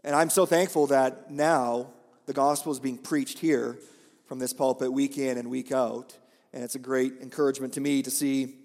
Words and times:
And 0.05 0.15
I'm 0.15 0.29
so 0.29 0.45
thankful 0.45 0.89
that 0.89 1.31
now 1.31 1.95
the 2.27 2.35
gospel 2.35 2.73
is 2.73 2.79
being 2.79 2.99
preached 2.99 3.39
here 3.39 3.79
from 4.27 4.39
this 4.39 4.53
pulpit 4.53 4.93
week 4.93 5.17
in 5.17 5.39
and 5.39 5.49
week 5.49 5.73
out. 5.73 6.19
And 6.53 6.63
it's 6.63 6.75
a 6.75 6.81
great 6.81 7.15
encouragement 7.21 7.73
to 7.75 7.81
me 7.81 8.03
to 8.03 8.11
see 8.11 8.57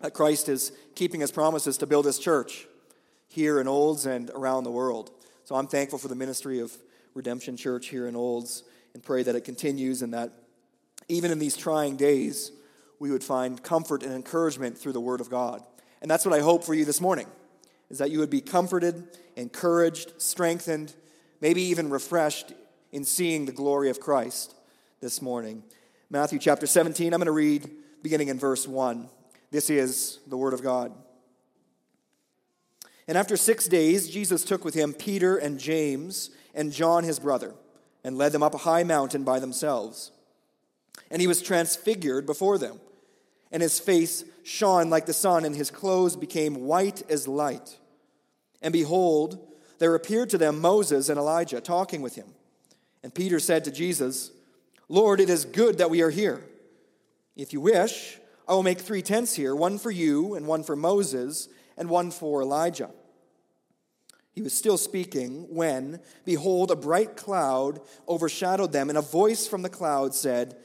that 0.00 0.14
Christ 0.14 0.48
is 0.48 0.72
keeping 0.94 1.20
his 1.20 1.32
promises 1.32 1.78
to 1.78 1.86
build 1.86 2.06
his 2.06 2.18
church 2.18 2.66
here 3.28 3.60
in 3.60 3.68
Olds 3.68 4.06
and 4.06 4.30
around 4.30 4.64
the 4.64 4.70
world. 4.70 5.10
So 5.44 5.54
I'm 5.54 5.66
thankful 5.66 5.98
for 5.98 6.08
the 6.08 6.14
ministry 6.14 6.60
of 6.60 6.72
Redemption 7.14 7.56
Church 7.56 7.88
here 7.88 8.06
in 8.06 8.16
Olds 8.16 8.62
and 8.94 9.02
pray 9.02 9.22
that 9.22 9.34
it 9.34 9.42
continues 9.42 10.02
and 10.02 10.14
that 10.14 10.32
even 11.08 11.30
in 11.30 11.38
these 11.38 11.56
trying 11.56 11.96
days, 11.96 12.52
we 12.98 13.10
would 13.10 13.22
find 13.22 13.62
comfort 13.62 14.02
and 14.02 14.12
encouragement 14.12 14.78
through 14.78 14.92
the 14.92 15.00
Word 15.00 15.20
of 15.20 15.30
God. 15.30 15.62
And 16.00 16.10
that's 16.10 16.24
what 16.24 16.34
I 16.34 16.42
hope 16.42 16.64
for 16.64 16.74
you 16.74 16.84
this 16.84 17.00
morning, 17.00 17.26
is 17.90 17.98
that 17.98 18.10
you 18.10 18.18
would 18.18 18.30
be 18.30 18.40
comforted, 18.40 19.06
encouraged, 19.36 20.20
strengthened, 20.20 20.94
maybe 21.40 21.62
even 21.62 21.90
refreshed 21.90 22.52
in 22.92 23.04
seeing 23.04 23.44
the 23.44 23.52
glory 23.52 23.90
of 23.90 24.00
Christ 24.00 24.54
this 25.00 25.20
morning. 25.20 25.62
Matthew 26.08 26.38
chapter 26.38 26.66
17, 26.66 27.12
I'm 27.12 27.18
going 27.18 27.26
to 27.26 27.32
read 27.32 27.68
beginning 28.02 28.28
in 28.28 28.38
verse 28.38 28.66
1. 28.66 29.08
This 29.50 29.70
is 29.70 30.20
the 30.26 30.36
Word 30.36 30.54
of 30.54 30.62
God. 30.62 30.92
And 33.08 33.16
after 33.18 33.36
six 33.36 33.66
days, 33.66 34.08
Jesus 34.08 34.44
took 34.44 34.64
with 34.64 34.74
him 34.74 34.92
Peter 34.92 35.36
and 35.36 35.58
James 35.58 36.30
and 36.54 36.72
John 36.72 37.04
his 37.04 37.18
brother, 37.18 37.54
and 38.04 38.18
led 38.18 38.32
them 38.32 38.42
up 38.42 38.54
a 38.54 38.58
high 38.58 38.84
mountain 38.84 39.24
by 39.24 39.38
themselves. 39.38 40.12
And 41.10 41.20
he 41.20 41.28
was 41.28 41.42
transfigured 41.42 42.26
before 42.26 42.58
them 42.58 42.80
and 43.50 43.62
his 43.62 43.78
face 43.78 44.24
shone 44.42 44.90
like 44.90 45.06
the 45.06 45.12
sun, 45.12 45.44
and 45.44 45.54
his 45.54 45.70
clothes 45.70 46.16
became 46.16 46.66
white 46.66 47.02
as 47.10 47.28
light. 47.28 47.78
And 48.60 48.72
behold, 48.72 49.38
there 49.78 49.94
appeared 49.94 50.30
to 50.30 50.38
them 50.38 50.60
Moses 50.60 51.08
and 51.08 51.18
Elijah 51.18 51.60
talking 51.60 52.02
with 52.02 52.16
him. 52.16 52.26
And 53.02 53.14
Peter 53.14 53.38
said 53.38 53.64
to 53.64 53.70
Jesus, 53.70 54.32
Lord, 54.88 55.20
it 55.20 55.30
is 55.30 55.44
good 55.44 55.78
that 55.78 55.90
we 55.90 56.02
are 56.02 56.10
here. 56.10 56.44
If 57.34 57.52
you 57.52 57.60
wish, 57.60 58.18
I 58.48 58.54
will 58.54 58.62
make 58.62 58.78
three 58.78 59.02
tents 59.02 59.34
here 59.34 59.54
one 59.54 59.78
for 59.78 59.90
you, 59.90 60.34
and 60.34 60.46
one 60.46 60.62
for 60.62 60.76
Moses, 60.76 61.48
and 61.76 61.90
one 61.90 62.10
for 62.10 62.42
Elijah. 62.42 62.90
He 64.32 64.42
was 64.42 64.52
still 64.52 64.78
speaking 64.78 65.46
when, 65.54 66.00
behold, 66.24 66.70
a 66.70 66.76
bright 66.76 67.16
cloud 67.16 67.80
overshadowed 68.08 68.72
them, 68.72 68.88
and 68.88 68.98
a 68.98 69.02
voice 69.02 69.46
from 69.46 69.62
the 69.62 69.68
cloud 69.68 70.14
said, 70.14 70.56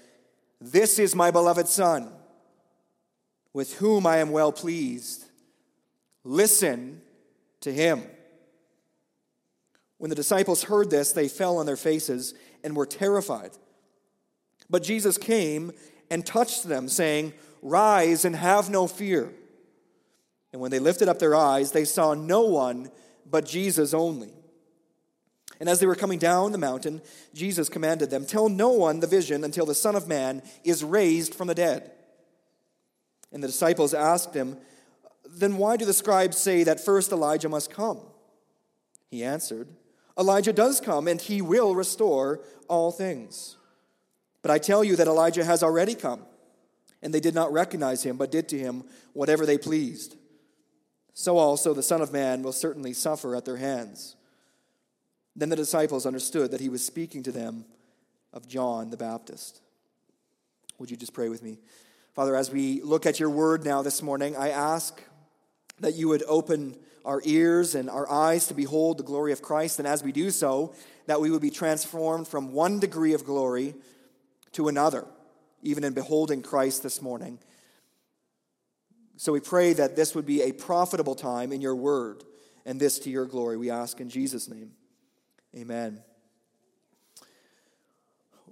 This 0.60 1.00
is 1.00 1.16
my 1.16 1.32
beloved 1.32 1.68
Son 1.68 2.12
with 3.54 3.78
whom 3.78 4.06
I 4.06 4.18
am 4.18 4.32
well 4.32 4.52
pleased. 4.52 5.26
Listen 6.24 7.02
to 7.62 7.74
him. 7.74 8.04
When 9.98 10.10
the 10.10 10.16
disciples 10.16 10.64
heard 10.64 10.90
this, 10.90 11.12
they 11.12 11.28
fell 11.28 11.58
on 11.58 11.66
their 11.66 11.78
faces 11.78 12.34
and 12.64 12.76
were 12.76 12.86
terrified. 12.86 13.52
But 14.72 14.84
Jesus 14.84 15.18
came 15.18 15.74
and 16.10 16.26
touched 16.26 16.64
them, 16.64 16.88
saying, 16.88 17.34
Rise 17.62 18.26
and 18.26 18.36
have 18.36 18.70
no 18.70 18.88
fear. 18.88 19.32
And 20.52 20.62
when 20.62 20.72
they 20.72 20.80
lifted 20.80 21.08
up 21.08 21.20
their 21.20 21.36
eyes, 21.36 21.72
they 21.72 21.86
saw 21.86 22.14
no 22.14 22.42
one 22.42 22.90
but 23.30 23.46
Jesus 23.46 23.94
only. 23.94 24.34
And 25.60 25.70
as 25.70 25.80
they 25.80 25.86
were 25.86 25.96
coming 25.96 26.18
down 26.18 26.52
the 26.52 26.58
mountain, 26.58 27.02
Jesus 27.34 27.70
commanded 27.70 28.10
them, 28.10 28.26
Tell 28.26 28.50
no 28.50 28.70
one 28.70 29.00
the 29.00 29.08
vision 29.08 29.44
until 29.44 29.66
the 29.66 29.76
Son 29.76 29.96
of 29.96 30.08
Man 30.08 30.42
is 30.64 30.84
raised 30.84 31.36
from 31.36 31.48
the 31.48 31.56
dead. 31.56 31.92
And 33.32 33.44
the 33.44 33.48
disciples 33.48 33.94
asked 33.94 34.34
him, 34.34 34.58
Then 35.30 35.58
why 35.58 35.78
do 35.78 35.86
the 35.86 35.94
scribes 35.94 36.38
say 36.38 36.64
that 36.64 36.84
first 36.84 37.12
Elijah 37.12 37.50
must 37.50 37.70
come? 37.70 38.00
He 39.10 39.24
answered, 39.24 39.68
Elijah 40.18 40.54
does 40.54 40.82
come, 40.82 41.08
and 41.08 41.22
he 41.22 41.42
will 41.42 41.76
restore 41.76 42.42
all 42.68 42.92
things. 42.92 43.58
But 44.42 44.52
I 44.52 44.58
tell 44.58 44.84
you 44.84 44.96
that 44.96 45.08
Elijah 45.08 45.46
has 45.46 45.64
already 45.64 45.96
come, 45.96 46.22
and 47.02 47.14
they 47.14 47.20
did 47.20 47.36
not 47.36 47.54
recognize 47.54 48.04
him, 48.04 48.18
but 48.18 48.32
did 48.32 48.50
to 48.50 48.58
him 48.58 48.84
whatever 49.14 49.46
they 49.46 49.58
pleased. 49.58 50.16
So 51.14 51.38
also 51.38 51.74
the 51.74 51.84
Son 51.84 52.02
of 52.02 52.14
Man 52.14 52.42
will 52.42 52.54
certainly 52.54 52.94
suffer 52.94 53.36
at 53.36 53.46
their 53.46 53.58
hands. 53.58 54.16
Then 55.36 55.50
the 55.50 55.56
disciples 55.56 56.06
understood 56.06 56.52
that 56.52 56.62
he 56.62 56.70
was 56.70 56.84
speaking 56.84 57.24
to 57.24 57.32
them 57.32 57.66
of 58.34 58.48
John 58.48 58.90
the 58.90 58.98
Baptist. 58.98 59.62
Would 60.80 60.90
you 60.90 60.98
just 60.98 61.14
pray 61.14 61.30
with 61.30 61.44
me? 61.44 61.60
Father, 62.14 62.36
as 62.36 62.52
we 62.52 62.82
look 62.82 63.06
at 63.06 63.20
your 63.20 63.30
word 63.30 63.64
now 63.64 63.82
this 63.82 64.02
morning, 64.02 64.36
I 64.36 64.50
ask 64.50 65.02
that 65.80 65.96
you 65.96 66.10
would 66.10 66.24
open 66.28 66.78
our 67.06 67.22
ears 67.24 67.76
and 67.76 67.90
our 67.90 68.10
eyes 68.10 68.48
to 68.48 68.54
behold 68.54 68.98
the 68.98 69.04
glory 69.04 69.32
of 69.32 69.42
Christ, 69.42 69.80
and 69.80 69.88
as 69.88 70.04
we 70.04 70.12
do 70.12 70.30
so, 70.30 70.74
that 71.08 71.22
we 71.22 71.32
would 71.32 71.42
be 71.42 71.50
transformed 71.50 72.28
from 72.28 72.54
one 72.54 72.80
degree 72.80 73.14
of 73.14 73.26
glory 73.26 73.76
to 74.54 74.68
another, 74.68 75.06
even 75.62 75.84
in 75.84 75.94
beholding 75.94 76.42
Christ 76.42 76.84
this 76.84 77.02
morning. 77.02 77.40
So 79.18 79.32
we 79.32 79.40
pray 79.40 79.74
that 79.74 79.96
this 79.96 80.16
would 80.16 80.26
be 80.26 80.42
a 80.42 80.52
profitable 80.52 81.16
time 81.16 81.52
in 81.52 81.62
your 81.62 81.76
word, 81.76 82.24
and 82.66 82.80
this 82.80 83.00
to 83.00 83.10
your 83.10 83.26
glory, 83.26 83.58
we 83.58 83.70
ask 83.70 84.00
in 84.00 84.10
Jesus' 84.10 84.50
name. 84.50 84.72
Amen. 85.56 86.02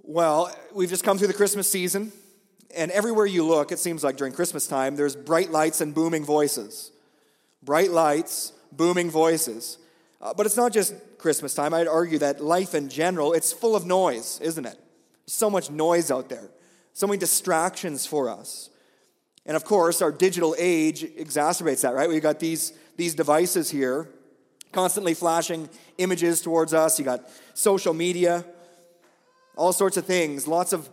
Well, 0.02 0.54
we've 0.74 0.88
just 0.88 1.04
come 1.04 1.18
through 1.18 1.28
the 1.28 1.34
Christmas 1.34 1.70
season. 1.70 2.12
And 2.76 2.90
everywhere 2.92 3.26
you 3.26 3.44
look, 3.44 3.72
it 3.72 3.78
seems 3.78 4.04
like 4.04 4.16
during 4.16 4.32
Christmas 4.32 4.66
time, 4.66 4.96
there's 4.96 5.16
bright 5.16 5.50
lights 5.50 5.80
and 5.80 5.94
booming 5.94 6.24
voices. 6.24 6.92
Bright 7.62 7.90
lights, 7.90 8.52
booming 8.72 9.10
voices. 9.10 9.78
Uh, 10.20 10.34
but 10.34 10.46
it's 10.46 10.56
not 10.56 10.72
just 10.72 10.94
Christmas 11.18 11.54
time. 11.54 11.74
I'd 11.74 11.88
argue 11.88 12.18
that 12.18 12.40
life 12.40 12.74
in 12.74 12.88
general, 12.88 13.32
it's 13.32 13.52
full 13.52 13.74
of 13.74 13.86
noise, 13.86 14.40
isn't 14.40 14.66
it? 14.66 14.78
So 15.30 15.48
much 15.48 15.70
noise 15.70 16.10
out 16.10 16.28
there, 16.28 16.50
so 16.92 17.06
many 17.06 17.16
distractions 17.16 18.04
for 18.04 18.28
us. 18.28 18.68
And 19.46 19.56
of 19.56 19.64
course, 19.64 20.02
our 20.02 20.10
digital 20.10 20.56
age 20.58 21.02
exacerbates 21.02 21.82
that, 21.82 21.94
right? 21.94 22.08
We've 22.08 22.20
got 22.20 22.40
these, 22.40 22.72
these 22.96 23.14
devices 23.14 23.70
here 23.70 24.08
constantly 24.72 25.14
flashing 25.14 25.68
images 25.98 26.40
towards 26.40 26.74
us. 26.74 26.98
You 26.98 27.04
got 27.04 27.28
social 27.54 27.94
media, 27.94 28.44
all 29.56 29.72
sorts 29.72 29.96
of 29.96 30.04
things, 30.04 30.48
lots 30.48 30.72
of 30.72 30.90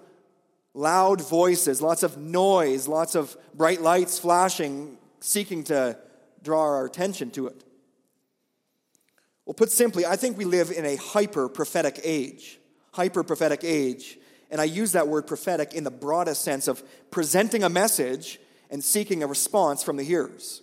loud 0.75 1.19
voices, 1.19 1.81
lots 1.81 2.03
of 2.03 2.17
noise, 2.17 2.87
lots 2.87 3.15
of 3.15 3.35
bright 3.55 3.81
lights 3.81 4.19
flashing, 4.19 4.99
seeking 5.19 5.63
to 5.63 5.97
draw 6.43 6.61
our 6.61 6.85
attention 6.85 7.31
to 7.31 7.47
it. 7.47 7.63
Well, 9.45 9.55
put 9.55 9.71
simply, 9.71 10.05
I 10.05 10.15
think 10.15 10.37
we 10.37 10.45
live 10.45 10.69
in 10.69 10.85
a 10.85 10.95
hyper 10.95 11.49
prophetic 11.49 11.99
age. 12.03 12.59
Hyper 12.93 13.23
prophetic 13.23 13.63
age. 13.63 14.19
And 14.49 14.61
I 14.61 14.65
use 14.65 14.93
that 14.93 15.07
word 15.07 15.27
prophetic 15.27 15.73
in 15.73 15.83
the 15.83 15.91
broadest 15.91 16.41
sense 16.41 16.67
of 16.67 16.81
presenting 17.11 17.63
a 17.63 17.69
message 17.69 18.39
and 18.69 18.83
seeking 18.83 19.23
a 19.23 19.27
response 19.27 19.83
from 19.83 19.97
the 19.97 20.03
hearers. 20.03 20.61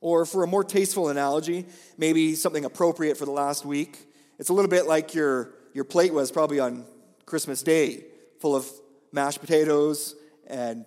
Or 0.00 0.26
for 0.26 0.42
a 0.42 0.46
more 0.46 0.64
tasteful 0.64 1.08
analogy, 1.08 1.66
maybe 1.96 2.34
something 2.34 2.64
appropriate 2.64 3.16
for 3.16 3.24
the 3.24 3.30
last 3.30 3.64
week, 3.64 3.98
it's 4.38 4.48
a 4.48 4.52
little 4.52 4.70
bit 4.70 4.86
like 4.86 5.14
your, 5.14 5.54
your 5.72 5.84
plate 5.84 6.12
was 6.12 6.32
probably 6.32 6.58
on 6.58 6.84
Christmas 7.26 7.62
Day, 7.62 8.04
full 8.40 8.56
of 8.56 8.66
mashed 9.12 9.40
potatoes 9.40 10.16
and, 10.46 10.84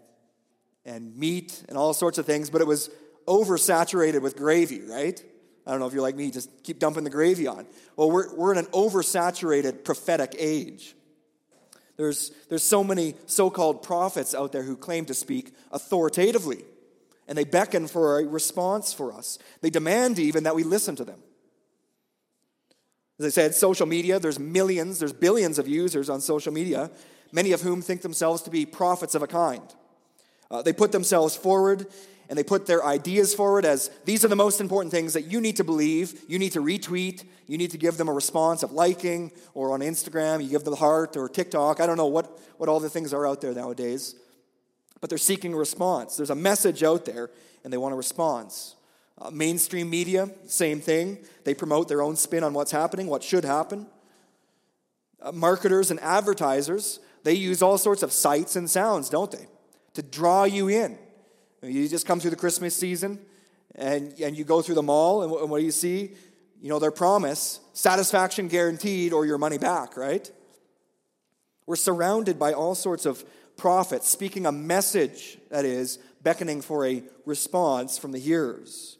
and 0.86 1.16
meat 1.16 1.64
and 1.70 1.78
all 1.78 1.94
sorts 1.94 2.18
of 2.18 2.26
things, 2.26 2.50
but 2.50 2.62
it 2.62 2.68
was 2.68 2.90
oversaturated 3.28 4.22
with 4.22 4.36
gravy, 4.36 4.82
right? 4.82 5.24
I 5.66 5.72
don't 5.72 5.80
know 5.80 5.88
if 5.88 5.94
you're 5.94 6.02
like 6.02 6.16
me, 6.16 6.30
just 6.30 6.50
keep 6.64 6.80
dumping 6.80 7.04
the 7.04 7.10
gravy 7.10 7.48
on. 7.48 7.66
Well, 7.96 8.12
we're, 8.12 8.36
we're 8.36 8.52
in 8.52 8.60
an 8.60 8.68
oversaturated 8.68 9.84
prophetic 9.84 10.36
age. 10.38 10.96
There's, 11.98 12.32
there's 12.50 12.64
so 12.64 12.84
many 12.84 13.16
so 13.26 13.50
called 13.50 13.84
prophets 13.84 14.36
out 14.36 14.52
there 14.52 14.64
who 14.64 14.76
claim 14.76 15.06
to 15.06 15.14
speak 15.14 15.54
authoritatively, 15.72 16.64
and 17.28 17.38
they 17.38 17.46
beckon 17.46 17.88
for 17.88 18.20
a 18.20 18.26
response 18.26 18.94
for 18.94 19.14
us. 19.14 19.40
They 19.62 19.70
demand 19.70 20.20
even 20.20 20.44
that 20.44 20.56
we 20.56 20.64
listen 20.64 20.96
to 20.98 21.06
them. 21.06 21.20
As 23.18 23.26
I 23.26 23.30
said, 23.30 23.56
social 23.56 23.86
media, 23.86 24.20
there's 24.20 24.40
millions, 24.40 25.00
there's 25.00 25.14
billions 25.14 25.58
of 25.58 25.68
users 25.68 26.10
on 26.10 26.20
social 26.20 26.52
media, 26.52 26.92
many 27.32 27.54
of 27.54 27.62
whom 27.62 27.82
think 27.82 28.02
themselves 28.02 28.42
to 28.42 28.50
be 28.50 28.66
prophets 28.66 29.16
of 29.16 29.24
a 29.24 29.28
kind. 29.28 29.64
Uh, 30.52 30.62
they 30.62 30.74
put 30.74 30.92
themselves 30.92 31.36
forward 31.36 31.88
and 32.30 32.38
they 32.38 32.44
put 32.44 32.66
their 32.66 32.84
ideas 32.84 33.34
forward 33.34 33.66
as 33.66 33.90
these 34.06 34.26
are 34.26 34.28
the 34.28 34.36
most 34.36 34.60
important 34.60 34.92
things 34.92 35.14
that 35.14 35.26
you 35.26 35.40
need 35.40 35.58
to 35.58 35.64
believe, 35.64 36.22
you 36.28 36.40
need 36.40 36.52
to 36.54 36.62
retweet, 36.62 37.24
you 37.48 37.58
need 37.58 37.72
to 37.72 37.78
give 37.78 37.98
them 37.98 38.08
a 38.08 38.14
response 38.14 38.64
of 38.64 38.72
liking, 38.72 39.32
or 39.54 39.72
on 39.74 39.82
Instagram, 39.82 40.44
you 40.44 40.50
give 40.50 40.64
them 40.64 40.72
the 40.72 40.80
heart, 40.80 41.16
or 41.16 41.30
TikTok. 41.30 41.80
I 41.80 41.86
don't 41.86 41.98
know 41.98 42.08
what, 42.08 42.40
what 42.58 42.70
all 42.70 42.80
the 42.80 42.90
things 42.90 43.14
are 43.14 43.28
out 43.28 43.42
there 43.42 43.54
nowadays. 43.54 44.16
But 45.02 45.10
they're 45.10 45.18
seeking 45.18 45.54
a 45.54 45.58
response. 45.58 46.18
There's 46.18 46.30
a 46.30 46.36
message 46.36 46.82
out 46.82 47.06
there, 47.06 47.30
and 47.64 47.72
they 47.72 47.78
want 47.78 47.94
a 47.94 47.98
response. 47.98 48.76
Uh, 49.22 49.30
mainstream 49.30 49.90
media, 49.90 50.30
same 50.48 50.82
thing. 50.82 51.20
They 51.44 51.54
promote 51.54 51.88
their 51.88 52.02
own 52.02 52.16
spin 52.16 52.44
on 52.44 52.54
what's 52.54 52.72
happening, 52.72 53.08
what 53.08 53.24
should 53.24 53.46
happen. 53.46 53.88
Uh, 55.22 55.32
marketers 55.32 55.92
and 55.92 56.00
advertisers, 56.02 57.00
they 57.24 57.34
use 57.34 57.62
all 57.62 57.78
sorts 57.78 58.04
of 58.04 58.12
sights 58.12 58.56
and 58.56 58.70
sounds, 58.70 59.10
don't 59.10 59.32
they? 59.32 59.48
To 59.94 60.02
draw 60.02 60.44
you 60.44 60.68
in. 60.68 60.98
You 61.68 61.88
just 61.88 62.06
come 62.06 62.20
through 62.20 62.32
the 62.32 62.36
Christmas 62.36 62.76
season 62.76 63.20
and, 63.76 64.14
and 64.20 64.38
you 64.38 64.44
go 64.44 64.62
through 64.62 64.76
the 64.76 64.84
mall, 64.84 65.24
and, 65.24 65.32
and 65.34 65.50
what 65.50 65.60
do 65.60 65.66
you 65.66 65.72
see? 65.72 66.14
You 66.62 66.70
know, 66.70 66.80
their 66.80 66.92
promise 66.92 67.60
satisfaction 67.74 68.48
guaranteed 68.48 69.14
or 69.14 69.26
your 69.26 69.38
money 69.38 69.58
back, 69.58 69.98
right? 69.98 70.30
We're 71.66 71.76
surrounded 71.76 72.40
by 72.40 72.54
all 72.54 72.76
sorts 72.76 73.06
of 73.06 73.24
prophets 73.58 74.08
speaking 74.08 74.46
a 74.46 74.52
message 74.52 75.38
that 75.50 75.66
is 75.66 75.98
beckoning 76.22 76.62
for 76.62 76.86
a 76.86 77.04
response 77.26 77.98
from 77.98 78.12
the 78.12 78.20
hearers. 78.20 78.98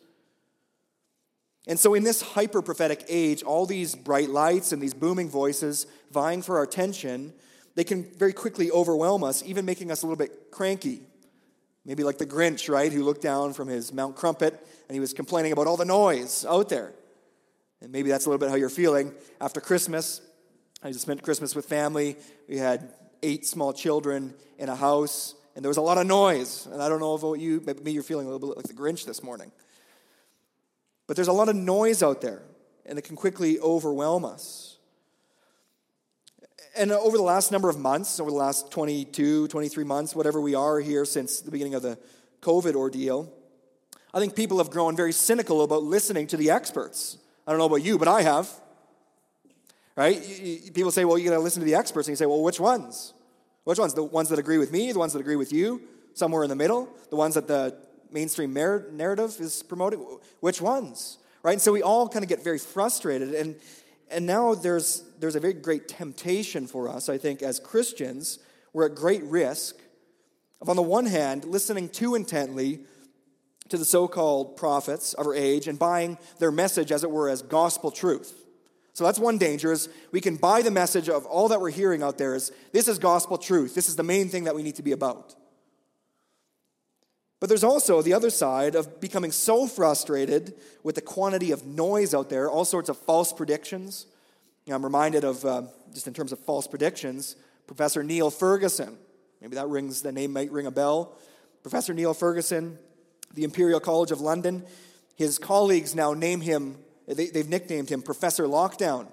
And 1.68 1.80
so, 1.80 1.94
in 1.96 2.04
this 2.04 2.22
hyper 2.22 2.62
prophetic 2.62 3.06
age, 3.08 3.42
all 3.42 3.66
these 3.66 3.96
bright 3.96 4.30
lights 4.30 4.72
and 4.72 4.82
these 4.82 4.94
booming 4.94 5.30
voices 5.30 5.88
vying 6.12 6.42
for 6.42 6.58
our 6.58 6.64
attention, 6.64 7.34
they 7.74 7.84
can 7.84 8.04
very 8.04 8.34
quickly 8.34 8.70
overwhelm 8.70 9.24
us, 9.24 9.44
even 9.44 9.66
making 9.66 9.92
us 9.92 10.04
a 10.04 10.06
little 10.06 10.18
bit 10.18 10.52
cranky. 10.52 11.02
Maybe 11.86 12.04
like 12.04 12.18
the 12.18 12.26
Grinch, 12.26 12.68
right, 12.68 12.92
who 12.92 13.04
looked 13.04 13.22
down 13.22 13.54
from 13.54 13.68
his 13.68 13.94
Mount 13.94 14.16
Crumpet 14.16 14.54
and 14.88 14.96
he 14.96 15.00
was 15.00 15.14
complaining 15.14 15.52
about 15.52 15.68
all 15.68 15.78
the 15.78 15.86
noise 15.86 16.46
out 16.46 16.70
there. 16.70 16.94
And 17.82 17.92
maybe 17.92 18.10
that's 18.10 18.26
a 18.26 18.30
little 18.30 18.40
bit 18.40 18.50
how 18.50 18.56
you're 18.56 18.70
feeling 18.70 19.14
after 19.40 19.62
Christmas. 19.62 20.22
I 20.82 20.90
just 20.90 21.02
spent 21.02 21.22
Christmas 21.22 21.56
with 21.56 21.66
family. 21.66 22.16
We 22.48 22.58
had 22.58 22.94
eight 23.22 23.46
small 23.46 23.74
children 23.74 24.34
in 24.58 24.70
a 24.70 24.76
house, 24.76 25.36
and 25.56 25.64
there 25.64 25.70
was 25.70 25.78
a 25.78 25.82
lot 25.82 25.98
of 25.98 26.08
noise. 26.08 26.68
And 26.72 26.82
I 26.82 26.90
don't 26.90 27.00
know 27.00 27.14
about 27.14 27.40
you, 27.40 27.62
but 27.62 27.78
maybe 27.78 27.94
you're 27.94 28.04
feeling 28.04 28.28
a 28.28 28.32
little 28.32 28.50
bit 28.50 28.58
like 28.58 28.68
the 28.68 28.74
Grinch 28.74 29.06
this 29.06 29.24
morning. 29.24 29.52
But 31.08 31.16
there's 31.16 31.28
a 31.28 31.34
lot 31.34 31.50
of 31.50 31.56
noise 31.56 32.02
out 32.02 32.22
there, 32.22 32.42
and 32.86 32.98
it 32.98 33.04
can 33.04 33.16
quickly 33.16 33.60
overwhelm 33.60 34.26
us. 34.26 34.75
And 36.78 36.92
uh, 36.92 37.00
over 37.00 37.16
the 37.16 37.24
last 37.24 37.52
number 37.52 37.70
of 37.70 37.80
months, 37.80 38.20
over 38.20 38.30
the 38.30 38.36
last 38.36 38.70
22, 38.72 39.48
23 39.48 39.84
months, 39.86 40.14
whatever 40.14 40.42
we 40.42 40.56
are 40.56 40.80
here 40.80 41.06
since 41.06 41.40
the 41.40 41.52
beginning 41.52 41.74
of 41.74 41.82
the 41.82 41.98
COVID 42.42 42.76
ordeal, 42.76 43.32
I 44.14 44.20
think 44.20 44.36
people 44.36 44.58
have 44.58 44.70
grown 44.70 44.96
very 44.96 45.14
cynical 45.14 45.64
about 45.64 45.84
listening 45.84 46.28
to 46.28 46.38
the 46.38 46.52
experts. 46.52 47.18
I 47.48 47.52
don't 47.52 47.60
know 47.60 47.66
about 47.66 47.82
you, 47.84 47.98
but 47.98 48.10
I 48.10 48.24
have. 48.24 48.50
Right? 49.96 50.22
People 50.74 50.92
say, 50.92 51.06
well, 51.06 51.18
you 51.18 51.30
got 51.30 51.36
to 51.36 51.42
listen 51.42 51.62
to 51.62 51.66
the 51.66 51.76
experts. 51.76 52.10
And 52.10 52.14
you 52.14 52.18
say, 52.18 52.26
well, 52.26 52.44
which 52.44 52.60
ones? 52.60 53.14
Which 53.64 53.80
ones? 53.80 53.94
The 53.94 54.04
ones 54.04 54.28
that 54.30 54.40
agree 54.40 54.58
with 54.58 54.72
me, 54.74 54.92
the 54.92 55.00
ones 55.00 55.14
that 55.14 55.20
agree 55.20 55.38
with 55.38 55.54
you, 55.54 55.82
somewhere 56.14 56.44
in 56.44 56.50
the 56.50 56.56
middle, 56.56 56.90
the 57.10 57.16
ones 57.16 57.36
that 57.36 57.48
the 57.48 57.78
mainstream 58.12 58.54
narrative 58.54 59.38
is 59.40 59.64
promoting? 59.64 60.00
Which 60.42 60.62
ones? 60.62 61.20
Right? 61.42 61.54
And 61.54 61.62
so 61.62 61.72
we 61.72 61.82
all 61.82 62.10
kind 62.10 62.24
of 62.24 62.30
get 62.30 62.44
very 62.44 62.60
frustrated. 62.60 63.34
And, 63.34 63.56
and 64.10 64.26
now 64.26 64.56
there's, 64.56 65.04
there's 65.20 65.36
a 65.36 65.40
very 65.40 65.54
great 65.54 65.88
temptation 65.88 66.68
for 66.68 66.90
us, 66.90 67.10
I 67.10 67.18
think, 67.18 67.42
as 67.42 67.60
Christians. 67.60 68.40
We're 68.74 68.86
at 68.86 68.96
great 68.96 69.24
risk 69.24 69.78
of, 70.62 70.70
on 70.70 70.76
the 70.76 70.82
one 70.82 71.06
hand, 71.06 71.46
listening 71.46 71.90
too 71.90 72.16
intently 72.16 72.82
to 73.70 73.78
the 73.78 73.86
so 73.86 74.08
called 74.08 74.58
prophets 74.58 75.14
of 75.14 75.26
our 75.26 75.34
age 75.34 75.68
and 75.68 75.80
buying 75.80 76.18
their 76.40 76.52
message, 76.52 76.92
as 76.92 77.04
it 77.04 77.10
were, 77.10 77.30
as 77.30 77.42
gospel 77.42 77.92
truth. 77.92 78.46
So 78.94 79.04
that's 79.04 79.20
one 79.20 79.38
danger 79.38 79.74
is 79.74 79.90
we 80.12 80.22
can 80.22 80.38
buy 80.38 80.62
the 80.62 80.72
message 80.72 81.10
of 81.10 81.26
all 81.26 81.50
that 81.50 81.60
we're 81.60 81.70
hearing 81.70 82.02
out 82.02 82.18
there 82.18 82.34
is 82.34 82.52
this 82.72 82.88
is 82.88 82.98
gospel 82.98 83.38
truth. 83.38 83.76
This 83.76 83.90
is 83.90 83.98
the 83.98 84.04
main 84.04 84.30
thing 84.30 84.46
that 84.46 84.56
we 84.56 84.64
need 84.64 84.76
to 84.76 84.84
be 84.84 84.94
about. 84.94 85.36
But 87.46 87.50
there's 87.50 87.64
also 87.64 88.02
the 88.02 88.14
other 88.14 88.32
side 88.32 88.74
of 88.74 89.00
becoming 89.00 89.32
so 89.32 89.68
frustrated 89.68 90.56
with 90.82 90.96
the 90.96 91.02
quantity 91.02 91.52
of 91.52 91.64
noise 91.64 92.16
out 92.16 92.28
there, 92.28 92.50
all 92.50 92.66
sorts 92.66 92.90
of 92.90 92.98
false 92.98 93.32
predictions. 93.32 94.08
You 94.66 94.72
know, 94.72 94.78
I'm 94.78 94.84
reminded 94.84 95.24
of, 95.24 95.46
uh, 95.46 95.62
just 95.94 96.08
in 96.08 96.14
terms 96.16 96.32
of 96.32 96.40
false 96.40 96.66
predictions, 96.66 97.36
Professor 97.68 98.02
Neil 98.02 98.32
Ferguson. 98.32 98.98
Maybe 99.42 99.54
that 99.58 99.68
rings, 99.68 100.02
the 100.02 100.12
name 100.12 100.34
might 100.34 100.52
ring 100.52 100.66
a 100.66 100.72
bell. 100.72 101.20
Professor 101.62 101.94
Neil 101.94 102.16
Ferguson, 102.16 102.80
the 103.36 103.44
Imperial 103.44 103.80
College 103.80 104.10
of 104.10 104.22
London, 104.22 104.66
his 105.16 105.38
colleagues 105.38 105.94
now 105.94 106.14
name 106.14 106.42
him, 106.42 106.80
they, 107.08 107.28
they've 107.28 107.48
nicknamed 107.48 107.90
him 107.90 108.02
Professor 108.02 108.46
Lockdown. 108.46 109.06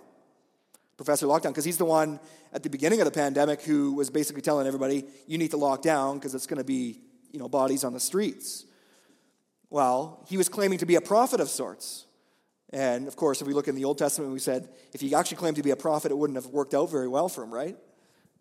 Professor 0.96 1.26
Lockdown, 1.26 1.48
because 1.48 1.66
he's 1.66 1.76
the 1.76 1.84
one 1.84 2.18
at 2.54 2.62
the 2.62 2.70
beginning 2.70 3.02
of 3.02 3.04
the 3.04 3.10
pandemic 3.10 3.60
who 3.60 3.92
was 3.92 4.08
basically 4.08 4.40
telling 4.40 4.66
everybody, 4.66 5.04
you 5.26 5.36
need 5.36 5.50
to 5.50 5.58
lock 5.58 5.82
down 5.82 6.14
because 6.16 6.34
it's 6.34 6.46
going 6.46 6.56
to 6.56 6.64
be 6.64 6.98
you 7.32 7.38
know, 7.38 7.48
bodies 7.48 7.82
on 7.84 7.92
the 7.92 8.00
streets. 8.00 8.64
Well, 9.70 10.24
he 10.28 10.36
was 10.36 10.48
claiming 10.48 10.78
to 10.78 10.86
be 10.86 10.96
a 10.96 11.00
prophet 11.00 11.40
of 11.40 11.48
sorts. 11.48 12.06
And 12.72 13.08
of 13.08 13.16
course, 13.16 13.40
if 13.40 13.46
we 13.46 13.54
look 13.54 13.68
in 13.68 13.74
the 13.74 13.84
Old 13.84 13.98
Testament, 13.98 14.32
we 14.32 14.38
said 14.38 14.68
if 14.92 15.00
he 15.00 15.14
actually 15.14 15.38
claimed 15.38 15.56
to 15.56 15.62
be 15.62 15.70
a 15.70 15.76
prophet, 15.76 16.12
it 16.12 16.16
wouldn't 16.16 16.36
have 16.36 16.46
worked 16.46 16.74
out 16.74 16.90
very 16.90 17.08
well 17.08 17.28
for 17.28 17.42
him, 17.42 17.52
right? 17.52 17.76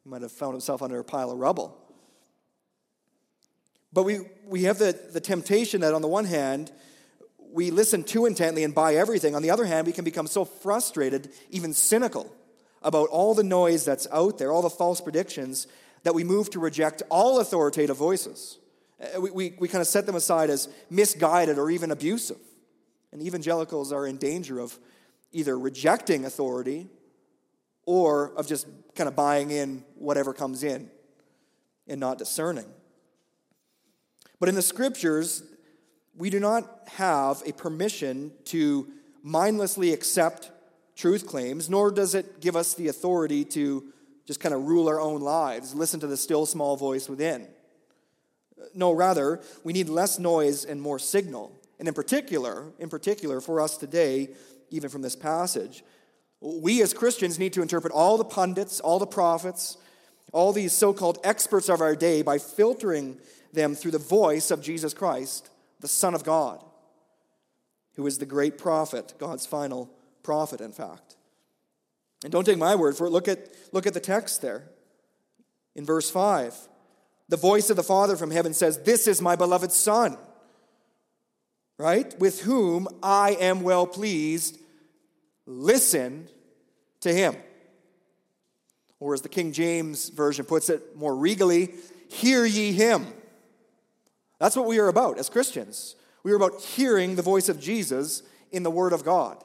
He 0.04 0.10
might 0.10 0.22
have 0.22 0.32
found 0.32 0.54
himself 0.54 0.82
under 0.82 1.00
a 1.00 1.04
pile 1.04 1.32
of 1.32 1.38
rubble. 1.38 1.77
But 3.94 4.04
we, 4.04 4.20
we 4.46 4.63
have 4.63 4.77
the, 4.77 4.98
the 5.12 5.20
temptation 5.20 5.82
that, 5.82 5.94
on 5.94 6.01
the 6.01 6.08
one 6.08 6.25
hand, 6.25 6.72
we 7.51 7.72
listen 7.72 8.04
too 8.04 8.25
intently 8.25 8.63
and 8.63 8.74
buy 8.74 8.96
everything. 8.96 9.36
On 9.36 9.42
the 9.42 9.51
other 9.51 9.66
hand, 9.66 9.86
we 9.86 9.94
can 9.94 10.06
become 10.06 10.27
so 10.27 10.46
frustrated, 10.46 11.30
even 11.50 11.74
cynical, 11.74 12.34
about 12.82 13.10
all 13.10 13.36
the 13.36 13.44
noise 13.44 13.84
that's 13.84 14.08
out 14.12 14.38
there, 14.38 14.51
all 14.51 14.62
the 14.62 14.70
false 14.70 15.01
predictions, 15.01 15.68
that 16.04 16.16
we 16.16 16.24
move 16.24 16.50
to 16.51 16.60
reject 16.60 17.04
all 17.10 17.39
authoritative 17.39 17.98
voices. 17.98 18.58
Uh, 19.01 19.20
we, 19.22 19.31
we, 19.31 19.53
we 19.60 19.67
kind 19.67 19.81
of 19.81 19.88
set 19.88 20.05
them 20.05 20.15
aside 20.15 20.50
as 20.50 20.70
misguided 20.89 21.58
or 21.58 21.70
even 21.70 21.91
abusive. 21.91 22.38
And 23.12 23.22
evangelicals 23.22 23.91
are 23.91 24.05
in 24.05 24.17
danger 24.17 24.60
of 24.60 24.77
either 25.31 25.58
rejecting 25.58 26.25
authority 26.25 26.88
or 27.86 28.31
of 28.36 28.48
just 28.48 28.67
kind 28.96 29.08
of 29.08 29.15
buying 29.15 29.51
in 29.51 29.84
whatever 29.96 30.34
comes 30.34 30.63
in 30.63 30.89
and 31.88 32.00
not 32.00 32.17
discerning. 32.17 32.65
But 34.39 34.50
in 34.50 34.55
the 34.55 34.62
scriptures, 34.62 35.43
we 36.15 36.29
do 36.29 36.39
not 36.39 36.88
have 36.93 37.41
a 37.46 37.53
permission 37.53 38.31
to 38.46 38.88
mindlessly 39.24 39.93
accept 39.93 40.51
truth 40.96 41.27
claims, 41.27 41.70
nor 41.70 41.91
does 41.91 42.15
it 42.15 42.41
give 42.41 42.55
us 42.55 42.74
the 42.74 42.88
authority 42.88 43.43
to 43.46 43.91
just 44.25 44.39
kind 44.39 44.53
of 44.53 44.63
rule 44.65 44.88
our 44.88 45.00
own 45.00 45.22
lives, 45.22 45.74
listen 45.74 46.00
to 46.00 46.08
the 46.08 46.17
still 46.17 46.46
small 46.46 46.77
voice 46.77 47.10
within. 47.10 47.48
No, 48.74 48.91
rather, 48.91 49.41
we 49.63 49.74
need 49.74 49.89
less 49.89 50.20
noise 50.20 50.65
and 50.65 50.82
more 50.82 51.00
signal. 51.00 51.51
And 51.80 51.88
in 51.88 51.94
particular, 51.94 52.72
in 52.80 52.89
particular, 52.89 53.41
for 53.41 53.60
us 53.60 53.77
today, 53.77 54.30
even 54.70 54.89
from 54.89 55.01
this 55.01 55.15
passage, 55.15 55.84
we 56.39 56.82
as 56.82 56.94
Christians 56.94 57.38
need 57.38 57.53
to 57.53 57.62
interpret 57.62 57.94
all 57.94 58.18
the 58.18 58.25
pundits, 58.25 58.80
all 58.80 59.00
the 59.00 59.08
prophets, 59.08 59.77
all 60.32 60.53
these 60.53 60.74
so 60.74 60.94
called 60.94 61.20
experts 61.24 61.70
of 61.70 61.82
our 61.82 61.96
day 61.96 62.22
by 62.22 62.38
filtering 62.38 63.20
them 63.53 63.75
through 63.75 63.91
the 63.91 63.98
voice 63.98 64.50
of 64.51 64.62
Jesus 64.62 64.94
Christ, 64.94 65.50
the 65.80 65.88
Son 65.88 66.13
of 66.13 66.24
God, 66.24 66.63
who 67.96 68.08
is 68.08 68.18
the 68.18 68.25
great 68.25 68.58
prophet, 68.58 69.13
God's 69.18 69.46
final 69.46 69.89
prophet, 70.24 70.62
in 70.62 70.72
fact. 70.72 71.15
And 72.24 72.32
don't 72.32 72.46
take 72.46 72.58
my 72.58 72.75
word 72.75 72.96
for 72.96 73.08
it. 73.08 73.12
Look 73.12 73.27
at, 73.27 73.50
look 73.72 73.88
at 73.88 73.94
the 73.94 74.00
text 74.00 74.41
there 74.41 74.70
in 75.75 75.86
verse 75.86 76.10
5. 76.10 76.56
The 77.32 77.38
voice 77.38 77.70
of 77.70 77.78
the 77.78 77.84
Father 77.84 78.18
from 78.18 78.30
heaven 78.30 78.54
says, 78.54 78.80
This 78.80 79.08
is 79.08 79.22
my 79.22 79.38
beloved 79.38 79.72
Son. 79.72 80.18
right? 81.78 82.20
With 82.20 82.42
whom 82.42 82.90
I 83.02 83.38
am 83.40 83.62
well 83.62 83.88
pleased. 83.88 84.60
Listen 85.46 86.28
to 87.00 87.14
him. 87.14 87.38
Or 89.00 89.14
as 89.14 89.22
the 89.22 89.30
King 89.30 89.54
James 89.54 90.10
Version 90.10 90.44
puts 90.44 90.70
it 90.70 90.98
more 90.98 91.16
regally, 91.16 91.74
hear 92.10 92.46
ye 92.46 92.74
him. 92.74 93.08
That's 94.38 94.58
what 94.58 94.68
we 94.68 94.80
are 94.80 94.90
about 94.90 95.18
as 95.18 95.30
Christians. 95.30 95.96
We 96.24 96.34
are 96.34 96.36
about 96.36 96.60
hearing 96.60 97.16
the 97.16 97.22
voice 97.22 97.48
of 97.48 97.62
Jesus 97.62 98.24
in 98.52 98.64
the 98.64 98.70
Word 98.70 98.92
of 98.92 99.06
God. 99.06 99.42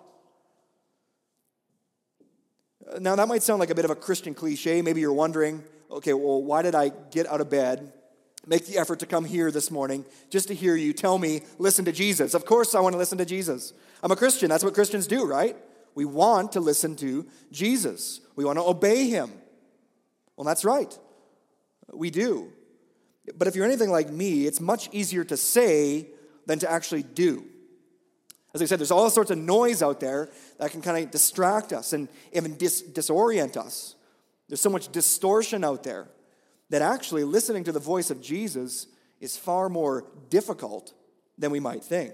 Now, 2.98 3.14
that 3.14 3.28
might 3.28 3.44
sound 3.44 3.60
like 3.60 3.70
a 3.70 3.76
bit 3.76 3.84
of 3.84 3.92
a 3.92 3.96
Christian 3.96 4.34
cliche. 4.34 4.82
Maybe 4.82 5.00
you're 5.00 5.12
wondering, 5.12 5.62
okay, 5.90 6.12
well, 6.12 6.42
why 6.42 6.62
did 6.62 6.74
I 6.74 6.90
get 7.10 7.26
out 7.26 7.40
of 7.40 7.50
bed, 7.50 7.92
make 8.46 8.66
the 8.66 8.78
effort 8.78 9.00
to 9.00 9.06
come 9.06 9.24
here 9.24 9.50
this 9.50 9.70
morning 9.70 10.04
just 10.30 10.48
to 10.48 10.54
hear 10.54 10.76
you 10.76 10.92
tell 10.92 11.18
me, 11.18 11.42
listen 11.58 11.84
to 11.84 11.92
Jesus? 11.92 12.34
Of 12.34 12.44
course, 12.44 12.74
I 12.74 12.80
want 12.80 12.94
to 12.94 12.98
listen 12.98 13.18
to 13.18 13.24
Jesus. 13.24 13.72
I'm 14.02 14.10
a 14.10 14.16
Christian. 14.16 14.48
That's 14.48 14.64
what 14.64 14.74
Christians 14.74 15.06
do, 15.06 15.24
right? 15.24 15.56
We 15.94 16.04
want 16.04 16.52
to 16.52 16.60
listen 16.60 16.94
to 16.96 17.26
Jesus, 17.50 18.20
we 18.36 18.44
want 18.44 18.58
to 18.58 18.64
obey 18.64 19.08
him. 19.08 19.32
Well, 20.36 20.44
that's 20.44 20.64
right. 20.64 20.96
We 21.92 22.10
do. 22.10 22.52
But 23.36 23.48
if 23.48 23.56
you're 23.56 23.64
anything 23.64 23.90
like 23.90 24.10
me, 24.10 24.46
it's 24.46 24.60
much 24.60 24.88
easier 24.92 25.24
to 25.24 25.36
say 25.36 26.08
than 26.46 26.58
to 26.60 26.70
actually 26.70 27.02
do. 27.02 27.44
As 28.54 28.62
I 28.62 28.64
said, 28.66 28.78
there's 28.78 28.90
all 28.90 29.10
sorts 29.10 29.30
of 29.30 29.38
noise 29.38 29.82
out 29.82 30.00
there 30.00 30.30
that 30.58 30.70
can 30.70 30.80
kind 30.80 31.04
of 31.04 31.10
distract 31.10 31.72
us 31.72 31.92
and 31.92 32.08
even 32.32 32.56
dis- 32.56 32.82
disorient 32.82 33.56
us. 33.56 33.96
There's 34.48 34.60
so 34.60 34.70
much 34.70 34.92
distortion 34.92 35.64
out 35.64 35.82
there 35.82 36.08
that 36.70 36.82
actually 36.82 37.24
listening 37.24 37.64
to 37.64 37.72
the 37.72 37.80
voice 37.80 38.10
of 38.10 38.20
Jesus 38.20 38.86
is 39.20 39.36
far 39.36 39.68
more 39.68 40.04
difficult 40.30 40.92
than 41.38 41.50
we 41.50 41.60
might 41.60 41.82
think. 41.82 42.12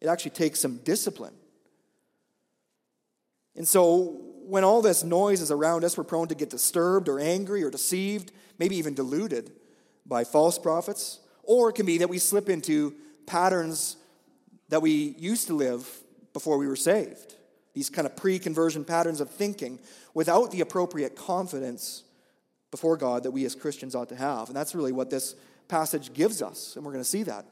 It 0.00 0.08
actually 0.08 0.32
takes 0.32 0.60
some 0.60 0.78
discipline. 0.78 1.34
And 3.56 3.66
so, 3.66 4.20
when 4.46 4.64
all 4.64 4.80
this 4.80 5.04
noise 5.04 5.40
is 5.40 5.50
around 5.50 5.84
us, 5.84 5.98
we're 5.98 6.04
prone 6.04 6.28
to 6.28 6.34
get 6.34 6.48
disturbed 6.48 7.08
or 7.08 7.18
angry 7.18 7.62
or 7.62 7.70
deceived, 7.70 8.32
maybe 8.58 8.76
even 8.76 8.94
deluded 8.94 9.52
by 10.06 10.24
false 10.24 10.58
prophets. 10.58 11.20
Or 11.42 11.70
it 11.70 11.74
can 11.74 11.84
be 11.84 11.98
that 11.98 12.08
we 12.08 12.18
slip 12.18 12.48
into 12.48 12.94
patterns 13.26 13.96
that 14.68 14.80
we 14.80 15.14
used 15.18 15.48
to 15.48 15.54
live 15.54 15.86
before 16.32 16.56
we 16.56 16.66
were 16.66 16.76
saved. 16.76 17.34
These 17.78 17.90
kind 17.90 18.06
of 18.06 18.16
pre 18.16 18.40
conversion 18.40 18.84
patterns 18.84 19.20
of 19.20 19.30
thinking 19.30 19.78
without 20.12 20.50
the 20.50 20.62
appropriate 20.62 21.14
confidence 21.14 22.02
before 22.72 22.96
God 22.96 23.22
that 23.22 23.30
we 23.30 23.44
as 23.44 23.54
Christians 23.54 23.94
ought 23.94 24.08
to 24.08 24.16
have. 24.16 24.48
And 24.48 24.56
that's 24.56 24.74
really 24.74 24.90
what 24.90 25.10
this 25.10 25.36
passage 25.68 26.12
gives 26.12 26.42
us, 26.42 26.74
and 26.74 26.84
we're 26.84 26.90
going 26.90 27.04
to 27.04 27.08
see 27.08 27.22
that. 27.22 27.46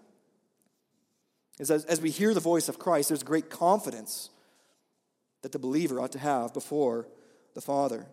Is 1.60 1.70
as, 1.70 1.84
as 1.84 2.00
we 2.00 2.10
hear 2.10 2.34
the 2.34 2.40
voice 2.40 2.68
of 2.68 2.76
Christ, 2.76 3.10
there's 3.10 3.22
great 3.22 3.50
confidence 3.50 4.30
that 5.42 5.52
the 5.52 5.60
believer 5.60 6.00
ought 6.00 6.10
to 6.10 6.18
have 6.18 6.52
before 6.52 7.06
the 7.54 7.60
Father. 7.60 8.04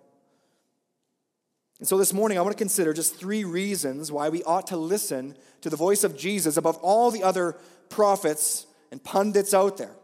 And 1.79 1.87
so 1.87 1.97
this 1.97 2.13
morning, 2.13 2.37
I 2.37 2.41
want 2.41 2.55
to 2.55 2.63
consider 2.63 2.93
just 2.93 3.15
three 3.15 3.43
reasons 3.43 4.11
why 4.11 4.29
we 4.29 4.43
ought 4.43 4.67
to 4.67 4.77
listen 4.77 5.35
to 5.61 5.69
the 5.71 5.77
voice 5.77 6.03
of 6.03 6.15
Jesus 6.15 6.57
above 6.57 6.77
all 6.77 7.09
the 7.09 7.23
other 7.23 7.57
prophets 7.89 8.67
and 8.91 9.03
pundits 9.03 9.55
out 9.55 9.77
there. 9.77 9.95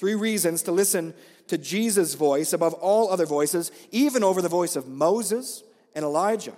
Three 0.00 0.14
reasons 0.14 0.62
to 0.62 0.72
listen 0.72 1.12
to 1.48 1.58
Jesus' 1.58 2.14
voice 2.14 2.54
above 2.54 2.72
all 2.72 3.10
other 3.10 3.26
voices, 3.26 3.70
even 3.90 4.24
over 4.24 4.40
the 4.40 4.48
voice 4.48 4.74
of 4.74 4.88
Moses 4.88 5.62
and 5.94 6.06
Elijah, 6.06 6.54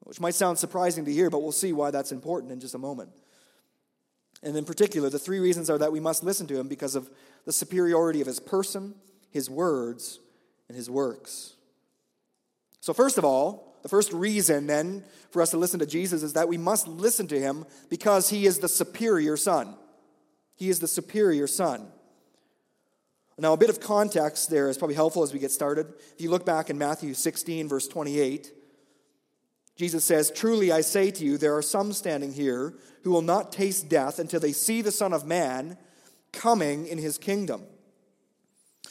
which 0.00 0.20
might 0.20 0.34
sound 0.34 0.58
surprising 0.58 1.06
to 1.06 1.12
hear, 1.12 1.30
but 1.30 1.40
we'll 1.40 1.50
see 1.50 1.72
why 1.72 1.90
that's 1.90 2.12
important 2.12 2.52
in 2.52 2.60
just 2.60 2.74
a 2.74 2.78
moment. 2.78 3.08
And 4.42 4.54
in 4.54 4.66
particular, 4.66 5.08
the 5.08 5.18
three 5.18 5.38
reasons 5.38 5.70
are 5.70 5.78
that 5.78 5.92
we 5.92 5.98
must 5.98 6.22
listen 6.22 6.46
to 6.48 6.60
him 6.60 6.68
because 6.68 6.94
of 6.94 7.08
the 7.46 7.54
superiority 7.54 8.20
of 8.20 8.26
his 8.26 8.38
person, 8.38 8.96
his 9.30 9.48
words, 9.48 10.20
and 10.68 10.76
his 10.76 10.90
works. 10.90 11.54
So, 12.80 12.92
first 12.92 13.16
of 13.16 13.24
all, 13.24 13.78
the 13.80 13.88
first 13.88 14.12
reason 14.12 14.66
then 14.66 15.04
for 15.30 15.40
us 15.40 15.52
to 15.52 15.56
listen 15.56 15.80
to 15.80 15.86
Jesus 15.86 16.22
is 16.22 16.34
that 16.34 16.48
we 16.48 16.58
must 16.58 16.86
listen 16.86 17.26
to 17.28 17.40
him 17.40 17.64
because 17.88 18.28
he 18.28 18.44
is 18.44 18.58
the 18.58 18.68
superior 18.68 19.38
son. 19.38 19.74
He 20.54 20.68
is 20.68 20.80
the 20.80 20.86
superior 20.86 21.46
son. 21.46 21.88
Now, 23.38 23.52
a 23.54 23.56
bit 23.56 23.70
of 23.70 23.80
context 23.80 24.50
there 24.50 24.68
is 24.68 24.78
probably 24.78 24.94
helpful 24.94 25.22
as 25.22 25.32
we 25.32 25.38
get 25.38 25.50
started. 25.50 25.92
If 26.14 26.20
you 26.20 26.30
look 26.30 26.44
back 26.44 26.70
in 26.70 26.78
Matthew 26.78 27.14
16, 27.14 27.68
verse 27.68 27.88
28, 27.88 28.52
Jesus 29.76 30.04
says, 30.04 30.30
Truly 30.30 30.70
I 30.70 30.82
say 30.82 31.10
to 31.10 31.24
you, 31.24 31.38
there 31.38 31.56
are 31.56 31.62
some 31.62 31.92
standing 31.92 32.32
here 32.32 32.74
who 33.02 33.10
will 33.10 33.22
not 33.22 33.50
taste 33.50 33.88
death 33.88 34.18
until 34.18 34.40
they 34.40 34.52
see 34.52 34.82
the 34.82 34.92
Son 34.92 35.12
of 35.12 35.26
Man 35.26 35.78
coming 36.32 36.86
in 36.86 36.98
his 36.98 37.18
kingdom. 37.18 37.64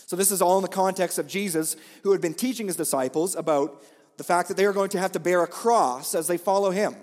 So, 0.07 0.15
this 0.15 0.31
is 0.31 0.41
all 0.41 0.57
in 0.57 0.63
the 0.63 0.67
context 0.67 1.19
of 1.19 1.27
Jesus, 1.27 1.77
who 2.03 2.11
had 2.11 2.19
been 2.19 2.33
teaching 2.33 2.67
his 2.67 2.75
disciples 2.75 3.35
about 3.35 3.81
the 4.17 4.23
fact 4.23 4.49
that 4.49 4.57
they 4.57 4.65
are 4.65 4.73
going 4.73 4.89
to 4.89 4.99
have 4.99 5.13
to 5.13 5.19
bear 5.19 5.41
a 5.43 5.47
cross 5.47 6.13
as 6.13 6.27
they 6.27 6.37
follow 6.37 6.71
him. 6.71 6.95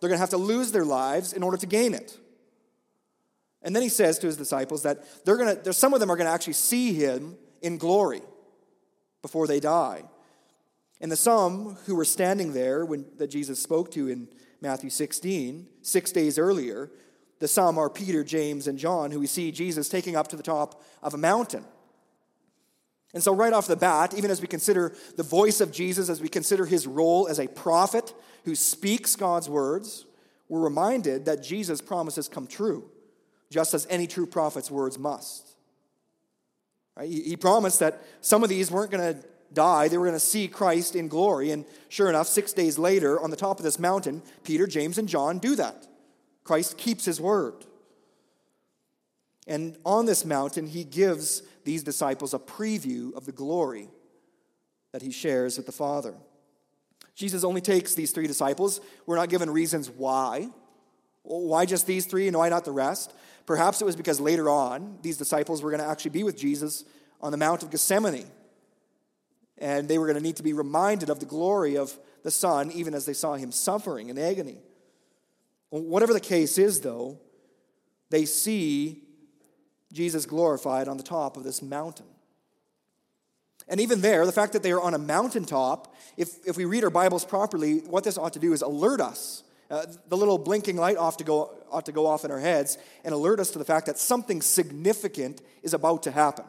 They're 0.00 0.08
going 0.08 0.18
to 0.18 0.22
have 0.22 0.30
to 0.30 0.36
lose 0.36 0.72
their 0.72 0.84
lives 0.84 1.32
in 1.32 1.42
order 1.42 1.56
to 1.56 1.66
gain 1.66 1.94
it. 1.94 2.18
And 3.66 3.74
then 3.74 3.82
he 3.82 3.88
says 3.88 4.16
to 4.20 4.28
his 4.28 4.36
disciples 4.36 4.84
that 4.84 5.04
they're 5.24 5.36
going 5.36 5.60
to, 5.60 5.72
some 5.72 5.92
of 5.92 5.98
them 5.98 6.08
are 6.08 6.16
going 6.16 6.28
to 6.28 6.32
actually 6.32 6.52
see 6.52 6.94
him 6.94 7.36
in 7.60 7.78
glory 7.78 8.22
before 9.22 9.48
they 9.48 9.58
die. 9.58 10.04
And 11.00 11.10
the 11.10 11.16
some 11.16 11.76
who 11.84 11.96
were 11.96 12.04
standing 12.04 12.52
there 12.52 12.84
when 12.84 13.06
that 13.18 13.26
Jesus 13.26 13.60
spoke 13.60 13.90
to 13.90 14.08
in 14.08 14.28
Matthew 14.60 14.88
16, 14.88 15.66
six 15.82 16.12
days 16.12 16.38
earlier, 16.38 16.92
the 17.40 17.48
some 17.48 17.76
are 17.76 17.90
Peter, 17.90 18.22
James, 18.22 18.68
and 18.68 18.78
John, 18.78 19.10
who 19.10 19.18
we 19.18 19.26
see 19.26 19.50
Jesus 19.50 19.88
taking 19.88 20.14
up 20.14 20.28
to 20.28 20.36
the 20.36 20.44
top 20.44 20.80
of 21.02 21.14
a 21.14 21.18
mountain. 21.18 21.64
And 23.14 23.22
so, 23.22 23.34
right 23.34 23.52
off 23.52 23.66
the 23.66 23.76
bat, 23.76 24.14
even 24.16 24.30
as 24.30 24.40
we 24.40 24.46
consider 24.46 24.94
the 25.16 25.24
voice 25.24 25.60
of 25.60 25.72
Jesus, 25.72 26.08
as 26.08 26.20
we 26.20 26.28
consider 26.28 26.66
his 26.66 26.86
role 26.86 27.26
as 27.26 27.40
a 27.40 27.48
prophet 27.48 28.14
who 28.44 28.54
speaks 28.54 29.16
God's 29.16 29.48
words, 29.48 30.06
we're 30.48 30.60
reminded 30.60 31.24
that 31.24 31.42
Jesus' 31.42 31.80
promises 31.80 32.28
come 32.28 32.46
true 32.46 32.90
just 33.56 33.72
as 33.72 33.86
any 33.88 34.06
true 34.06 34.26
prophet's 34.26 34.70
words 34.70 34.98
must. 34.98 35.56
He 37.02 37.38
promised 37.38 37.80
that 37.80 38.02
some 38.20 38.42
of 38.42 38.50
these 38.50 38.70
weren't 38.70 38.90
going 38.90 39.14
to 39.14 39.26
die, 39.50 39.88
they 39.88 39.96
were 39.96 40.04
going 40.04 40.14
to 40.14 40.20
see 40.20 40.46
Christ 40.46 40.94
in 40.94 41.08
glory. 41.08 41.52
And 41.52 41.64
sure 41.88 42.10
enough, 42.10 42.26
six 42.26 42.52
days 42.52 42.78
later, 42.78 43.18
on 43.18 43.30
the 43.30 43.36
top 43.36 43.58
of 43.58 43.64
this 43.64 43.78
mountain, 43.78 44.20
Peter, 44.44 44.66
James, 44.66 44.98
and 44.98 45.08
John 45.08 45.38
do 45.38 45.56
that. 45.56 45.86
Christ 46.44 46.76
keeps 46.76 47.06
his 47.06 47.18
word. 47.18 47.54
And 49.46 49.78
on 49.86 50.04
this 50.04 50.26
mountain, 50.26 50.66
he 50.66 50.84
gives 50.84 51.40
these 51.64 51.82
disciples 51.82 52.34
a 52.34 52.38
preview 52.38 53.14
of 53.14 53.24
the 53.24 53.32
glory 53.32 53.88
that 54.92 55.00
he 55.00 55.10
shares 55.10 55.56
with 55.56 55.64
the 55.64 55.72
Father. 55.72 56.12
Jesus 57.14 57.42
only 57.42 57.62
takes 57.62 57.94
these 57.94 58.10
three 58.10 58.26
disciples. 58.26 58.82
We're 59.06 59.16
not 59.16 59.30
given 59.30 59.48
reasons 59.48 59.88
why. 59.88 60.50
Why 61.26 61.66
just 61.66 61.86
these 61.86 62.06
three 62.06 62.28
and 62.28 62.36
why 62.36 62.48
not 62.48 62.64
the 62.64 62.72
rest? 62.72 63.12
Perhaps 63.46 63.80
it 63.80 63.84
was 63.84 63.96
because 63.96 64.20
later 64.20 64.48
on, 64.48 64.98
these 65.02 65.16
disciples 65.16 65.62
were 65.62 65.70
going 65.70 65.82
to 65.82 65.88
actually 65.88 66.12
be 66.12 66.22
with 66.22 66.36
Jesus 66.36 66.84
on 67.20 67.32
the 67.32 67.38
Mount 67.38 67.62
of 67.62 67.70
Gethsemane. 67.70 68.26
And 69.58 69.88
they 69.88 69.98
were 69.98 70.06
going 70.06 70.16
to 70.16 70.22
need 70.22 70.36
to 70.36 70.42
be 70.42 70.52
reminded 70.52 71.10
of 71.10 71.18
the 71.18 71.26
glory 71.26 71.76
of 71.76 71.96
the 72.22 72.30
Son, 72.30 72.70
even 72.72 72.94
as 72.94 73.06
they 73.06 73.12
saw 73.12 73.34
him 73.34 73.50
suffering 73.50 74.08
in 74.08 74.18
agony. 74.18 74.58
Whatever 75.70 76.12
the 76.12 76.20
case 76.20 76.58
is, 76.58 76.80
though, 76.80 77.18
they 78.10 78.24
see 78.24 79.02
Jesus 79.92 80.26
glorified 80.26 80.88
on 80.88 80.96
the 80.96 81.02
top 81.02 81.36
of 81.36 81.42
this 81.42 81.62
mountain. 81.62 82.06
And 83.68 83.80
even 83.80 84.00
there, 84.00 84.24
the 84.26 84.32
fact 84.32 84.52
that 84.52 84.62
they 84.62 84.70
are 84.70 84.80
on 84.80 84.94
a 84.94 84.98
mountaintop, 84.98 85.92
if, 86.16 86.46
if 86.46 86.56
we 86.56 86.64
read 86.64 86.84
our 86.84 86.90
Bibles 86.90 87.24
properly, 87.24 87.78
what 87.78 88.04
this 88.04 88.16
ought 88.16 88.34
to 88.34 88.38
do 88.38 88.52
is 88.52 88.62
alert 88.62 89.00
us 89.00 89.42
uh, 89.70 89.86
the 90.08 90.16
little 90.16 90.38
blinking 90.38 90.76
light 90.76 90.96
ought 90.96 91.18
to, 91.18 91.24
go, 91.24 91.52
ought 91.70 91.86
to 91.86 91.92
go 91.92 92.06
off 92.06 92.24
in 92.24 92.30
our 92.30 92.38
heads 92.38 92.78
and 93.04 93.12
alert 93.12 93.40
us 93.40 93.50
to 93.50 93.58
the 93.58 93.64
fact 93.64 93.86
that 93.86 93.98
something 93.98 94.40
significant 94.40 95.42
is 95.62 95.74
about 95.74 96.04
to 96.04 96.10
happen. 96.10 96.44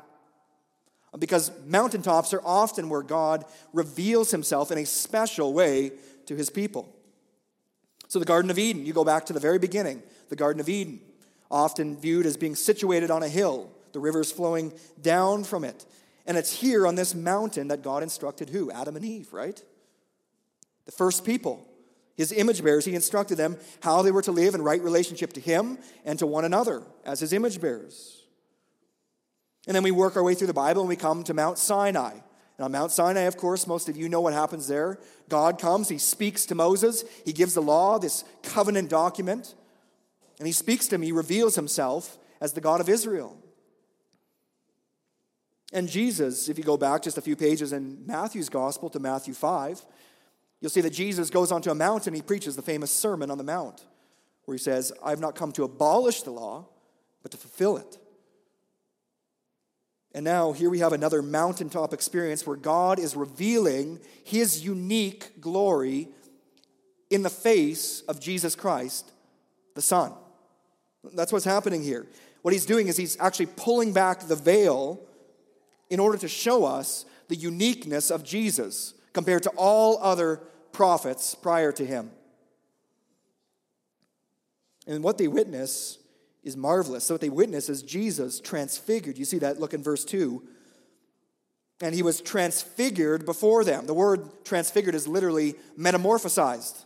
Because 1.17 1.51
mountaintops 1.65 2.33
are 2.33 2.41
often 2.45 2.89
where 2.89 3.01
God 3.01 3.45
reveals 3.74 4.29
himself 4.29 4.71
in 4.71 4.77
a 4.77 4.86
special 4.86 5.53
way 5.53 5.93
to 6.27 6.36
his 6.36 6.50
people. 6.50 6.93
So, 8.07 8.19
the 8.19 8.25
Garden 8.25 8.51
of 8.51 8.59
Eden, 8.59 8.86
you 8.86 8.93
go 8.93 9.03
back 9.03 9.25
to 9.25 9.33
the 9.33 9.39
very 9.39 9.57
beginning, 9.57 10.03
the 10.29 10.36
Garden 10.36 10.59
of 10.59 10.69
Eden, 10.69 11.01
often 11.50 11.97
viewed 11.97 12.25
as 12.25 12.38
being 12.38 12.55
situated 12.55 13.09
on 13.09 13.24
a 13.24 13.27
hill, 13.27 13.71
the 13.93 14.00
rivers 14.00 14.31
flowing 14.31 14.74
down 15.01 15.43
from 15.43 15.63
it. 15.63 15.86
And 16.25 16.38
it's 16.38 16.51
here 16.51 16.86
on 16.86 16.95
this 16.95 17.15
mountain 17.15 17.69
that 17.69 17.81
God 17.81 18.03
instructed 18.03 18.50
who? 18.50 18.69
Adam 18.69 18.95
and 18.95 19.03
Eve, 19.03 19.33
right? 19.33 19.62
The 20.86 20.91
first 20.91 21.25
people 21.25 21.66
his 22.17 22.31
image 22.31 22.63
bearers, 22.63 22.83
he 22.83 22.95
instructed 22.95 23.36
them 23.36 23.57
how 23.81 24.01
they 24.01 24.12
were 24.12 24.24
to 24.24 24.31
live 24.31 24.55
in 24.55 24.62
right 24.63 24.81
relationship 24.81 25.33
to 25.33 25.39
him 25.39 25.77
and 26.03 26.17
to 26.19 26.25
one 26.25 26.45
another 26.45 26.83
as 27.05 27.19
his 27.19 27.31
image 27.31 27.62
bearers. 27.62 28.24
And 29.67 29.75
then 29.75 29.83
we 29.83 29.91
work 29.91 30.15
our 30.15 30.24
way 30.24 30.33
through 30.33 30.47
the 30.47 30.53
Bible 30.53 30.81
and 30.81 30.89
we 30.89 30.95
come 30.95 31.24
to 31.25 31.33
Mount 31.33 31.59
Sinai. 31.59 32.13
And 32.13 32.65
on 32.65 32.71
Mount 32.71 32.91
Sinai, 32.91 33.21
of 33.21 33.38
course, 33.38 33.67
most 33.67 33.88
of 33.88 33.95
you 33.95 34.09
know 34.09 34.21
what 34.21 34.33
happens 34.33 34.67
there. 34.67 34.97
God 35.29 35.59
comes, 35.59 35.89
he 35.89 36.00
speaks 36.00 36.45
to 36.47 36.55
Moses, 36.55 37.05
he 37.24 37.33
gives 37.33 37.53
the 37.53 37.62
law, 37.62 38.00
this 38.00 38.24
covenant 38.41 38.89
document, 38.89 39.53
and 40.39 40.47
he 40.47 40.53
speaks 40.53 40.88
to 40.88 40.95
him, 40.95 41.03
he 41.03 41.12
reveals 41.12 41.55
himself 41.55 42.17
as 42.41 42.53
the 42.53 42.62
God 42.62 42.81
of 42.81 42.89
Israel. 42.89 43.38
And 45.74 45.89
Jesus, 45.89 46.47
if 46.47 46.57
you 46.57 46.63
go 46.63 46.77
back 46.77 47.03
just 47.03 47.17
a 47.17 47.21
few 47.21 47.36
pages 47.36 47.74
in 47.74 48.05
Matthew's 48.05 48.50
gospel 48.50 48.89
to 48.91 49.00
Matthew 49.00 49.33
5, 49.33 49.86
you'll 50.61 50.71
see 50.71 50.81
that 50.81 50.91
Jesus 50.91 51.29
goes 51.29 51.51
onto 51.51 51.69
a 51.69 51.75
mountain, 51.75 52.13
he 52.13 52.21
preaches 52.21 52.55
the 52.55 52.61
famous 52.61 52.91
Sermon 52.91 53.31
on 53.31 53.37
the 53.37 53.43
Mount, 53.43 53.85
where 54.45 54.55
he 54.55 54.61
says, 54.61 54.91
I 55.03 55.11
have 55.11 55.19
not 55.19 55.35
come 55.35 55.51
to 55.53 55.63
abolish 55.63 56.23
the 56.23 56.31
law, 56.31 56.65
but 57.21 57.31
to 57.31 57.37
fulfill 57.37 57.77
it. 57.77 57.97
And 60.13 60.23
now 60.23 60.51
here 60.51 60.69
we 60.69 60.79
have 60.79 60.93
another 60.93 61.21
mountaintop 61.21 61.93
experience 61.93 62.47
where 62.47 62.55
God 62.55 62.97
is 62.97 63.15
revealing 63.15 63.99
his 64.23 64.65
unique 64.65 65.39
glory 65.39 66.07
in 67.09 67.21
the 67.21 67.29
face 67.29 68.01
of 68.07 68.19
Jesus 68.19 68.55
Christ, 68.55 69.11
the 69.75 69.81
Son. 69.81 70.13
That's 71.13 71.31
what's 71.31 71.45
happening 71.45 71.83
here. 71.83 72.07
What 72.41 72.53
he's 72.53 72.65
doing 72.65 72.87
is 72.87 72.97
he's 72.97 73.19
actually 73.19 73.47
pulling 73.47 73.93
back 73.93 74.21
the 74.21 74.35
veil 74.35 75.01
in 75.89 75.99
order 75.99 76.17
to 76.17 76.27
show 76.27 76.65
us 76.65 77.05
the 77.27 77.35
uniqueness 77.35 78.09
of 78.09 78.23
Jesus 78.23 78.93
compared 79.17 79.41
to 79.41 79.50
all 79.57 79.97
other 80.03 80.38
prophets 80.71 81.33
prior 81.33 81.71
to 81.71 81.83
him. 81.83 82.12
And 84.86 85.03
what 85.03 85.17
they 85.17 85.27
witness 85.27 85.97
is 86.43 86.55
marvelous. 86.55 87.05
So, 87.05 87.15
what 87.15 87.21
they 87.21 87.29
witness 87.29 87.67
is 87.67 87.81
Jesus 87.81 88.39
transfigured. 88.39 89.17
You 89.17 89.25
see 89.25 89.39
that? 89.39 89.59
Look 89.59 89.74
in 89.74 89.81
verse 89.81 90.05
2. 90.05 90.43
And 91.81 91.95
he 91.95 92.03
was 92.03 92.21
transfigured 92.21 93.25
before 93.25 93.63
them. 93.63 93.88
The 93.88 93.95
word 93.95 94.45
transfigured 94.45 94.93
is 94.93 95.07
literally 95.07 95.55
metamorphosized. 95.75 96.86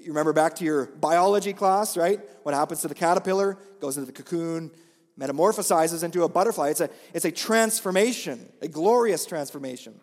You 0.00 0.08
remember 0.08 0.32
back 0.32 0.56
to 0.56 0.64
your 0.64 0.86
biology 0.86 1.52
class, 1.52 1.96
right? 1.96 2.18
What 2.42 2.56
happens 2.56 2.80
to 2.80 2.88
the 2.88 2.96
caterpillar? 2.96 3.56
Goes 3.78 3.96
into 3.96 4.06
the 4.06 4.12
cocoon, 4.20 4.72
metamorphosizes 5.16 6.02
into 6.02 6.24
a 6.24 6.28
butterfly. 6.28 6.70
It's 6.70 6.80
a, 6.80 6.90
it's 7.14 7.24
a 7.24 7.30
transformation, 7.30 8.48
a 8.60 8.66
glorious 8.66 9.26
transformation. 9.26 10.00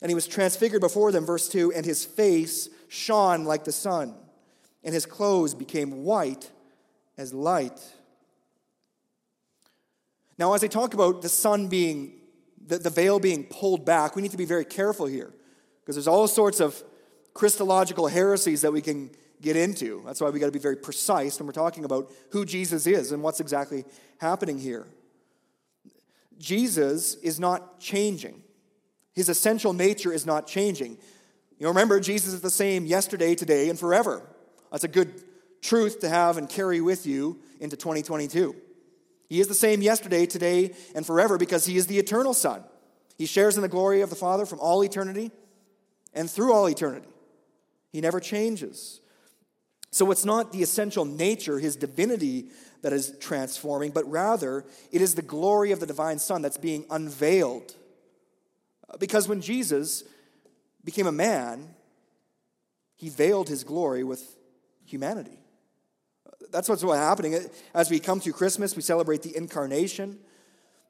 And 0.00 0.10
he 0.10 0.14
was 0.14 0.26
transfigured 0.26 0.80
before 0.80 1.10
them, 1.12 1.26
verse 1.26 1.48
2, 1.48 1.72
and 1.72 1.84
his 1.84 2.04
face 2.04 2.68
shone 2.88 3.44
like 3.44 3.64
the 3.64 3.72
sun, 3.72 4.14
and 4.84 4.94
his 4.94 5.06
clothes 5.06 5.54
became 5.54 6.04
white 6.04 6.50
as 7.16 7.34
light. 7.34 7.80
Now, 10.38 10.54
as 10.54 10.62
I 10.62 10.68
talk 10.68 10.94
about 10.94 11.20
the 11.20 11.28
sun 11.28 11.68
being, 11.68 12.12
the, 12.64 12.78
the 12.78 12.90
veil 12.90 13.18
being 13.18 13.44
pulled 13.44 13.84
back, 13.84 14.14
we 14.14 14.22
need 14.22 14.30
to 14.30 14.36
be 14.36 14.44
very 14.44 14.64
careful 14.64 15.06
here 15.06 15.32
because 15.80 15.96
there's 15.96 16.08
all 16.08 16.28
sorts 16.28 16.60
of 16.60 16.82
Christological 17.34 18.06
heresies 18.06 18.60
that 18.62 18.72
we 18.72 18.80
can 18.80 19.10
get 19.40 19.56
into. 19.56 20.02
That's 20.06 20.20
why 20.20 20.30
we 20.30 20.38
got 20.38 20.46
to 20.46 20.52
be 20.52 20.58
very 20.58 20.76
precise 20.76 21.38
when 21.38 21.46
we're 21.46 21.52
talking 21.52 21.84
about 21.84 22.10
who 22.30 22.44
Jesus 22.44 22.86
is 22.86 23.12
and 23.12 23.22
what's 23.22 23.40
exactly 23.40 23.84
happening 24.18 24.58
here. 24.58 24.86
Jesus 26.38 27.16
is 27.16 27.40
not 27.40 27.80
changing. 27.80 28.42
His 29.18 29.28
essential 29.28 29.72
nature 29.72 30.12
is 30.12 30.24
not 30.24 30.46
changing. 30.46 30.92
You 30.92 31.64
know, 31.64 31.70
remember, 31.70 31.98
Jesus 31.98 32.34
is 32.34 32.40
the 32.40 32.52
same 32.52 32.86
yesterday, 32.86 33.34
today, 33.34 33.68
and 33.68 33.76
forever. 33.76 34.22
That's 34.70 34.84
a 34.84 34.88
good 34.88 35.24
truth 35.60 35.98
to 36.02 36.08
have 36.08 36.36
and 36.36 36.48
carry 36.48 36.80
with 36.80 37.04
you 37.04 37.40
into 37.58 37.76
2022. 37.76 38.54
He 39.28 39.40
is 39.40 39.48
the 39.48 39.54
same 39.54 39.82
yesterday, 39.82 40.24
today, 40.24 40.72
and 40.94 41.04
forever 41.04 41.36
because 41.36 41.66
he 41.66 41.76
is 41.76 41.88
the 41.88 41.98
eternal 41.98 42.32
Son. 42.32 42.62
He 43.16 43.26
shares 43.26 43.56
in 43.56 43.62
the 43.62 43.68
glory 43.68 44.02
of 44.02 44.10
the 44.10 44.14
Father 44.14 44.46
from 44.46 44.60
all 44.60 44.84
eternity 44.84 45.32
and 46.14 46.30
through 46.30 46.52
all 46.52 46.68
eternity. 46.68 47.08
He 47.90 48.00
never 48.00 48.20
changes. 48.20 49.00
So 49.90 50.12
it's 50.12 50.24
not 50.24 50.52
the 50.52 50.62
essential 50.62 51.04
nature, 51.04 51.58
his 51.58 51.74
divinity, 51.74 52.50
that 52.82 52.92
is 52.92 53.16
transforming, 53.18 53.90
but 53.90 54.08
rather 54.08 54.64
it 54.92 55.02
is 55.02 55.16
the 55.16 55.22
glory 55.22 55.72
of 55.72 55.80
the 55.80 55.86
divine 55.86 56.20
Son 56.20 56.40
that's 56.40 56.56
being 56.56 56.84
unveiled. 56.88 57.74
Because 58.98 59.28
when 59.28 59.40
Jesus 59.40 60.04
became 60.84 61.06
a 61.06 61.12
man, 61.12 61.74
he 62.96 63.08
veiled 63.08 63.48
his 63.48 63.64
glory 63.64 64.04
with 64.04 64.36
humanity. 64.84 65.38
That's 66.50 66.68
what's 66.68 66.82
happening. 66.82 67.38
As 67.74 67.90
we 67.90 68.00
come 68.00 68.20
to 68.20 68.32
Christmas, 68.32 68.74
we 68.74 68.82
celebrate 68.82 69.22
the 69.22 69.36
incarnation. 69.36 70.18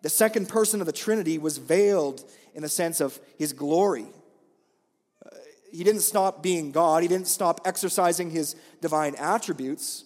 The 0.03 0.09
second 0.09 0.49
person 0.49 0.81
of 0.81 0.87
the 0.87 0.93
Trinity 0.93 1.39
was 1.39 1.59
veiled 1.59 2.23
in 2.55 2.63
the 2.63 2.69
sense 2.69 3.01
of 3.01 3.19
his 3.37 3.53
glory 3.53 4.07
he 5.73 5.85
didn't 5.85 6.03
stop 6.03 6.43
being 6.43 6.73
God, 6.73 7.03
he 7.03 7.09
didn't 7.09 7.29
stop 7.29 7.61
exercising 7.65 8.31
his 8.31 8.57
divine 8.81 9.15
attributes, 9.17 10.05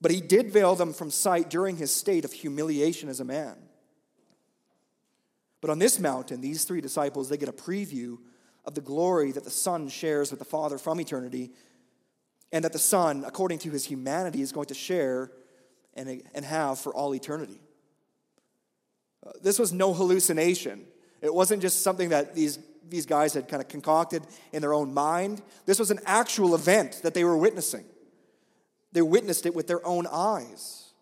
but 0.00 0.10
he 0.10 0.20
did 0.20 0.52
veil 0.52 0.74
them 0.74 0.92
from 0.92 1.10
sight 1.10 1.50
during 1.50 1.76
his 1.76 1.94
state 1.94 2.24
of 2.24 2.32
humiliation 2.32 3.08
as 3.08 3.20
a 3.20 3.24
man. 3.24 3.56
But 5.64 5.70
on 5.70 5.78
this 5.78 5.98
mountain, 5.98 6.42
these 6.42 6.64
three 6.64 6.82
disciples, 6.82 7.30
they 7.30 7.38
get 7.38 7.48
a 7.48 7.52
preview 7.52 8.18
of 8.66 8.74
the 8.74 8.82
glory 8.82 9.32
that 9.32 9.44
the 9.44 9.50
Son 9.50 9.88
shares 9.88 10.30
with 10.30 10.38
the 10.38 10.44
Father 10.44 10.76
from 10.76 11.00
eternity, 11.00 11.52
and 12.52 12.62
that 12.66 12.74
the 12.74 12.78
Son, 12.78 13.24
according 13.26 13.60
to 13.60 13.70
his 13.70 13.86
humanity, 13.86 14.42
is 14.42 14.52
going 14.52 14.66
to 14.66 14.74
share 14.74 15.32
and, 15.94 16.22
and 16.34 16.44
have 16.44 16.78
for 16.78 16.92
all 16.92 17.14
eternity. 17.14 17.62
Uh, 19.26 19.30
this 19.40 19.58
was 19.58 19.72
no 19.72 19.94
hallucination. 19.94 20.84
It 21.22 21.32
wasn't 21.32 21.62
just 21.62 21.82
something 21.82 22.10
that 22.10 22.34
these 22.34 22.58
these 22.90 23.06
guys 23.06 23.32
had 23.32 23.48
kind 23.48 23.62
of 23.62 23.68
concocted 23.68 24.22
in 24.52 24.60
their 24.60 24.74
own 24.74 24.92
mind. 24.92 25.40
This 25.64 25.78
was 25.78 25.90
an 25.90 26.00
actual 26.04 26.54
event 26.54 27.00
that 27.04 27.14
they 27.14 27.24
were 27.24 27.38
witnessing. 27.38 27.86
They 28.92 29.00
witnessed 29.00 29.46
it 29.46 29.54
with 29.54 29.66
their 29.66 29.84
own 29.86 30.06
eyes. 30.12 30.92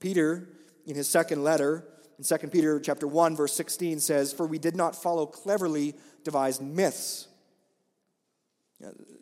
Peter, 0.00 0.48
in 0.86 0.96
his 0.96 1.08
second 1.08 1.44
letter, 1.44 1.84
in 2.18 2.24
2 2.24 2.48
Peter 2.48 2.80
chapter 2.80 3.06
1, 3.06 3.36
verse 3.36 3.52
16, 3.54 4.00
says, 4.00 4.32
For 4.32 4.46
we 4.46 4.58
did 4.58 4.74
not 4.74 4.94
follow 4.96 5.26
cleverly 5.26 5.94
devised 6.24 6.62
myths. 6.62 7.28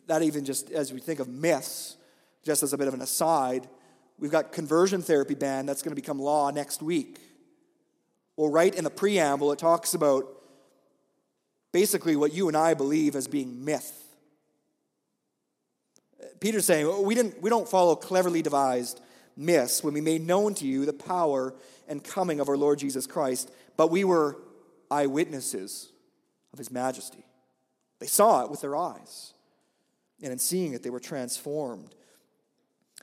That 0.07 0.21
even 0.21 0.45
just 0.45 0.71
as 0.71 0.93
we 0.93 0.99
think 0.99 1.19
of 1.19 1.27
myths, 1.27 1.97
just 2.43 2.63
as 2.63 2.73
a 2.73 2.77
bit 2.77 2.87
of 2.87 2.93
an 2.93 3.01
aside, 3.01 3.67
we've 4.19 4.31
got 4.31 4.51
conversion 4.51 5.01
therapy 5.01 5.35
ban 5.35 5.65
that's 5.65 5.81
going 5.81 5.91
to 5.91 6.01
become 6.01 6.19
law 6.19 6.51
next 6.51 6.81
week. 6.81 7.19
Well, 8.37 8.49
right 8.49 8.73
in 8.73 8.83
the 8.83 8.89
preamble, 8.89 9.51
it 9.51 9.59
talks 9.59 9.93
about 9.93 10.25
basically 11.71 12.15
what 12.15 12.33
you 12.33 12.47
and 12.47 12.55
I 12.55 12.73
believe 12.73 13.15
as 13.15 13.27
being 13.27 13.65
myth. 13.65 14.01
Peter's 16.39 16.65
saying, 16.65 17.03
we, 17.03 17.15
didn't, 17.15 17.41
we 17.41 17.49
don't 17.49 17.67
follow 17.67 17.95
cleverly 17.95 18.41
devised 18.41 19.01
myths 19.37 19.83
when 19.83 19.93
we 19.93 20.01
made 20.01 20.25
known 20.25 20.53
to 20.55 20.65
you 20.65 20.85
the 20.85 20.93
power 20.93 21.53
and 21.87 22.03
coming 22.03 22.39
of 22.39 22.49
our 22.49 22.57
Lord 22.57 22.79
Jesus 22.79 23.07
Christ, 23.07 23.51
but 23.77 23.91
we 23.91 24.03
were 24.03 24.37
eyewitnesses 24.89 25.89
of 26.53 26.59
his 26.59 26.71
majesty. 26.71 27.25
They 27.99 28.07
saw 28.07 28.43
it 28.43 28.51
with 28.51 28.61
their 28.61 28.75
eyes, 28.75 29.33
and 30.21 30.31
in 30.31 30.39
seeing 30.39 30.73
it, 30.73 30.83
they 30.83 30.89
were 30.89 30.99
transformed. 30.99 31.95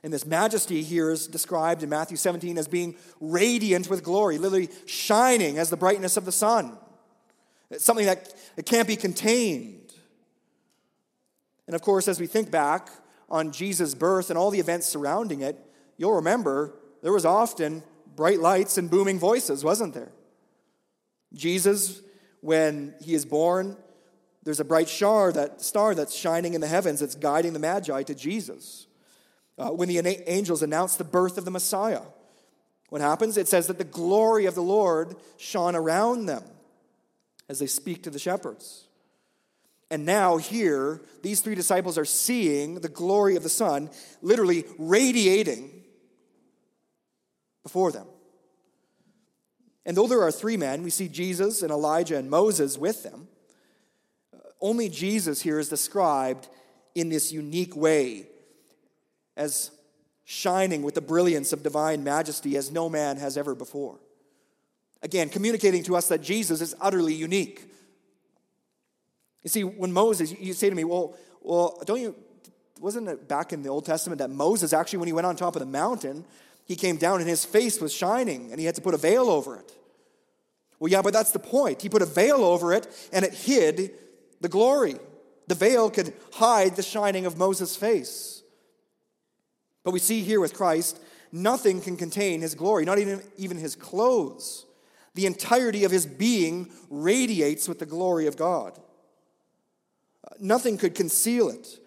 And 0.03 0.13
this 0.13 0.27
majesty 0.27 0.83
here 0.83 1.11
is 1.11 1.27
described 1.29 1.83
in 1.83 1.89
Matthew 1.89 2.17
17 2.17 2.59
as 2.59 2.67
being 2.67 2.97
radiant 3.21 3.89
with 3.89 4.03
glory, 4.03 4.37
literally 4.39 4.69
shining 4.87 5.59
as 5.59 5.71
the 5.71 5.77
brightness 5.77 6.17
of 6.17 6.25
the 6.25 6.33
sun. 6.33 6.77
It's 7.71 7.85
something 7.85 8.07
that 8.07 8.35
it 8.57 8.67
can't 8.67 8.89
be 8.89 8.97
contained. 8.97 9.95
And 11.67 11.77
of 11.77 11.83
course, 11.83 12.09
as 12.09 12.21
we 12.21 12.27
think 12.27 12.51
back 12.51 12.91
on 13.31 13.53
Jesus' 13.53 13.95
birth 13.95 14.29
and 14.29 14.39
all 14.39 14.51
the 14.51 14.61
events 14.61 14.89
surrounding 14.89 15.41
it, 15.41 15.59
you'll 15.97 16.17
remember 16.17 16.75
there 17.03 17.13
was 17.13 17.25
often 17.25 17.83
bright 18.17 18.41
lights 18.41 18.79
and 18.79 18.91
booming 18.91 19.19
voices, 19.19 19.65
wasn't 19.65 19.95
there? 19.95 20.13
Jesus, 21.35 22.01
when 22.41 22.95
he 23.01 23.15
is 23.15 23.25
born, 23.25 23.77
there's 24.43 24.61
a 24.61 24.65
bright 24.65 24.89
star, 24.89 25.33
that 25.33 25.61
star 25.61 25.95
that's 25.95 26.15
shining 26.15 26.55
in 26.55 26.61
the 26.61 26.67
heavens 26.67 27.01
that's 27.01 27.15
guiding 27.15 27.53
the 27.53 27.59
Magi 27.59 28.03
to 28.03 28.15
Jesus. 28.15 28.87
Uh, 29.59 29.71
when 29.71 29.89
the 29.89 29.99
angels 30.29 30.63
announce 30.63 30.97
the 30.97 31.05
birth 31.05 31.39
of 31.39 31.45
the 31.45 31.51
Messiah, 31.51 32.03
what 32.89 33.01
happens? 33.01 33.37
It 33.37 33.49
says 33.49 33.69
that 33.69 33.79
the 33.79 33.85
glory 33.85 34.47
of 34.47 34.55
the 34.55 34.63
Lord 34.63 35.17
shone 35.37 35.75
around 35.75 36.27
them 36.27 36.43
as 37.49 37.59
they 37.59 37.67
speak 37.67 38.03
to 38.03 38.11
the 38.11 38.19
shepherds. 38.19 38.87
And 39.91 40.07
now, 40.07 40.39
here, 40.39 41.03
these 41.23 41.41
three 41.41 41.55
disciples 41.55 41.99
are 41.99 42.05
seeing 42.05 42.77
the 42.77 42.89
glory 42.89 43.37
of 43.37 43.43
the 43.43 43.49
Son 43.49 43.91
literally 44.23 44.65
radiating 44.79 45.72
before 47.63 47.93
them. 47.93 48.07
And 49.85 49.97
though 49.97 50.07
there 50.07 50.23
are 50.23 50.31
three 50.31 50.57
men, 50.57 50.83
we 50.83 50.91
see 50.91 51.09
Jesus 51.09 51.63
and 51.63 51.71
Elijah 51.71 52.17
and 52.17 52.31
Moses 52.31 52.79
with 52.79 53.03
them. 53.03 53.29
Uh, 54.33 54.39
only 54.61 54.89
Jesus 54.89 55.43
here 55.43 55.59
is 55.59 55.69
described 55.69 56.49
in 56.95 57.09
this 57.09 57.33
unique 57.33 57.75
way 57.75 58.27
as 59.37 59.71
shining 60.25 60.83
with 60.83 60.95
the 60.95 61.01
brilliance 61.01 61.53
of 61.53 61.63
divine 61.63 62.05
majesty 62.05 62.57
as 62.57 62.71
no 62.71 62.89
man 62.89 63.17
has 63.17 63.37
ever 63.37 63.55
before. 63.55 63.99
Again, 65.03 65.29
communicating 65.29 65.83
to 65.85 65.97
us 65.97 66.09
that 66.09 66.23
Jesus 66.23 66.61
is 66.61 66.77
utterly 66.81 67.13
unique. 67.13 67.69
You 69.43 69.51
see, 69.51 69.65
when 69.65 69.93
Moses, 69.93 70.33
you 70.39 70.53
say 70.53 70.71
to 70.71 70.77
me, 70.77 70.85
well, 70.85 71.17
well, 71.41 71.83
don't 71.85 72.01
you, 72.01 72.15
wasn't 72.81 73.09
it 73.09 73.27
back 73.27 73.53
in 73.53 73.63
the 73.63 73.69
Old 73.69 73.85
Testament 73.85 74.21
that 74.21 74.31
Moses 74.31 74.73
actually, 74.73 75.01
when 75.01 75.09
he 75.09 75.13
went 75.13 75.27
on 75.27 75.35
top 75.35 75.57
of 75.57 75.61
the 75.61 75.67
mountain, 75.67 76.25
he 76.65 76.77
came 76.77 76.97
down 76.97 77.21
and 77.21 77.29
his 77.29 77.45
face 77.45 77.81
was 77.81 77.93
shining 77.93 78.51
and 78.51 78.61
he 78.61 78.67
had 78.67 78.75
to 78.77 78.81
put 78.81 78.95
a 78.95 78.99
veil 78.99 79.29
over 79.29 79.57
it. 79.57 79.73
Well, 80.79 80.91
yeah, 80.91 81.03
but 81.03 81.13
that's 81.13 81.33
the 81.33 81.39
point. 81.39 81.83
He 81.83 81.89
put 81.89 82.03
a 82.03 82.07
veil 82.07 82.45
over 82.45 82.73
it 82.73 82.89
and 83.13 83.25
it 83.25 83.35
hid 83.35 83.93
the 84.41 84.49
glory. 84.49 84.97
The 85.49 85.55
veil 85.55 85.91
could 85.91 86.13
hide 86.35 86.77
the 86.77 86.83
shining 86.83 87.27
of 87.27 87.37
Moses' 87.37 87.77
face. 87.77 88.43
But 89.85 89.93
we 89.93 89.99
see 89.99 90.23
here 90.23 90.41
with 90.41 90.55
Christ, 90.55 91.01
nothing 91.31 91.81
can 91.81 91.97
contain 91.97 92.41
his 92.41 92.55
glory, 92.55 92.85
not 92.85 92.99
even, 92.99 93.23
even 93.37 93.57
his 93.57 93.75
clothes. 93.75 94.65
The 95.15 95.27
entirety 95.27 95.85
of 95.85 95.91
his 95.91 96.07
being 96.07 96.71
radiates 96.89 97.69
with 97.69 97.79
the 97.79 97.87
glory 97.87 98.27
of 98.27 98.37
God. 98.37 98.79
Nothing 100.41 100.79
could 100.79 100.95
conceal 100.95 101.49
it, 101.49 101.79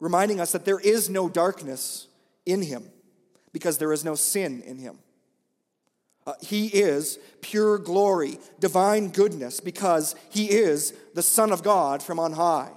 reminding 0.00 0.40
us 0.40 0.52
that 0.52 0.64
there 0.64 0.80
is 0.80 1.10
no 1.10 1.28
darkness 1.28 2.06
in 2.46 2.62
him 2.62 2.90
because 3.52 3.78
there 3.78 3.92
is 3.92 4.04
no 4.04 4.14
sin 4.14 4.62
in 4.62 4.78
him. 4.78 4.98
Uh, 6.26 6.34
he 6.42 6.66
is 6.66 7.18
pure 7.40 7.78
glory, 7.78 8.38
divine 8.60 9.08
goodness, 9.08 9.60
because 9.60 10.14
he 10.30 10.50
is 10.50 10.92
the 11.14 11.22
Son 11.22 11.52
of 11.52 11.62
God 11.62 12.02
from 12.02 12.18
on 12.18 12.32
high. 12.32 12.70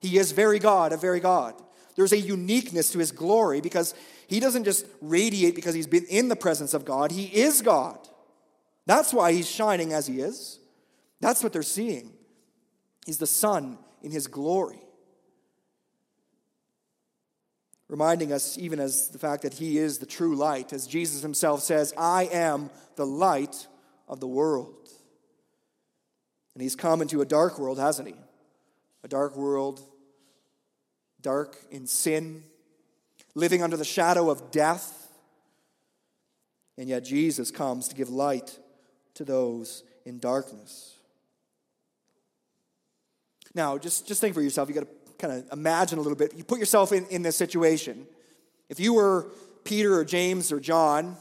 He 0.00 0.18
is 0.18 0.32
very 0.32 0.58
God, 0.58 0.92
a 0.92 0.96
very 0.96 1.20
God. 1.20 1.54
There's 1.94 2.12
a 2.12 2.18
uniqueness 2.18 2.90
to 2.90 2.98
his 2.98 3.12
glory 3.12 3.60
because 3.60 3.94
he 4.26 4.40
doesn't 4.40 4.64
just 4.64 4.86
radiate 5.00 5.54
because 5.54 5.74
he's 5.74 5.86
been 5.86 6.06
in 6.06 6.28
the 6.28 6.36
presence 6.36 6.74
of 6.74 6.84
God, 6.84 7.12
he 7.12 7.26
is 7.26 7.62
God. 7.62 7.98
That's 8.86 9.12
why 9.14 9.32
he's 9.32 9.48
shining 9.48 9.92
as 9.92 10.06
he 10.06 10.20
is. 10.20 10.58
That's 11.20 11.44
what 11.44 11.52
they're 11.52 11.62
seeing. 11.62 12.12
He's 13.06 13.18
the 13.18 13.26
Son 13.26 13.78
in 14.02 14.10
his 14.10 14.26
glory. 14.26 14.82
Reminding 17.92 18.32
us, 18.32 18.56
even 18.56 18.80
as 18.80 19.10
the 19.10 19.18
fact 19.18 19.42
that 19.42 19.52
he 19.52 19.76
is 19.76 19.98
the 19.98 20.06
true 20.06 20.34
light, 20.34 20.72
as 20.72 20.86
Jesus 20.86 21.20
himself 21.20 21.60
says, 21.60 21.92
I 21.98 22.24
am 22.32 22.70
the 22.96 23.04
light 23.04 23.66
of 24.08 24.18
the 24.18 24.26
world. 24.26 24.88
And 26.54 26.62
he's 26.62 26.74
come 26.74 27.02
into 27.02 27.20
a 27.20 27.26
dark 27.26 27.58
world, 27.58 27.78
hasn't 27.78 28.08
he? 28.08 28.14
A 29.04 29.08
dark 29.08 29.36
world, 29.36 29.82
dark 31.20 31.58
in 31.70 31.86
sin, 31.86 32.44
living 33.34 33.62
under 33.62 33.76
the 33.76 33.84
shadow 33.84 34.30
of 34.30 34.50
death. 34.50 35.10
And 36.78 36.88
yet 36.88 37.04
Jesus 37.04 37.50
comes 37.50 37.88
to 37.88 37.94
give 37.94 38.08
light 38.08 38.58
to 39.16 39.24
those 39.26 39.84
in 40.06 40.18
darkness. 40.18 40.94
Now, 43.54 43.76
just, 43.76 44.08
just 44.08 44.22
think 44.22 44.34
for 44.34 44.40
yourself. 44.40 44.70
You 44.70 44.76
got 44.76 44.80
to 44.80 45.01
kind 45.22 45.32
of 45.32 45.52
imagine 45.52 45.98
a 45.98 46.02
little 46.02 46.18
bit. 46.18 46.34
You 46.36 46.44
put 46.44 46.58
yourself 46.58 46.92
in, 46.92 47.06
in 47.06 47.22
this 47.22 47.36
situation. 47.36 48.06
If 48.68 48.80
you 48.80 48.94
were 48.94 49.30
Peter 49.64 49.94
or 49.94 50.04
James 50.04 50.50
or 50.50 50.58
John, 50.58 51.16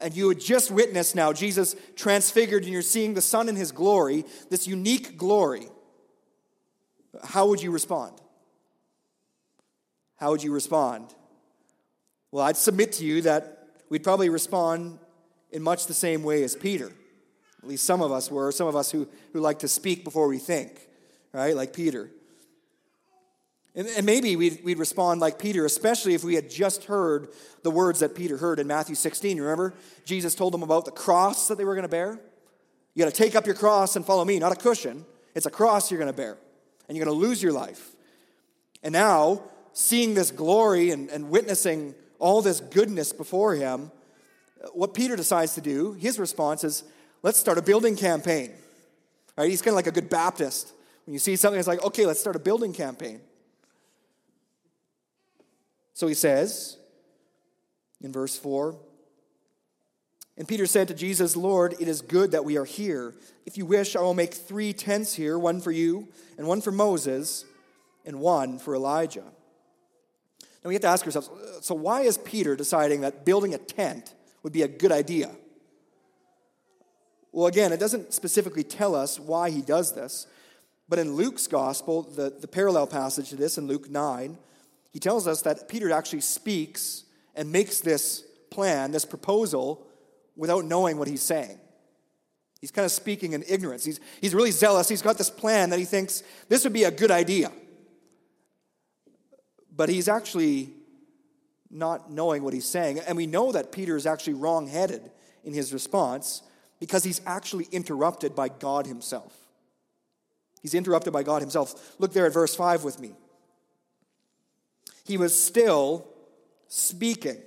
and 0.00 0.16
you 0.16 0.28
had 0.28 0.40
just 0.40 0.70
witnessed 0.70 1.14
now 1.16 1.32
Jesus 1.32 1.76
transfigured, 1.96 2.62
and 2.62 2.72
you're 2.72 2.80
seeing 2.80 3.14
the 3.14 3.20
Son 3.20 3.48
in 3.48 3.56
his 3.56 3.72
glory, 3.72 4.24
this 4.50 4.66
unique 4.66 5.18
glory, 5.18 5.66
how 7.24 7.46
would 7.48 7.60
you 7.60 7.72
respond? 7.72 8.14
How 10.16 10.30
would 10.30 10.42
you 10.42 10.52
respond? 10.52 11.12
Well, 12.30 12.44
I'd 12.44 12.56
submit 12.56 12.92
to 12.92 13.04
you 13.04 13.22
that 13.22 13.66
we'd 13.90 14.04
probably 14.04 14.28
respond 14.28 14.98
in 15.50 15.62
much 15.62 15.86
the 15.86 15.94
same 15.94 16.22
way 16.22 16.44
as 16.44 16.54
Peter. 16.54 16.92
At 17.62 17.68
least 17.68 17.84
some 17.84 18.00
of 18.00 18.12
us 18.12 18.30
were, 18.30 18.50
some 18.52 18.68
of 18.68 18.76
us 18.76 18.90
who, 18.90 19.08
who 19.32 19.40
like 19.40 19.58
to 19.58 19.68
speak 19.68 20.04
before 20.04 20.28
we 20.28 20.38
think 20.38 20.88
right? 21.32 21.56
Like 21.56 21.72
Peter. 21.72 22.10
And, 23.74 24.04
maybe 24.04 24.36
we'd, 24.36 24.62
we'd 24.62 24.78
respond 24.78 25.20
like 25.20 25.38
Peter, 25.38 25.64
especially 25.64 26.14
if 26.14 26.22
we 26.22 26.34
had 26.34 26.50
just 26.50 26.84
heard 26.84 27.28
the 27.62 27.70
words 27.70 28.00
that 28.00 28.14
Peter 28.14 28.36
heard 28.36 28.58
in 28.58 28.66
Matthew 28.66 28.94
16. 28.94 29.40
Remember? 29.40 29.72
Jesus 30.04 30.34
told 30.34 30.52
them 30.52 30.62
about 30.62 30.84
the 30.84 30.90
cross 30.90 31.48
that 31.48 31.56
they 31.56 31.64
were 31.64 31.74
going 31.74 31.82
to 31.82 31.88
bear. 31.88 32.20
You 32.94 33.04
got 33.04 33.10
to 33.10 33.16
take 33.16 33.34
up 33.34 33.46
your 33.46 33.54
cross 33.54 33.96
and 33.96 34.04
follow 34.04 34.24
me, 34.24 34.38
not 34.38 34.52
a 34.52 34.56
cushion. 34.56 35.06
It's 35.34 35.46
a 35.46 35.50
cross 35.50 35.90
you're 35.90 35.98
going 35.98 36.12
to 36.12 36.16
bear, 36.16 36.36
and 36.86 36.96
you're 36.96 37.06
going 37.06 37.18
to 37.18 37.26
lose 37.26 37.42
your 37.42 37.52
life. 37.52 37.92
And 38.82 38.92
now, 38.92 39.42
seeing 39.72 40.12
this 40.12 40.30
glory 40.30 40.90
and, 40.90 41.08
and 41.08 41.30
witnessing 41.30 41.94
all 42.18 42.42
this 42.42 42.60
goodness 42.60 43.14
before 43.14 43.54
him, 43.54 43.90
what 44.74 44.92
Peter 44.92 45.16
decides 45.16 45.54
to 45.54 45.62
do, 45.62 45.92
his 45.94 46.18
response 46.18 46.62
is, 46.64 46.84
let's 47.22 47.38
start 47.38 47.56
a 47.56 47.62
building 47.62 47.96
campaign. 47.96 48.52
Right? 49.38 49.48
He's 49.48 49.62
kind 49.62 49.72
of 49.72 49.76
like 49.76 49.86
a 49.86 49.92
good 49.92 50.10
Baptist. 50.10 50.72
When 51.06 51.14
you 51.14 51.18
see 51.18 51.36
something, 51.36 51.58
it's 51.58 51.68
like, 51.68 51.82
okay, 51.82 52.04
let's 52.04 52.20
start 52.20 52.36
a 52.36 52.40
building 52.40 52.74
campaign. 52.74 53.20
So 55.94 56.06
he 56.06 56.14
says 56.14 56.78
in 58.02 58.12
verse 58.12 58.36
4 58.36 58.76
And 60.36 60.48
Peter 60.48 60.66
said 60.66 60.88
to 60.88 60.94
Jesus, 60.94 61.36
Lord, 61.36 61.74
it 61.80 61.88
is 61.88 62.00
good 62.00 62.32
that 62.32 62.44
we 62.44 62.56
are 62.56 62.64
here. 62.64 63.14
If 63.46 63.56
you 63.56 63.66
wish, 63.66 63.96
I 63.96 64.00
will 64.00 64.14
make 64.14 64.34
three 64.34 64.72
tents 64.72 65.14
here 65.14 65.38
one 65.38 65.60
for 65.60 65.72
you, 65.72 66.08
and 66.38 66.46
one 66.46 66.60
for 66.60 66.72
Moses, 66.72 67.44
and 68.04 68.20
one 68.20 68.58
for 68.58 68.74
Elijah. 68.74 69.24
Now 70.64 70.68
we 70.68 70.74
have 70.74 70.82
to 70.82 70.88
ask 70.88 71.04
ourselves 71.04 71.28
uh, 71.28 71.60
so, 71.60 71.74
why 71.74 72.02
is 72.02 72.18
Peter 72.18 72.56
deciding 72.56 73.00
that 73.00 73.24
building 73.24 73.54
a 73.54 73.58
tent 73.58 74.14
would 74.42 74.52
be 74.52 74.62
a 74.62 74.68
good 74.68 74.92
idea? 74.92 75.30
Well, 77.32 77.46
again, 77.46 77.72
it 77.72 77.80
doesn't 77.80 78.12
specifically 78.12 78.62
tell 78.62 78.94
us 78.94 79.18
why 79.18 79.50
he 79.50 79.62
does 79.62 79.94
this, 79.94 80.26
but 80.88 80.98
in 80.98 81.14
Luke's 81.14 81.46
gospel, 81.46 82.02
the, 82.02 82.30
the 82.30 82.46
parallel 82.46 82.86
passage 82.86 83.30
to 83.30 83.36
this 83.36 83.56
in 83.56 83.66
Luke 83.66 83.88
9, 83.88 84.36
he 84.92 84.98
tells 84.98 85.26
us 85.26 85.42
that 85.42 85.68
Peter 85.68 85.90
actually 85.90 86.20
speaks 86.20 87.04
and 87.34 87.50
makes 87.50 87.80
this 87.80 88.24
plan, 88.50 88.92
this 88.92 89.04
proposal, 89.04 89.86
without 90.36 90.64
knowing 90.64 90.98
what 90.98 91.08
he's 91.08 91.22
saying. 91.22 91.58
He's 92.60 92.70
kind 92.70 92.84
of 92.84 92.92
speaking 92.92 93.32
in 93.32 93.42
ignorance. 93.48 93.84
He's, 93.84 93.98
he's 94.20 94.34
really 94.34 94.52
zealous. 94.52 94.88
He's 94.88 95.02
got 95.02 95.18
this 95.18 95.30
plan 95.30 95.70
that 95.70 95.78
he 95.78 95.84
thinks 95.84 96.22
this 96.48 96.62
would 96.64 96.72
be 96.72 96.84
a 96.84 96.90
good 96.90 97.10
idea. 97.10 97.50
But 99.74 99.88
he's 99.88 100.08
actually 100.08 100.70
not 101.70 102.10
knowing 102.10 102.42
what 102.44 102.52
he's 102.52 102.68
saying. 102.68 103.00
And 103.00 103.16
we 103.16 103.26
know 103.26 103.50
that 103.50 103.72
Peter 103.72 103.96
is 103.96 104.06
actually 104.06 104.34
wrong 104.34 104.68
headed 104.68 105.10
in 105.42 105.54
his 105.54 105.72
response 105.72 106.42
because 106.78 107.02
he's 107.02 107.20
actually 107.26 107.66
interrupted 107.72 108.36
by 108.36 108.48
God 108.48 108.86
himself. 108.86 109.34
He's 110.60 110.74
interrupted 110.74 111.12
by 111.12 111.22
God 111.22 111.42
himself. 111.42 111.94
Look 111.98 112.12
there 112.12 112.26
at 112.26 112.32
verse 112.32 112.54
5 112.54 112.84
with 112.84 113.00
me. 113.00 113.14
He 115.04 115.16
was 115.16 115.38
still 115.38 116.06
speaking 116.68 117.38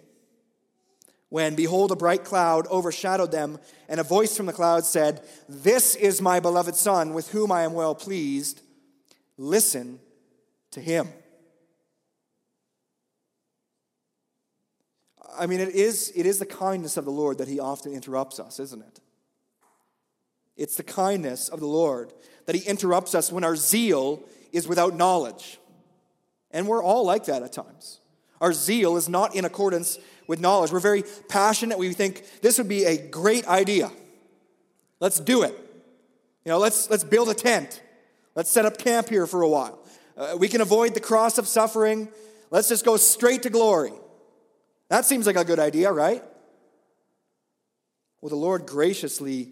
when, 1.30 1.56
behold, 1.56 1.92
a 1.92 1.96
bright 1.96 2.24
cloud 2.24 2.68
overshadowed 2.68 3.32
them, 3.32 3.60
and 3.90 4.00
a 4.00 4.04
voice 4.04 4.38
from 4.38 4.46
the 4.46 4.54
cloud 4.54 4.86
said, 4.86 5.22
This 5.50 5.96
is 5.96 6.22
my 6.22 6.40
beloved 6.40 6.76
Son, 6.76 7.14
with 7.14 7.32
whom 7.32 7.52
I 7.52 7.64
am 7.64 7.74
well 7.74 7.96
pleased. 7.96 8.62
Listen 9.38 10.00
to 10.72 10.80
him. 10.80 11.10
I 15.38 15.48
mean, 15.48 15.60
it 15.60 15.70
is, 15.70 16.14
it 16.16 16.26
is 16.26 16.40
the 16.40 16.46
kindness 16.46 16.96
of 16.96 17.04
the 17.04 17.12
Lord 17.12 17.40
that 17.40 17.48
he 17.48 17.60
often 17.60 17.92
interrupts 17.92 18.40
us, 18.40 18.60
isn't 18.60 18.82
it? 18.82 19.02
It's 20.58 20.78
the 20.78 20.84
kindness 20.84 21.50
of 21.50 21.60
the 21.60 21.68
Lord 21.68 22.14
that 22.46 22.56
He 22.56 22.68
interrupts 22.68 23.14
us 23.14 23.32
when 23.32 23.44
our 23.44 23.56
zeal 23.56 24.24
is 24.52 24.68
without 24.68 24.96
knowledge. 24.96 25.60
And 26.56 26.70
we're 26.70 26.82
all 26.82 27.06
like 27.06 27.26
that 27.26 27.44
at 27.44 27.52
times. 27.52 28.00
Our 28.40 28.54
zeal 28.54 28.96
is 28.96 29.10
not 29.10 29.36
in 29.36 29.44
accordance 29.44 30.00
with 30.26 30.40
knowledge. 30.40 30.72
We're 30.72 30.80
very 30.80 31.04
passionate. 31.28 31.78
We 31.78 31.92
think 31.92 32.24
this 32.42 32.58
would 32.58 32.70
be 32.70 32.86
a 32.86 32.98
great 32.98 33.46
idea. 33.46 33.92
Let's 35.02 35.20
do 35.20 35.44
it. 35.44 35.54
You 36.46 36.54
know, 36.54 36.58
let's, 36.58 36.90
let's 36.90 37.04
build 37.04 37.28
a 37.28 37.34
tent. 37.34 37.84
Let's 38.36 38.50
set 38.50 38.66
up 38.66 38.78
camp 38.78 39.10
here 39.10 39.28
for 39.28 39.42
a 39.42 39.50
while. 39.50 39.78
Uh, 40.16 40.38
we 40.40 40.48
can 40.48 40.62
avoid 40.62 40.94
the 40.94 41.02
cross 41.02 41.38
of 41.38 41.46
suffering. 41.46 42.08
Let's 42.52 42.70
just 42.70 42.86
go 42.86 42.96
straight 42.96 43.44
to 43.44 43.50
glory. 43.50 43.92
That 44.88 45.04
seems 45.04 45.28
like 45.28 45.36
a 45.36 45.44
good 45.44 45.60
idea, 45.60 45.92
right? 45.92 46.24
Well, 48.22 48.30
the 48.30 48.38
Lord 48.38 48.66
graciously 48.66 49.50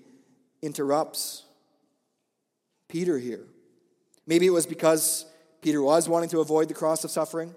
interrupts 0.61 1.43
Peter 2.87 3.19
here. 3.19 3.43
Maybe 4.25 4.45
it 4.45 4.51
was 4.51 4.65
because 4.65 5.25
Peter 5.63 5.81
was 5.81 6.07
wanting 6.07 6.29
to 6.29 6.41
avoid 6.41 6.67
the 6.67 6.73
cross 6.73 7.03
of 7.03 7.09
suffering. 7.11 7.55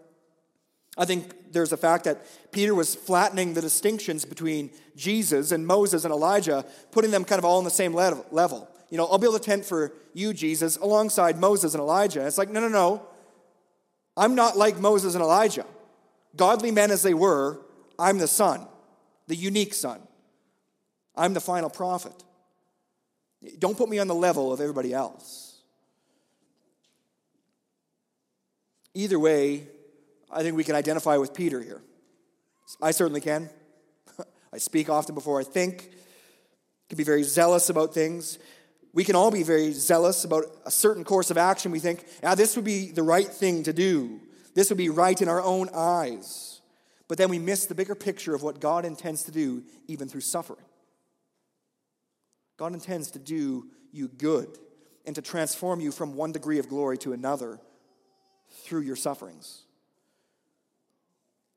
I 0.96 1.04
think 1.04 1.52
there's 1.52 1.72
a 1.72 1.76
fact 1.76 2.04
that 2.04 2.24
Peter 2.52 2.74
was 2.74 2.94
flattening 2.94 3.52
the 3.52 3.60
distinctions 3.60 4.24
between 4.24 4.70
Jesus 4.96 5.52
and 5.52 5.66
Moses 5.66 6.04
and 6.04 6.12
Elijah, 6.12 6.64
putting 6.90 7.10
them 7.10 7.24
kind 7.24 7.38
of 7.38 7.44
all 7.44 7.58
on 7.58 7.64
the 7.64 7.70
same 7.70 7.92
level. 7.92 8.70
You 8.88 8.96
know, 8.96 9.06
I'll 9.06 9.18
build 9.18 9.36
a 9.36 9.40
tent 9.40 9.66
for 9.66 9.92
you, 10.14 10.32
Jesus, 10.32 10.76
alongside 10.76 11.38
Moses 11.38 11.74
and 11.74 11.80
Elijah. 11.80 12.26
It's 12.26 12.38
like, 12.38 12.48
no, 12.48 12.60
no, 12.60 12.68
no. 12.68 13.06
I'm 14.16 14.34
not 14.34 14.56
like 14.56 14.78
Moses 14.78 15.14
and 15.14 15.22
Elijah. 15.22 15.66
Godly 16.36 16.70
men 16.70 16.90
as 16.90 17.02
they 17.02 17.12
were, 17.12 17.60
I'm 17.98 18.18
the 18.18 18.28
son, 18.28 18.66
the 19.26 19.36
unique 19.36 19.74
son. 19.74 20.00
I'm 21.14 21.34
the 21.34 21.40
final 21.40 21.68
prophet. 21.68 22.24
Don't 23.58 23.76
put 23.76 23.88
me 23.88 23.98
on 23.98 24.06
the 24.06 24.14
level 24.14 24.52
of 24.52 24.60
everybody 24.60 24.94
else. 24.94 25.45
Either 28.96 29.18
way, 29.18 29.68
I 30.30 30.42
think 30.42 30.56
we 30.56 30.64
can 30.64 30.74
identify 30.74 31.18
with 31.18 31.34
Peter 31.34 31.60
here. 31.60 31.82
I 32.80 32.92
certainly 32.92 33.20
can. 33.20 33.50
I 34.54 34.56
speak 34.56 34.88
often 34.88 35.14
before 35.14 35.38
I 35.38 35.44
think, 35.44 35.90
can 36.88 36.96
be 36.96 37.04
very 37.04 37.22
zealous 37.22 37.68
about 37.68 37.92
things. 37.92 38.38
We 38.94 39.04
can 39.04 39.14
all 39.14 39.30
be 39.30 39.42
very 39.42 39.72
zealous 39.72 40.24
about 40.24 40.46
a 40.64 40.70
certain 40.70 41.04
course 41.04 41.30
of 41.30 41.36
action. 41.36 41.72
We 41.72 41.78
think, 41.78 42.06
ah, 42.24 42.34
this 42.34 42.56
would 42.56 42.64
be 42.64 42.90
the 42.90 43.02
right 43.02 43.28
thing 43.28 43.64
to 43.64 43.74
do. 43.74 44.18
This 44.54 44.70
would 44.70 44.78
be 44.78 44.88
right 44.88 45.20
in 45.20 45.28
our 45.28 45.42
own 45.42 45.68
eyes. 45.74 46.62
But 47.06 47.18
then 47.18 47.28
we 47.28 47.38
miss 47.38 47.66
the 47.66 47.74
bigger 47.74 47.94
picture 47.94 48.34
of 48.34 48.42
what 48.42 48.60
God 48.60 48.86
intends 48.86 49.24
to 49.24 49.30
do, 49.30 49.62
even 49.88 50.08
through 50.08 50.22
suffering. 50.22 50.64
God 52.56 52.72
intends 52.72 53.10
to 53.10 53.18
do 53.18 53.66
you 53.92 54.08
good 54.08 54.58
and 55.04 55.14
to 55.16 55.20
transform 55.20 55.80
you 55.80 55.92
from 55.92 56.14
one 56.14 56.32
degree 56.32 56.58
of 56.58 56.70
glory 56.70 56.96
to 56.98 57.12
another 57.12 57.60
through 58.64 58.82
your 58.82 58.96
sufferings. 58.96 59.62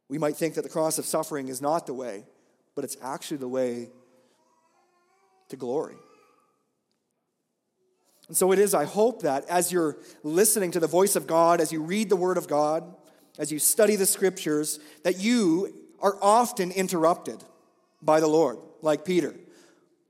We 0.09 0.17
might 0.17 0.35
think 0.35 0.55
that 0.55 0.63
the 0.63 0.69
cross 0.69 0.97
of 0.97 1.05
suffering 1.05 1.47
is 1.47 1.62
not 1.62 1.85
the 1.85 1.93
way, 1.93 2.25
but 2.75 2.83
it's 2.83 2.97
actually 3.01 3.38
the 3.38 3.47
way 3.47 3.89
to 5.49 5.55
glory. 5.55 5.95
And 8.27 8.38
so 8.38 8.51
it 8.51 8.59
is, 8.59 8.73
I 8.73 8.85
hope 8.85 9.23
that 9.23 9.45
as 9.49 9.71
you're 9.71 9.97
listening 10.23 10.71
to 10.71 10.79
the 10.79 10.88
voice 10.88 11.15
of 11.15 11.25
God, 11.25 11.59
as 11.62 11.71
you 11.71 11.81
read 11.81 12.09
the 12.09 12.15
Word 12.15 12.38
of 12.38 12.47
God, 12.47 12.95
as 13.39 13.51
you 13.51 13.57
study 13.57 13.95
the 13.95 14.05
Scriptures, 14.05 14.79
that 15.03 15.19
you 15.19 15.73
are 15.99 16.17
often 16.21 16.71
interrupted 16.71 17.43
by 18.01 18.19
the 18.19 18.27
Lord, 18.27 18.59
like 18.81 19.03
Peter. 19.03 19.33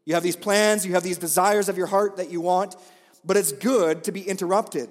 You 0.06 0.16
have 0.16 0.24
these 0.24 0.36
plans, 0.36 0.86
you 0.86 0.94
have 0.94 1.04
these 1.04 1.18
desires 1.18 1.70
of 1.70 1.78
your 1.78 1.88
heart 1.88 2.18
that 2.18 2.30
you 2.30 2.42
want, 2.42 2.76
but 3.24 3.38
it's 3.38 3.52
good 3.52 4.04
to 4.06 4.12
be 4.12 4.22
interrupted. 4.22 4.90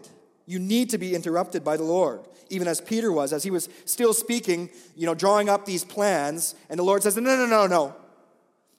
You 0.49 0.59
need 0.59 0.89
to 0.91 0.99
be 0.99 1.15
interrupted 1.15 1.63
by 1.63 1.77
the 1.77 1.83
Lord, 1.83 2.23
even 2.49 2.69
as 2.69 2.81
Peter 2.81 3.13
was, 3.13 3.35
as 3.35 3.43
he 3.43 3.51
was 3.51 3.69
still 3.85 4.15
speaking, 4.15 4.71
you 4.97 5.05
know, 5.05 5.15
drawing 5.15 5.51
up 5.51 5.67
these 5.67 5.85
plans, 5.85 6.55
and 6.71 6.79
the 6.79 6.85
Lord 6.85 7.03
says, 7.03 7.17
No, 7.17 7.37
no, 7.37 7.45
no, 7.45 7.67
no. 7.67 7.95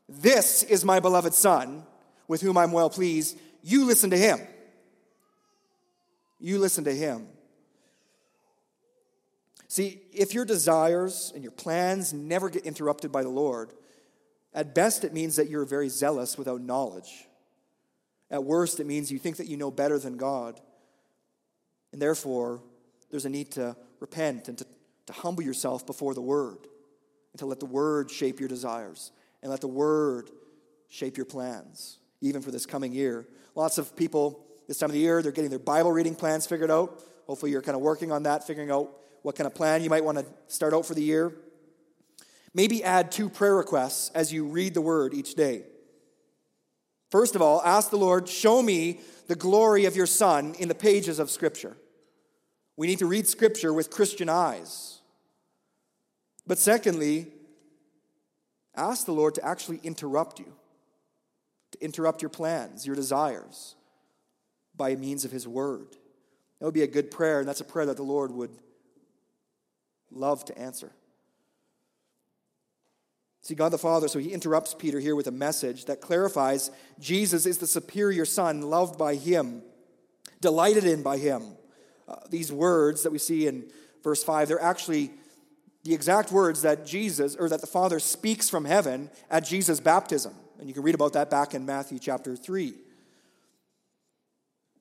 This 0.10 0.64
is 0.64 0.84
my 0.84 1.00
beloved 1.00 1.36
Son, 1.36 1.84
with 2.28 2.42
whom 2.42 2.58
I'm 2.58 2.72
well 2.72 2.90
pleased. 2.90 3.38
You 3.62 3.86
listen 3.86 4.10
to 4.10 4.18
him. 4.18 4.40
You 6.40 6.58
listen 6.58 6.86
to 6.86 6.92
him. 6.92 7.28
See, 9.68 10.02
if 10.12 10.34
your 10.34 10.46
desires 10.46 11.32
and 11.36 11.44
your 11.44 11.52
plans 11.52 12.14
never 12.14 12.50
get 12.50 12.66
interrupted 12.66 13.12
by 13.12 13.22
the 13.22 13.30
Lord, 13.30 13.74
at 14.56 14.74
best 14.74 15.04
it 15.04 15.14
means 15.14 15.36
that 15.36 15.52
you're 15.52 15.66
very 15.66 15.90
zealous 15.90 16.36
without 16.36 16.62
knowledge. 16.62 17.28
At 18.32 18.44
worst, 18.44 18.80
it 18.80 18.88
means 18.88 19.12
you 19.12 19.20
think 19.20 19.38
that 19.38 19.46
you 19.46 19.56
know 19.56 19.70
better 19.70 20.00
than 20.00 20.18
God. 20.18 20.60
And 21.92 22.02
therefore, 22.02 22.62
there's 23.10 23.26
a 23.26 23.30
need 23.30 23.52
to 23.52 23.76
repent 24.00 24.48
and 24.48 24.58
to, 24.58 24.66
to 25.08 25.14
humble 25.14 25.44
yourself 25.44 25.86
before 25.86 26.14
the 26.14 26.22
Word 26.22 26.68
and 27.32 27.40
to 27.40 27.46
let 27.46 27.60
the 27.60 27.66
Word 27.66 28.12
shape 28.12 28.40
your 28.40 28.50
desires 28.50 29.12
and 29.42 29.50
let 29.52 29.62
the 29.62 29.68
Word 29.68 30.30
shape 30.90 31.18
your 31.18 31.26
plans, 31.26 31.98
even 32.22 32.42
for 32.42 32.52
this 32.52 32.66
coming 32.66 32.94
year. 32.94 33.28
Lots 33.56 33.78
of 33.78 33.96
people 33.96 34.46
this 34.68 34.78
time 34.78 34.90
of 34.90 34.94
the 34.94 35.00
year, 35.00 35.22
they're 35.24 35.32
getting 35.32 35.50
their 35.50 35.58
Bible 35.58 35.92
reading 35.92 36.14
plans 36.14 36.46
figured 36.46 36.70
out. 36.70 37.04
Hopefully, 37.26 37.52
you're 37.52 37.62
kind 37.62 37.76
of 37.76 37.82
working 37.82 38.12
on 38.12 38.24
that, 38.24 38.46
figuring 38.46 38.70
out 38.70 38.92
what 39.24 39.36
kind 39.36 39.48
of 39.48 39.56
plan 39.56 39.84
you 39.84 39.90
might 39.90 40.04
want 40.04 40.20
to 40.20 40.26
start 40.48 40.74
out 40.74 40.86
for 40.86 40.94
the 40.94 41.02
year. 41.02 41.34
Maybe 42.54 42.84
add 42.84 43.12
two 43.12 43.30
prayer 43.30 43.56
requests 43.56 44.10
as 44.14 44.32
you 44.32 44.46
read 44.46 44.74
the 44.74 44.82
Word 44.82 45.14
each 45.14 45.34
day. 45.34 45.64
First 47.10 47.36
of 47.36 47.42
all, 47.42 47.62
ask 47.64 47.90
the 47.90 47.98
Lord, 47.98 48.30
show 48.30 48.62
me 48.62 49.00
the 49.28 49.36
glory 49.36 49.86
of 49.86 49.96
your 49.96 50.06
Son 50.06 50.56
in 50.60 50.68
the 50.68 50.76
pages 50.76 51.20
of 51.20 51.30
Scripture. 51.30 51.76
We 52.78 52.88
need 52.88 53.00
to 53.00 53.06
read 53.06 53.28
Scripture 53.28 53.74
with 53.74 53.90
Christian 53.90 54.30
eyes. 54.30 55.00
But 56.48 56.58
secondly, 56.58 57.28
ask 58.76 59.06
the 59.06 59.12
Lord 59.12 59.36
to 59.36 59.46
actually 59.46 59.80
interrupt 59.84 60.40
you, 60.40 60.54
to 61.72 61.84
interrupt 61.84 62.22
your 62.22 62.30
plans, 62.30 62.86
your 62.86 62.96
desires 62.96 63.76
by 64.76 64.96
means 64.96 65.26
of 65.26 65.32
His 65.32 65.48
Word. 65.48 65.88
That 66.60 66.66
would 66.66 66.74
be 66.74 66.84
a 66.84 66.88
good 66.88 67.12
prayer, 67.12 67.40
and 67.40 67.48
that's 67.48 67.62
a 67.62 67.66
prayer 67.66 67.86
that 67.88 67.98
the 67.98 68.04
Lord 68.04 68.32
would 68.32 68.58
love 70.12 70.46
to 70.46 70.58
answer. 70.58 70.92
See, 73.42 73.56
God 73.56 73.70
the 73.70 73.78
Father, 73.78 74.08
so 74.08 74.20
he 74.20 74.34
interrupts 74.34 74.74
Peter 74.74 75.00
here 75.00 75.16
with 75.16 75.28
a 75.28 75.32
message 75.32 75.86
that 75.86 76.02
clarifies 76.02 76.72
Jesus 77.00 77.46
is 77.46 77.58
the 77.58 77.68
superior 77.68 78.26
Son, 78.26 78.62
loved 78.62 78.98
by 78.98 79.16
him, 79.16 79.62
delighted 80.42 80.84
in 80.84 81.02
by 81.02 81.18
him. 81.18 81.44
Uh, 82.08 82.16
these 82.30 82.52
words 82.52 83.04
that 83.04 83.12
we 83.12 83.18
see 83.18 83.48
in 83.48 83.70
verse 84.04 84.24
5, 84.24 84.48
they're 84.48 84.62
actually 84.62 85.12
the 85.84 85.94
exact 85.94 86.32
words 86.32 86.64
that 86.64 86.86
Jesus, 86.86 87.36
or 87.36 87.48
that 87.50 87.62
the 87.62 87.68
Father 87.68 88.00
speaks 88.00 88.50
from 88.50 88.66
heaven 88.66 89.10
at 89.30 89.46
Jesus' 89.46 89.80
baptism. 89.80 90.34
And 90.60 90.68
you 90.68 90.74
can 90.74 90.84
read 90.84 90.96
about 90.96 91.14
that 91.14 91.30
back 91.30 91.54
in 91.54 91.66
Matthew 91.66 92.00
chapter 92.00 92.36
3. 92.36 92.74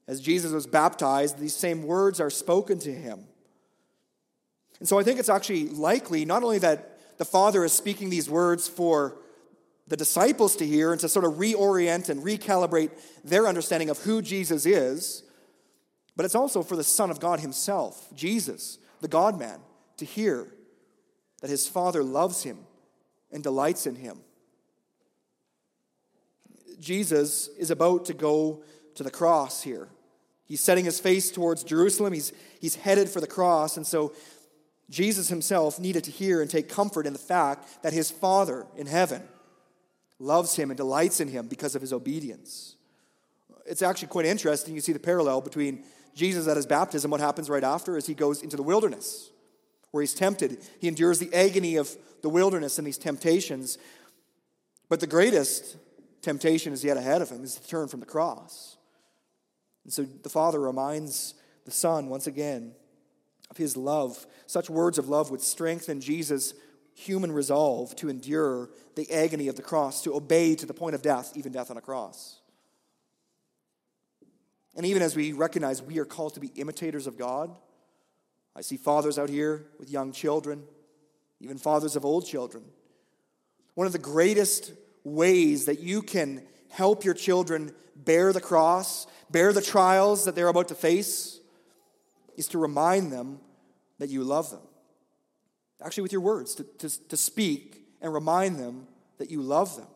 As 0.08 0.20
Jesus 0.20 0.52
was 0.52 0.66
baptized, 0.66 1.38
these 1.38 1.54
same 1.54 1.84
words 1.84 2.18
are 2.18 2.30
spoken 2.30 2.78
to 2.80 2.92
him. 2.92 3.24
And 4.80 4.88
so 4.88 4.98
I 4.98 5.02
think 5.02 5.20
it's 5.20 5.28
actually 5.28 5.68
likely 5.68 6.24
not 6.24 6.42
only 6.42 6.58
that 6.58 6.97
the 7.18 7.24
Father 7.24 7.64
is 7.64 7.72
speaking 7.72 8.10
these 8.10 8.30
words 8.30 8.68
for 8.68 9.16
the 9.88 9.96
disciples 9.96 10.56
to 10.56 10.66
hear 10.66 10.92
and 10.92 11.00
to 11.00 11.08
sort 11.08 11.24
of 11.24 11.34
reorient 11.34 12.08
and 12.08 12.22
recalibrate 12.22 12.90
their 13.24 13.46
understanding 13.46 13.90
of 13.90 13.98
who 13.98 14.22
Jesus 14.22 14.66
is, 14.66 15.22
but 16.14 16.24
it's 16.24 16.34
also 16.34 16.62
for 16.62 16.76
the 16.76 16.84
Son 16.84 17.10
of 17.10 17.20
God 17.20 17.40
himself, 17.40 18.08
Jesus, 18.14 18.78
the 19.00 19.08
God 19.08 19.38
man, 19.38 19.60
to 19.96 20.04
hear 20.04 20.48
that 21.40 21.50
his 21.50 21.66
Father 21.66 22.02
loves 22.02 22.42
him 22.42 22.58
and 23.32 23.42
delights 23.42 23.86
in 23.86 23.94
him. 23.94 24.20
Jesus 26.80 27.48
is 27.58 27.70
about 27.70 28.04
to 28.06 28.14
go 28.14 28.62
to 28.94 29.02
the 29.02 29.10
cross 29.10 29.62
here. 29.62 29.88
He's 30.44 30.60
setting 30.60 30.84
his 30.84 30.98
face 30.98 31.30
towards 31.30 31.62
Jerusalem. 31.62 32.12
He's, 32.12 32.32
he's 32.60 32.76
headed 32.76 33.08
for 33.08 33.20
the 33.20 33.26
cross. 33.26 33.76
And 33.76 33.86
so 33.86 34.12
Jesus 34.90 35.28
himself 35.28 35.78
needed 35.78 36.04
to 36.04 36.10
hear 36.10 36.40
and 36.40 36.50
take 36.50 36.68
comfort 36.68 37.06
in 37.06 37.12
the 37.12 37.18
fact 37.18 37.82
that 37.82 37.92
his 37.92 38.10
Father 38.10 38.66
in 38.76 38.86
heaven 38.86 39.22
loves 40.18 40.56
him 40.56 40.70
and 40.70 40.76
delights 40.76 41.20
in 41.20 41.28
him 41.28 41.46
because 41.46 41.74
of 41.74 41.82
his 41.82 41.92
obedience. 41.92 42.76
It's 43.66 43.82
actually 43.82 44.08
quite 44.08 44.26
interesting. 44.26 44.74
You 44.74 44.80
see 44.80 44.92
the 44.92 44.98
parallel 44.98 45.42
between 45.42 45.84
Jesus 46.14 46.48
at 46.48 46.56
his 46.56 46.66
baptism, 46.66 47.10
what 47.10 47.20
happens 47.20 47.48
right 47.48 47.62
after 47.62 47.96
is 47.96 48.06
he 48.06 48.14
goes 48.14 48.42
into 48.42 48.56
the 48.56 48.62
wilderness 48.62 49.30
where 49.90 50.02
he's 50.02 50.14
tempted. 50.14 50.58
He 50.80 50.88
endures 50.88 51.18
the 51.18 51.32
agony 51.34 51.76
of 51.76 51.94
the 52.22 52.28
wilderness 52.28 52.78
and 52.78 52.86
these 52.86 52.98
temptations. 52.98 53.78
But 54.88 55.00
the 55.00 55.06
greatest 55.06 55.76
temptation 56.22 56.72
is 56.72 56.82
yet 56.82 56.96
ahead 56.96 57.22
of 57.22 57.30
him 57.30 57.44
is 57.44 57.54
to 57.54 57.68
turn 57.68 57.88
from 57.88 58.00
the 58.00 58.06
cross. 58.06 58.76
And 59.84 59.92
so 59.92 60.02
the 60.02 60.28
Father 60.28 60.60
reminds 60.60 61.34
the 61.64 61.70
Son 61.70 62.08
once 62.08 62.26
again 62.26 62.72
of 63.50 63.56
his 63.56 63.76
love. 63.76 64.26
Such 64.46 64.70
words 64.70 64.98
of 64.98 65.08
love 65.08 65.30
would 65.30 65.40
strengthen 65.40 66.00
Jesus' 66.00 66.54
human 66.94 67.32
resolve 67.32 67.94
to 67.96 68.08
endure 68.08 68.70
the 68.96 69.10
agony 69.12 69.48
of 69.48 69.56
the 69.56 69.62
cross, 69.62 70.02
to 70.02 70.14
obey 70.14 70.54
to 70.56 70.66
the 70.66 70.74
point 70.74 70.94
of 70.94 71.02
death, 71.02 71.32
even 71.36 71.52
death 71.52 71.70
on 71.70 71.76
a 71.76 71.80
cross. 71.80 72.40
And 74.76 74.84
even 74.84 75.02
as 75.02 75.16
we 75.16 75.32
recognize 75.32 75.82
we 75.82 75.98
are 75.98 76.04
called 76.04 76.34
to 76.34 76.40
be 76.40 76.48
imitators 76.56 77.06
of 77.06 77.16
God, 77.16 77.56
I 78.54 78.60
see 78.60 78.76
fathers 78.76 79.18
out 79.18 79.28
here 79.28 79.66
with 79.78 79.90
young 79.90 80.12
children, 80.12 80.64
even 81.40 81.58
fathers 81.58 81.94
of 81.94 82.04
old 82.04 82.26
children. 82.26 82.64
One 83.74 83.86
of 83.86 83.92
the 83.92 83.98
greatest 83.98 84.72
ways 85.04 85.66
that 85.66 85.80
you 85.80 86.02
can 86.02 86.42
help 86.68 87.04
your 87.04 87.14
children 87.14 87.72
bear 87.94 88.32
the 88.32 88.40
cross, 88.40 89.06
bear 89.30 89.52
the 89.52 89.62
trials 89.62 90.24
that 90.24 90.34
they're 90.34 90.48
about 90.48 90.68
to 90.68 90.74
face, 90.74 91.37
is 92.38 92.46
to 92.48 92.58
remind 92.58 93.12
them 93.12 93.40
that 93.98 94.08
you 94.08 94.22
love 94.22 94.50
them. 94.50 94.62
Actually, 95.84 96.04
with 96.04 96.12
your 96.12 96.20
words, 96.20 96.54
to, 96.54 96.64
to, 96.78 97.08
to 97.08 97.16
speak 97.16 97.82
and 98.00 98.14
remind 98.14 98.58
them 98.58 98.86
that 99.18 99.30
you 99.30 99.42
love 99.42 99.76
them. 99.76 99.88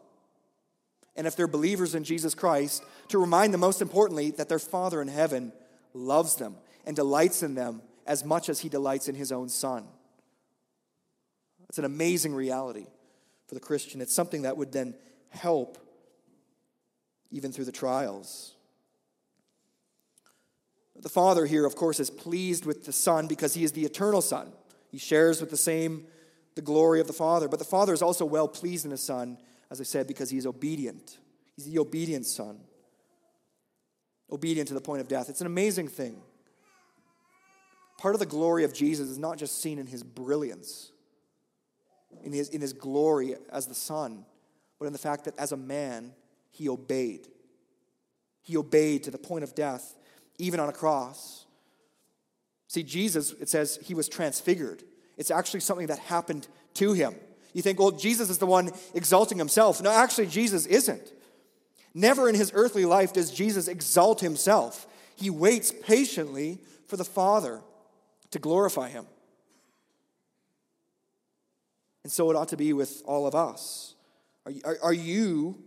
And 1.17 1.27
if 1.27 1.37
they're 1.37 1.47
believers 1.47 1.95
in 1.95 2.05
Jesus 2.05 2.35
Christ, 2.35 2.83
to 3.09 3.19
remind 3.19 3.55
them, 3.55 3.61
most 3.61 3.81
importantly, 3.81 4.33
that 4.33 4.49
their 4.49 4.59
Father 4.59 5.01
in 5.01 5.09
heaven 5.09 5.53
loves 5.95 6.37
them 6.37 6.57
and 6.85 6.97
delights 6.97 7.43
in 7.43 7.55
them 7.55 7.83
as 8.07 8.25
much 8.25 8.49
as 8.49 8.61
he 8.61 8.69
delights 8.69 9.09
in 9.09 9.15
his 9.15 9.31
own 9.31 9.49
Son. 9.49 9.85
It's 11.69 11.79
an 11.79 11.85
amazing 11.85 12.35
reality 12.35 12.87
for 13.47 13.55
the 13.55 13.61
Christian. 13.61 14.01
It's 14.01 14.15
something 14.15 14.43
that 14.43 14.57
would 14.57 14.73
then 14.73 14.95
help 15.31 15.79
even 17.31 17.53
through 17.53 17.67
the 17.67 17.73
trials. 17.73 18.55
The 21.03 21.09
Father 21.09 21.47
here, 21.47 21.67
of 21.67 21.75
course, 21.75 21.99
is 22.01 22.11
pleased 22.11 22.65
with 22.65 22.85
the 22.85 22.93
Son 22.93 23.27
because 23.27 23.55
he 23.55 23.65
is 23.65 23.73
the 23.73 23.85
eternal 23.85 24.23
Son. 24.23 24.53
He 24.89 24.99
shares 24.99 25.41
with 25.41 25.51
the 25.51 25.57
same 25.57 26.07
the 26.55 26.63
glory 26.63 27.01
of 27.01 27.07
the 27.07 27.13
Father. 27.13 27.49
But 27.49 27.59
the 27.59 27.65
Father 27.65 27.93
is 27.93 28.03
also 28.03 28.25
well 28.25 28.47
pleased 28.47 28.85
in 28.85 28.93
his 28.93 29.03
Son, 29.03 29.39
as 29.71 29.81
I 29.81 29.85
said, 29.85 30.07
because 30.07 30.31
he 30.31 30.39
is 30.39 30.47
obedient. 30.47 31.19
He's 31.57 31.67
the 31.67 31.79
obedient 31.79 32.27
Son. 32.27 32.61
Obedient 34.31 34.69
to 34.69 34.75
the 34.75 34.81
point 34.81 35.01
of 35.01 35.09
death. 35.09 35.29
It's 35.29 35.41
an 35.41 35.47
amazing 35.47 35.89
thing. 35.89 36.23
Part 37.99 38.15
of 38.15 38.21
the 38.21 38.27
glory 38.27 38.65
of 38.65 38.73
Jesus 38.73 39.09
is 39.09 39.19
not 39.19 39.39
just 39.39 39.61
seen 39.61 39.79
in 39.79 39.87
his 39.87 40.03
brilliance, 40.03 40.93
in 42.25 42.33
his, 42.33 42.49
in 42.49 42.61
his 42.61 42.73
glory 42.73 43.35
as 43.51 43.67
the 43.67 43.75
Son, 43.75 44.25
but 44.79 44.87
in 44.87 44.93
the 44.93 44.99
fact 44.99 45.25
that 45.25 45.37
as 45.39 45.53
a 45.53 45.57
man, 45.57 46.13
he 46.51 46.69
obeyed. 46.69 47.29
He 48.43 48.57
obeyed 48.57 49.05
to 49.05 49.11
the 49.11 49.19
point 49.19 49.45
of 49.45 49.55
death, 49.55 49.95
even 50.39 50.61
on 50.61 50.69
a 50.69 50.73
cross. 50.73 51.45
See, 52.69 52.83
Jesus, 52.83 53.33
it 53.33 53.49
says 53.49 53.79
he 53.83 53.95
was 53.95 54.09
transfigured. 54.09 54.83
It's 55.17 55.31
actually 55.31 55.61
something 55.61 55.89
that 55.89 55.99
happened 55.99 56.49
to 56.75 56.95
him. 56.95 57.15
You 57.53 57.61
think, 57.61 57.79
well, 57.79 57.91
Jesus 57.91 58.31
is 58.31 58.39
the 58.39 58.47
one 58.47 58.71
exalting 58.95 59.39
himself. 59.39 59.83
No, 59.83 59.91
actually, 59.91 60.27
Jesus 60.27 60.65
isn't. 60.67 61.13
Never 61.95 62.29
in 62.29 62.35
his 62.35 62.51
earthly 62.55 62.87
life 62.87 63.13
does 63.13 63.31
Jesus 63.31 63.69
exalt 63.69 64.21
himself. 64.21 64.87
He 65.17 65.29
waits 65.29 65.73
patiently 65.83 66.59
for 66.87 66.97
the 66.97 67.05
Father 67.05 67.61
to 68.31 68.39
glorify 68.39 68.89
him. 68.89 69.05
And 72.03 72.11
so 72.11 72.31
it 72.31 72.37
ought 72.37 72.49
to 72.49 72.57
be 72.57 72.73
with 72.73 73.03
all 73.05 73.27
of 73.27 73.35
us. 73.35 73.95
Are, 74.47 74.53
are, 74.65 74.79
are 74.85 74.93
you, 74.93 75.63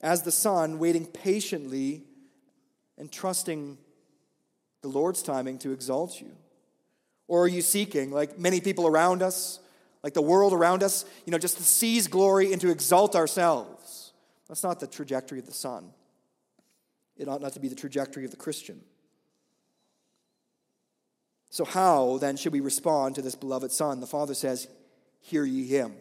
as 0.00 0.22
the 0.22 0.32
Son, 0.32 0.78
waiting 0.78 1.04
patiently 1.04 2.04
and 2.98 3.10
trusting 3.10 3.78
the 4.82 4.88
Lord's 4.88 5.22
timing 5.22 5.58
to 5.58 5.72
exalt 5.72 6.20
you? 6.20 6.32
Or 7.26 7.44
are 7.44 7.48
you 7.48 7.62
seeking, 7.62 8.10
like 8.10 8.38
many 8.38 8.60
people 8.60 8.86
around 8.86 9.22
us, 9.22 9.60
like 10.02 10.14
the 10.14 10.22
world 10.22 10.52
around 10.52 10.82
us, 10.82 11.04
you 11.24 11.30
know, 11.30 11.38
just 11.38 11.56
to 11.56 11.62
seize 11.62 12.06
glory 12.06 12.52
and 12.52 12.60
to 12.60 12.70
exalt 12.70 13.16
ourselves? 13.16 14.12
That's 14.48 14.62
not 14.62 14.80
the 14.80 14.86
trajectory 14.86 15.38
of 15.38 15.46
the 15.46 15.52
Son. 15.52 15.90
It 17.16 17.28
ought 17.28 17.40
not 17.40 17.52
to 17.54 17.60
be 17.60 17.68
the 17.68 17.74
trajectory 17.74 18.24
of 18.24 18.30
the 18.30 18.36
Christian. 18.36 18.80
So, 21.50 21.64
how 21.64 22.18
then 22.18 22.36
should 22.36 22.52
we 22.52 22.60
respond 22.60 23.14
to 23.14 23.22
this 23.22 23.36
beloved 23.36 23.70
Son? 23.70 24.00
The 24.00 24.06
Father 24.06 24.34
says, 24.34 24.68
Hear 25.20 25.44
ye 25.44 25.66
him. 25.66 25.94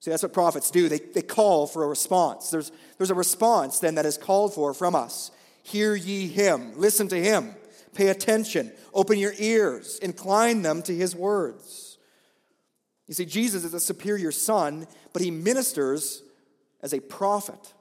See, 0.00 0.10
that's 0.10 0.22
what 0.22 0.32
prophets 0.32 0.70
do. 0.70 0.88
They, 0.88 0.98
they 0.98 1.22
call 1.22 1.66
for 1.66 1.84
a 1.84 1.88
response. 1.88 2.50
There's, 2.50 2.72
there's 2.96 3.10
a 3.10 3.14
response 3.14 3.78
then 3.78 3.96
that 3.96 4.06
is 4.06 4.16
called 4.16 4.54
for 4.54 4.72
from 4.72 4.94
us. 4.94 5.30
Hear 5.62 5.94
ye 5.94 6.26
him. 6.26 6.72
Listen 6.76 7.06
to 7.08 7.22
him. 7.22 7.54
Pay 7.94 8.08
attention. 8.08 8.72
Open 8.94 9.18
your 9.18 9.34
ears. 9.38 9.98
Incline 9.98 10.62
them 10.62 10.82
to 10.82 10.94
his 10.94 11.14
words. 11.14 11.98
You 13.08 13.14
see, 13.14 13.26
Jesus 13.26 13.64
is 13.64 13.74
a 13.74 13.80
superior 13.80 14.32
son, 14.32 14.86
but 15.12 15.20
he 15.20 15.30
ministers 15.30 16.22
as 16.82 16.94
a 16.94 17.00
prophet. 17.00 17.74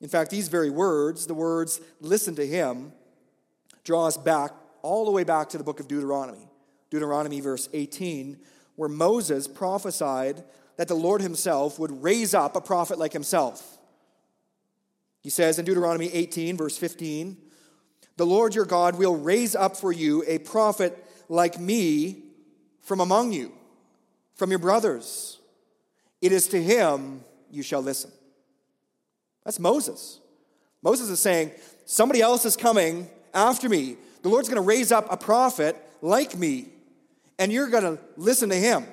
In 0.00 0.08
fact, 0.08 0.30
these 0.30 0.48
very 0.48 0.70
words, 0.70 1.26
the 1.26 1.34
words, 1.34 1.80
listen 2.00 2.36
to 2.36 2.46
him, 2.46 2.92
draw 3.82 4.06
us 4.06 4.16
back, 4.16 4.52
all 4.82 5.04
the 5.04 5.10
way 5.10 5.24
back 5.24 5.48
to 5.48 5.58
the 5.58 5.64
book 5.64 5.80
of 5.80 5.88
Deuteronomy. 5.88 6.46
Deuteronomy, 6.90 7.40
verse 7.40 7.68
18, 7.72 8.38
where 8.76 8.88
Moses 8.88 9.48
prophesied 9.48 10.44
that 10.76 10.88
the 10.88 10.94
Lord 10.94 11.22
himself 11.22 11.78
would 11.78 12.02
raise 12.02 12.34
up 12.34 12.56
a 12.56 12.60
prophet 12.60 12.98
like 12.98 13.12
himself. 13.12 13.78
He 15.22 15.30
says 15.30 15.58
in 15.58 15.64
Deuteronomy 15.64 16.12
18, 16.12 16.56
verse 16.56 16.78
15, 16.78 17.36
The 18.16 18.26
Lord 18.26 18.54
your 18.54 18.64
God 18.64 18.96
will 18.96 19.16
raise 19.16 19.56
up 19.56 19.76
for 19.76 19.92
you 19.92 20.22
a 20.26 20.38
prophet 20.38 21.04
like 21.28 21.58
me 21.58 22.22
from 22.80 23.00
among 23.00 23.32
you, 23.32 23.52
from 24.34 24.50
your 24.50 24.58
brothers. 24.58 25.38
It 26.20 26.32
is 26.32 26.48
to 26.48 26.62
him 26.62 27.24
you 27.50 27.62
shall 27.62 27.82
listen. 27.82 28.12
That's 29.44 29.58
Moses. 29.58 30.20
Moses 30.82 31.08
is 31.08 31.20
saying, 31.20 31.52
Somebody 31.84 32.20
else 32.20 32.44
is 32.44 32.56
coming 32.56 33.08
after 33.32 33.68
me. 33.68 33.96
The 34.22 34.28
Lord's 34.28 34.48
going 34.48 34.62
to 34.62 34.66
raise 34.66 34.90
up 34.90 35.06
a 35.10 35.16
prophet 35.16 35.76
like 36.02 36.36
me, 36.36 36.68
and 37.38 37.52
you're 37.52 37.68
going 37.68 37.84
to 37.84 38.02
listen 38.16 38.48
to 38.50 38.56
him. 38.56 38.84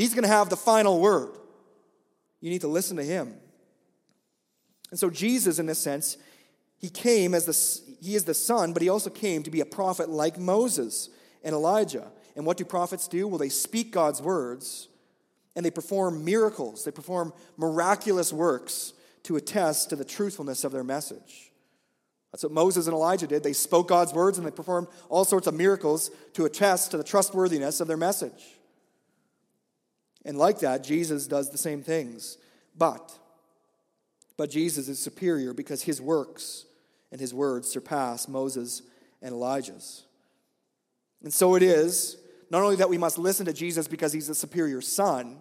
He's 0.00 0.14
going 0.14 0.22
to 0.22 0.28
have 0.28 0.48
the 0.48 0.56
final 0.56 0.98
word. 0.98 1.36
You 2.40 2.48
need 2.48 2.62
to 2.62 2.68
listen 2.68 2.96
to 2.96 3.02
him. 3.02 3.34
And 4.90 4.98
so, 4.98 5.10
Jesus, 5.10 5.58
in 5.58 5.66
this 5.66 5.78
sense, 5.78 6.16
he 6.78 6.88
came 6.88 7.34
as 7.34 7.44
the, 7.44 7.94
he 8.02 8.14
is 8.14 8.24
the 8.24 8.32
son, 8.32 8.72
but 8.72 8.80
he 8.80 8.88
also 8.88 9.10
came 9.10 9.42
to 9.42 9.50
be 9.50 9.60
a 9.60 9.66
prophet 9.66 10.08
like 10.08 10.38
Moses 10.38 11.10
and 11.44 11.54
Elijah. 11.54 12.06
And 12.34 12.46
what 12.46 12.56
do 12.56 12.64
prophets 12.64 13.08
do? 13.08 13.28
Well, 13.28 13.36
they 13.36 13.50
speak 13.50 13.90
God's 13.90 14.22
words 14.22 14.88
and 15.54 15.66
they 15.66 15.70
perform 15.70 16.24
miracles, 16.24 16.82
they 16.86 16.92
perform 16.92 17.34
miraculous 17.58 18.32
works 18.32 18.94
to 19.24 19.36
attest 19.36 19.90
to 19.90 19.96
the 19.96 20.04
truthfulness 20.06 20.64
of 20.64 20.72
their 20.72 20.82
message. 20.82 21.52
That's 22.32 22.44
what 22.44 22.52
Moses 22.52 22.86
and 22.86 22.94
Elijah 22.94 23.26
did. 23.26 23.42
They 23.42 23.52
spoke 23.52 23.88
God's 23.88 24.14
words 24.14 24.38
and 24.38 24.46
they 24.46 24.50
performed 24.50 24.88
all 25.10 25.26
sorts 25.26 25.46
of 25.46 25.52
miracles 25.52 26.10
to 26.32 26.46
attest 26.46 26.92
to 26.92 26.96
the 26.96 27.04
trustworthiness 27.04 27.82
of 27.82 27.86
their 27.86 27.98
message. 27.98 28.59
And 30.24 30.36
like 30.36 30.60
that, 30.60 30.84
Jesus 30.84 31.26
does 31.26 31.50
the 31.50 31.58
same 31.58 31.82
things. 31.82 32.38
But, 32.76 33.12
but 34.36 34.50
Jesus 34.50 34.88
is 34.88 34.98
superior 34.98 35.52
because 35.54 35.82
his 35.82 36.00
works 36.00 36.66
and 37.10 37.20
his 37.20 37.34
words 37.34 37.68
surpass 37.68 38.28
Moses 38.28 38.82
and 39.22 39.32
Elijah's. 39.32 40.04
And 41.22 41.32
so 41.32 41.54
it 41.54 41.62
is 41.62 42.16
not 42.50 42.62
only 42.62 42.76
that 42.76 42.88
we 42.88 42.98
must 42.98 43.18
listen 43.18 43.46
to 43.46 43.52
Jesus 43.52 43.86
because 43.88 44.12
he's 44.12 44.28
a 44.28 44.34
superior 44.34 44.80
son, 44.80 45.38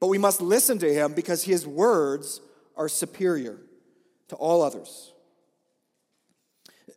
but 0.00 0.08
we 0.08 0.18
must 0.18 0.40
listen 0.40 0.78
to 0.78 0.92
him 0.92 1.12
because 1.12 1.44
his 1.44 1.66
words 1.66 2.40
are 2.76 2.88
superior 2.88 3.58
to 4.28 4.36
all 4.36 4.62
others. 4.62 5.12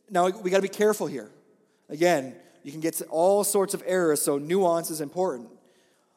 Now, 0.09 0.29
we 0.29 0.49
got 0.49 0.57
to 0.57 0.61
be 0.61 0.67
careful 0.67 1.07
here. 1.07 1.29
Again, 1.89 2.35
you 2.63 2.71
can 2.71 2.81
get 2.81 3.01
all 3.09 3.43
sorts 3.43 3.73
of 3.73 3.83
errors, 3.85 4.21
so 4.21 4.37
nuance 4.37 4.89
is 4.89 5.01
important. 5.01 5.49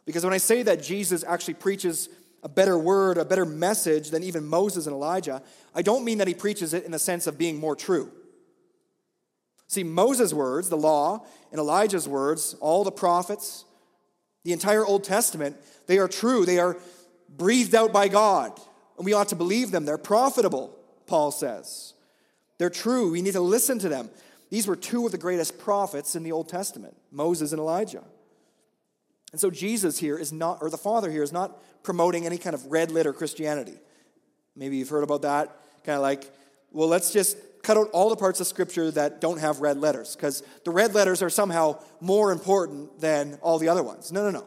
Because 0.06 0.24
when 0.24 0.32
I 0.32 0.38
say 0.38 0.62
that 0.62 0.82
Jesus 0.82 1.24
actually 1.24 1.54
preaches 1.54 2.08
a 2.42 2.48
better 2.48 2.78
word, 2.78 3.18
a 3.18 3.24
better 3.24 3.44
message 3.44 4.10
than 4.10 4.22
even 4.22 4.46
Moses 4.46 4.86
and 4.86 4.94
Elijah, 4.94 5.42
I 5.74 5.82
don't 5.82 6.04
mean 6.04 6.18
that 6.18 6.28
he 6.28 6.34
preaches 6.34 6.72
it 6.72 6.84
in 6.84 6.92
the 6.92 6.98
sense 6.98 7.26
of 7.26 7.36
being 7.36 7.58
more 7.58 7.74
true. 7.74 8.10
See, 9.66 9.82
Moses' 9.82 10.32
words, 10.32 10.68
the 10.68 10.76
law, 10.76 11.26
and 11.50 11.58
Elijah's 11.58 12.08
words, 12.08 12.54
all 12.60 12.84
the 12.84 12.92
prophets, 12.92 13.64
the 14.44 14.52
entire 14.52 14.86
Old 14.86 15.02
Testament, 15.02 15.56
they 15.88 15.98
are 15.98 16.06
true. 16.06 16.46
They 16.46 16.60
are 16.60 16.76
breathed 17.28 17.74
out 17.74 17.92
by 17.92 18.06
God, 18.06 18.58
and 18.96 19.04
we 19.04 19.12
ought 19.12 19.28
to 19.30 19.36
believe 19.36 19.72
them. 19.72 19.84
They're 19.84 19.98
profitable, 19.98 20.78
Paul 21.06 21.32
says. 21.32 21.94
They're 22.58 22.70
true. 22.70 23.10
We 23.10 23.22
need 23.22 23.32
to 23.32 23.40
listen 23.40 23.80
to 23.80 23.88
them. 23.88 24.08
These 24.50 24.68
were 24.68 24.76
two 24.76 25.04
of 25.04 25.10
the 25.10 25.18
greatest 25.18 25.58
prophets 25.58 26.14
in 26.14 26.22
the 26.22 26.30
Old 26.32 26.48
Testament 26.48 26.96
Moses 27.10 27.50
and 27.50 27.58
Elijah. 27.58 28.04
And 29.36 29.40
so 29.42 29.50
Jesus 29.50 29.98
here 29.98 30.16
is 30.16 30.32
not, 30.32 30.62
or 30.62 30.70
the 30.70 30.78
Father 30.78 31.10
here 31.10 31.22
is 31.22 31.30
not 31.30 31.62
promoting 31.82 32.24
any 32.24 32.38
kind 32.38 32.54
of 32.54 32.72
red 32.72 32.90
letter 32.90 33.12
Christianity. 33.12 33.74
Maybe 34.56 34.78
you've 34.78 34.88
heard 34.88 35.04
about 35.04 35.20
that. 35.20 35.60
Kind 35.84 35.96
of 35.96 36.00
like, 36.00 36.32
well, 36.72 36.88
let's 36.88 37.12
just 37.12 37.36
cut 37.62 37.76
out 37.76 37.90
all 37.92 38.08
the 38.08 38.16
parts 38.16 38.40
of 38.40 38.46
Scripture 38.46 38.90
that 38.92 39.20
don't 39.20 39.38
have 39.38 39.60
red 39.60 39.76
letters, 39.76 40.16
because 40.16 40.42
the 40.64 40.70
red 40.70 40.94
letters 40.94 41.20
are 41.20 41.28
somehow 41.28 41.78
more 42.00 42.32
important 42.32 42.98
than 42.98 43.38
all 43.42 43.58
the 43.58 43.68
other 43.68 43.82
ones. 43.82 44.10
No, 44.10 44.22
no, 44.22 44.30
no. 44.30 44.46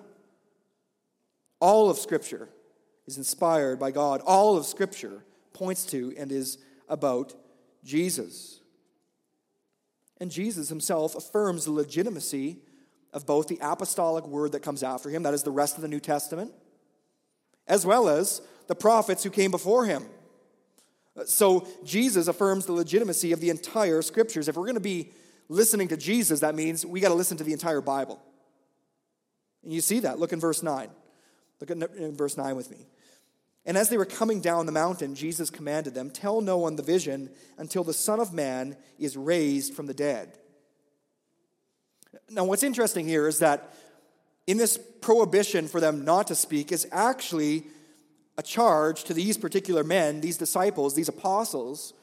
All 1.59 1.91
of 1.91 1.99
Scripture 1.99 2.49
is 3.05 3.15
inspired 3.15 3.77
by 3.77 3.91
God. 3.91 4.23
All 4.25 4.57
of 4.57 4.65
Scripture 4.65 5.23
points 5.53 5.85
to 5.85 6.15
and 6.17 6.31
is 6.31 6.57
about 6.87 7.35
Jesus. 7.83 8.59
And 10.19 10.31
Jesus 10.31 10.67
himself 10.67 11.13
affirms 11.13 11.65
the 11.65 11.73
legitimacy 11.73 12.63
of 13.13 13.25
both 13.25 13.47
the 13.47 13.57
apostolic 13.61 14.25
word 14.27 14.51
that 14.51 14.61
comes 14.61 14.83
after 14.83 15.09
him, 15.09 15.23
that 15.23 15.33
is 15.33 15.43
the 15.43 15.51
rest 15.51 15.75
of 15.75 15.81
the 15.81 15.87
New 15.87 15.99
Testament, 15.99 16.51
as 17.67 17.85
well 17.85 18.07
as 18.07 18.41
the 18.67 18.75
prophets 18.75 19.23
who 19.23 19.29
came 19.29 19.51
before 19.51 19.85
him. 19.85 20.05
So 21.25 21.67
Jesus 21.83 22.27
affirms 22.27 22.65
the 22.65 22.73
legitimacy 22.73 23.31
of 23.31 23.39
the 23.39 23.49
entire 23.49 24.01
scriptures. 24.01 24.47
If 24.47 24.55
we're 24.55 24.65
going 24.65 24.75
to 24.75 24.79
be 24.79 25.11
listening 25.49 25.87
to 25.89 25.97
Jesus, 25.97 26.39
that 26.41 26.55
means 26.55 26.85
we 26.85 26.99
got 26.99 27.09
to 27.09 27.15
listen 27.15 27.37
to 27.37 27.43
the 27.43 27.53
entire 27.53 27.81
Bible. 27.81 28.21
And 29.63 29.73
you 29.73 29.81
see 29.81 29.99
that. 30.01 30.19
Look 30.19 30.31
in 30.31 30.39
verse 30.39 30.63
9. 30.63 30.89
Look 31.59 31.71
at 31.71 31.77
verse 32.13 32.37
9 32.37 32.55
with 32.55 32.71
me. 32.71 32.85
And 33.65 33.77
as 33.77 33.89
they 33.89 33.97
were 33.97 34.05
coming 34.05 34.39
down 34.39 34.65
the 34.65 34.71
mountain, 34.71 35.15
Jesus 35.15 35.49
commanded 35.49 35.93
them, 35.93 36.09
Tell 36.09 36.41
no 36.41 36.57
one 36.57 36.75
the 36.75 36.83
vision 36.83 37.29
until 37.57 37.83
the 37.83 37.93
Son 37.93 38.19
of 38.19 38.33
Man 38.33 38.77
is 38.97 39.17
raised 39.17 39.73
from 39.73 39.85
the 39.85 39.93
dead. 39.93 40.38
Now, 42.31 42.43
what's 42.45 42.63
interesting 42.63 43.07
here 43.07 43.27
is 43.27 43.39
that 43.39 43.73
in 44.47 44.57
this 44.57 44.77
prohibition 45.01 45.67
for 45.67 45.79
them 45.79 46.05
not 46.05 46.27
to 46.27 46.35
speak 46.35 46.71
is 46.71 46.87
actually 46.91 47.65
a 48.37 48.43
charge 48.43 49.03
to 49.05 49.13
these 49.13 49.37
particular 49.37 49.83
men, 49.83 50.21
these 50.21 50.37
disciples, 50.37 50.95
these 50.95 51.09
apostles, 51.09 51.93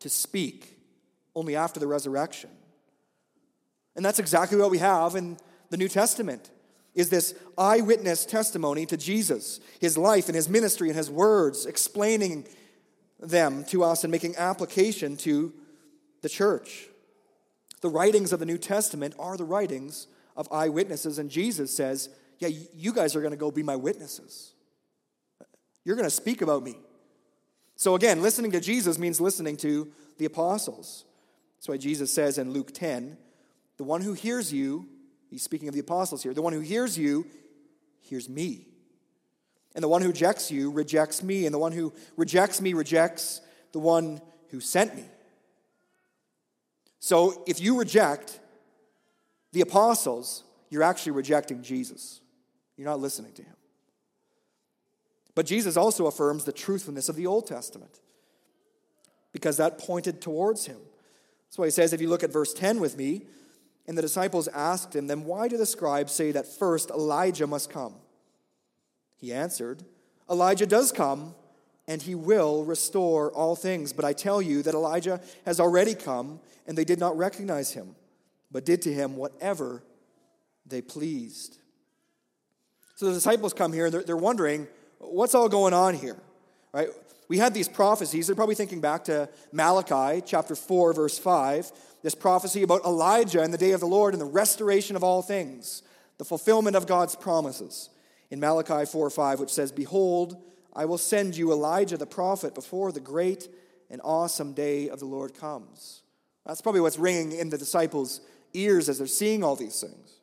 to 0.00 0.08
speak 0.08 0.78
only 1.34 1.56
after 1.56 1.80
the 1.80 1.86
resurrection. 1.86 2.50
And 3.96 4.04
that's 4.04 4.18
exactly 4.18 4.58
what 4.58 4.70
we 4.70 4.78
have 4.78 5.16
in 5.16 5.38
the 5.70 5.76
New 5.76 5.88
Testament 5.88 6.50
is 6.94 7.10
this 7.10 7.34
eyewitness 7.56 8.26
testimony 8.26 8.84
to 8.84 8.96
Jesus, 8.96 9.60
his 9.80 9.96
life 9.96 10.26
and 10.26 10.34
his 10.34 10.48
ministry 10.48 10.88
and 10.88 10.96
his 10.96 11.10
words, 11.10 11.64
explaining 11.64 12.46
them 13.20 13.64
to 13.66 13.84
us 13.84 14.02
and 14.02 14.10
making 14.10 14.36
application 14.36 15.16
to 15.18 15.52
the 16.22 16.28
church. 16.28 16.87
The 17.80 17.88
writings 17.88 18.32
of 18.32 18.40
the 18.40 18.46
New 18.46 18.58
Testament 18.58 19.14
are 19.18 19.36
the 19.36 19.44
writings 19.44 20.06
of 20.36 20.48
eyewitnesses, 20.52 21.18
and 21.18 21.30
Jesus 21.30 21.74
says, 21.74 22.08
Yeah, 22.38 22.48
you 22.74 22.92
guys 22.92 23.14
are 23.16 23.20
going 23.20 23.32
to 23.32 23.36
go 23.36 23.50
be 23.50 23.62
my 23.62 23.76
witnesses. 23.76 24.52
You're 25.84 25.96
going 25.96 26.06
to 26.06 26.10
speak 26.10 26.42
about 26.42 26.62
me. 26.62 26.76
So 27.76 27.94
again, 27.94 28.22
listening 28.22 28.50
to 28.52 28.60
Jesus 28.60 28.98
means 28.98 29.20
listening 29.20 29.56
to 29.58 29.88
the 30.18 30.24
apostles. 30.24 31.04
That's 31.56 31.68
why 31.68 31.76
Jesus 31.76 32.12
says 32.12 32.38
in 32.38 32.52
Luke 32.52 32.72
10 32.74 33.16
the 33.76 33.84
one 33.84 34.00
who 34.00 34.12
hears 34.12 34.52
you, 34.52 34.88
he's 35.30 35.42
speaking 35.42 35.68
of 35.68 35.74
the 35.74 35.80
apostles 35.80 36.22
here, 36.22 36.34
the 36.34 36.42
one 36.42 36.52
who 36.52 36.60
hears 36.60 36.98
you 36.98 37.26
hears 38.00 38.28
me. 38.28 38.66
And 39.74 39.82
the 39.84 39.88
one 39.88 40.02
who 40.02 40.08
rejects 40.08 40.50
you 40.50 40.72
rejects 40.72 41.22
me, 41.22 41.46
and 41.46 41.54
the 41.54 41.58
one 41.58 41.72
who 41.72 41.92
rejects 42.16 42.60
me 42.60 42.72
rejects 42.72 43.40
the 43.72 43.78
one 43.78 44.20
who 44.50 44.60
sent 44.60 44.96
me. 44.96 45.04
So 47.00 47.44
if 47.46 47.60
you 47.60 47.78
reject 47.78 48.40
the 49.52 49.60
apostles, 49.60 50.44
you're 50.70 50.82
actually 50.82 51.12
rejecting 51.12 51.62
Jesus. 51.62 52.20
You're 52.76 52.88
not 52.88 53.00
listening 53.00 53.32
to 53.34 53.42
him. 53.42 53.54
But 55.34 55.46
Jesus 55.46 55.76
also 55.76 56.06
affirms 56.06 56.44
the 56.44 56.52
truthfulness 56.52 57.08
of 57.08 57.16
the 57.16 57.26
Old 57.26 57.46
Testament 57.46 58.00
because 59.32 59.56
that 59.58 59.78
pointed 59.78 60.20
towards 60.20 60.66
him. 60.66 60.78
That's 61.46 61.58
why 61.58 61.66
he 61.66 61.70
says, 61.70 61.92
if 61.92 62.00
you 62.00 62.08
look 62.08 62.24
at 62.24 62.32
verse 62.32 62.52
10 62.52 62.80
with 62.80 62.96
me, 62.96 63.26
and 63.86 63.96
the 63.96 64.02
disciples 64.02 64.48
asked 64.48 64.94
him, 64.94 65.06
Then 65.06 65.24
why 65.24 65.48
do 65.48 65.56
the 65.56 65.64
scribes 65.64 66.12
say 66.12 66.30
that 66.32 66.46
first 66.46 66.90
Elijah 66.90 67.46
must 67.46 67.70
come? 67.70 67.94
He 69.16 69.32
answered, 69.32 69.82
Elijah 70.30 70.66
does 70.66 70.92
come, 70.92 71.34
and 71.88 72.02
he 72.02 72.14
will 72.14 72.64
restore 72.64 73.32
all 73.32 73.56
things. 73.56 73.92
But 73.94 74.04
I 74.04 74.12
tell 74.12 74.40
you 74.40 74.62
that 74.62 74.74
Elijah 74.74 75.20
has 75.46 75.58
already 75.58 75.94
come, 75.94 76.38
and 76.66 76.76
they 76.76 76.84
did 76.84 77.00
not 77.00 77.16
recognize 77.16 77.72
him, 77.72 77.96
but 78.52 78.66
did 78.66 78.82
to 78.82 78.92
him 78.92 79.16
whatever 79.16 79.82
they 80.66 80.82
pleased. 80.82 81.58
So 82.94 83.06
the 83.06 83.14
disciples 83.14 83.54
come 83.54 83.72
here, 83.72 83.90
they're, 83.90 84.02
they're 84.02 84.16
wondering, 84.16 84.68
what's 84.98 85.34
all 85.34 85.48
going 85.48 85.72
on 85.72 85.94
here? 85.94 86.18
Right? 86.72 86.88
We 87.28 87.38
had 87.38 87.54
these 87.54 87.68
prophecies. 87.68 88.26
They're 88.26 88.36
probably 88.36 88.54
thinking 88.54 88.80
back 88.80 89.04
to 89.04 89.28
Malachi 89.50 90.22
chapter 90.24 90.54
4, 90.54 90.92
verse 90.92 91.18
5, 91.18 91.72
this 92.02 92.14
prophecy 92.14 92.62
about 92.62 92.84
Elijah 92.84 93.42
and 93.42 93.52
the 93.52 93.58
day 93.58 93.72
of 93.72 93.80
the 93.80 93.86
Lord 93.86 94.12
and 94.12 94.20
the 94.20 94.26
restoration 94.26 94.94
of 94.94 95.02
all 95.02 95.22
things, 95.22 95.82
the 96.18 96.24
fulfillment 96.24 96.76
of 96.76 96.86
God's 96.86 97.16
promises. 97.16 97.88
In 98.30 98.40
Malachi 98.40 98.84
4 98.84 99.08
5, 99.08 99.40
which 99.40 99.50
says, 99.50 99.72
Behold, 99.72 100.36
I 100.78 100.84
will 100.84 100.96
send 100.96 101.36
you 101.36 101.50
Elijah 101.50 101.96
the 101.96 102.06
prophet 102.06 102.54
before 102.54 102.92
the 102.92 103.00
great 103.00 103.48
and 103.90 104.00
awesome 104.04 104.52
day 104.52 104.88
of 104.88 105.00
the 105.00 105.06
Lord 105.06 105.34
comes. 105.34 106.02
That's 106.46 106.60
probably 106.60 106.80
what's 106.80 107.00
ringing 107.00 107.32
in 107.32 107.50
the 107.50 107.58
disciples' 107.58 108.20
ears 108.54 108.88
as 108.88 108.98
they're 108.98 109.08
seeing 109.08 109.42
all 109.42 109.56
these 109.56 109.80
things. 109.80 110.20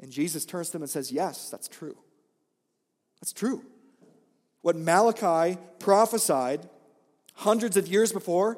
And 0.00 0.10
Jesus 0.10 0.46
turns 0.46 0.68
to 0.68 0.72
them 0.72 0.82
and 0.82 0.90
says, 0.90 1.12
Yes, 1.12 1.50
that's 1.50 1.68
true. 1.68 1.98
That's 3.20 3.34
true. 3.34 3.62
What 4.62 4.74
Malachi 4.74 5.58
prophesied 5.78 6.66
hundreds 7.34 7.76
of 7.76 7.86
years 7.86 8.10
before 8.10 8.56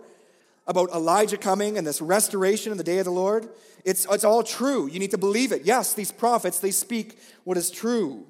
about 0.65 0.91
Elijah 0.91 1.39
coming 1.39 1.77
and 1.77 1.85
this 1.85 2.01
restoration 2.01 2.71
in 2.71 2.79
the 2.79 2.85
day 2.85 2.99
of 2.99 3.05
the 3.05 3.11
Lord, 3.11 3.49
it's, 3.85 4.07
it's 4.09 4.23
all 4.23 4.45
true. 4.45 4.87
You 4.87 5.01
need 5.01 5.11
to 5.11 5.19
believe 5.19 5.51
it. 5.51 5.63
Yes, 5.65 5.93
these 5.93 6.13
prophets, 6.13 6.61
they 6.61 6.71
speak 6.71 7.19
what 7.43 7.57
is 7.57 7.69
true. 7.69 8.29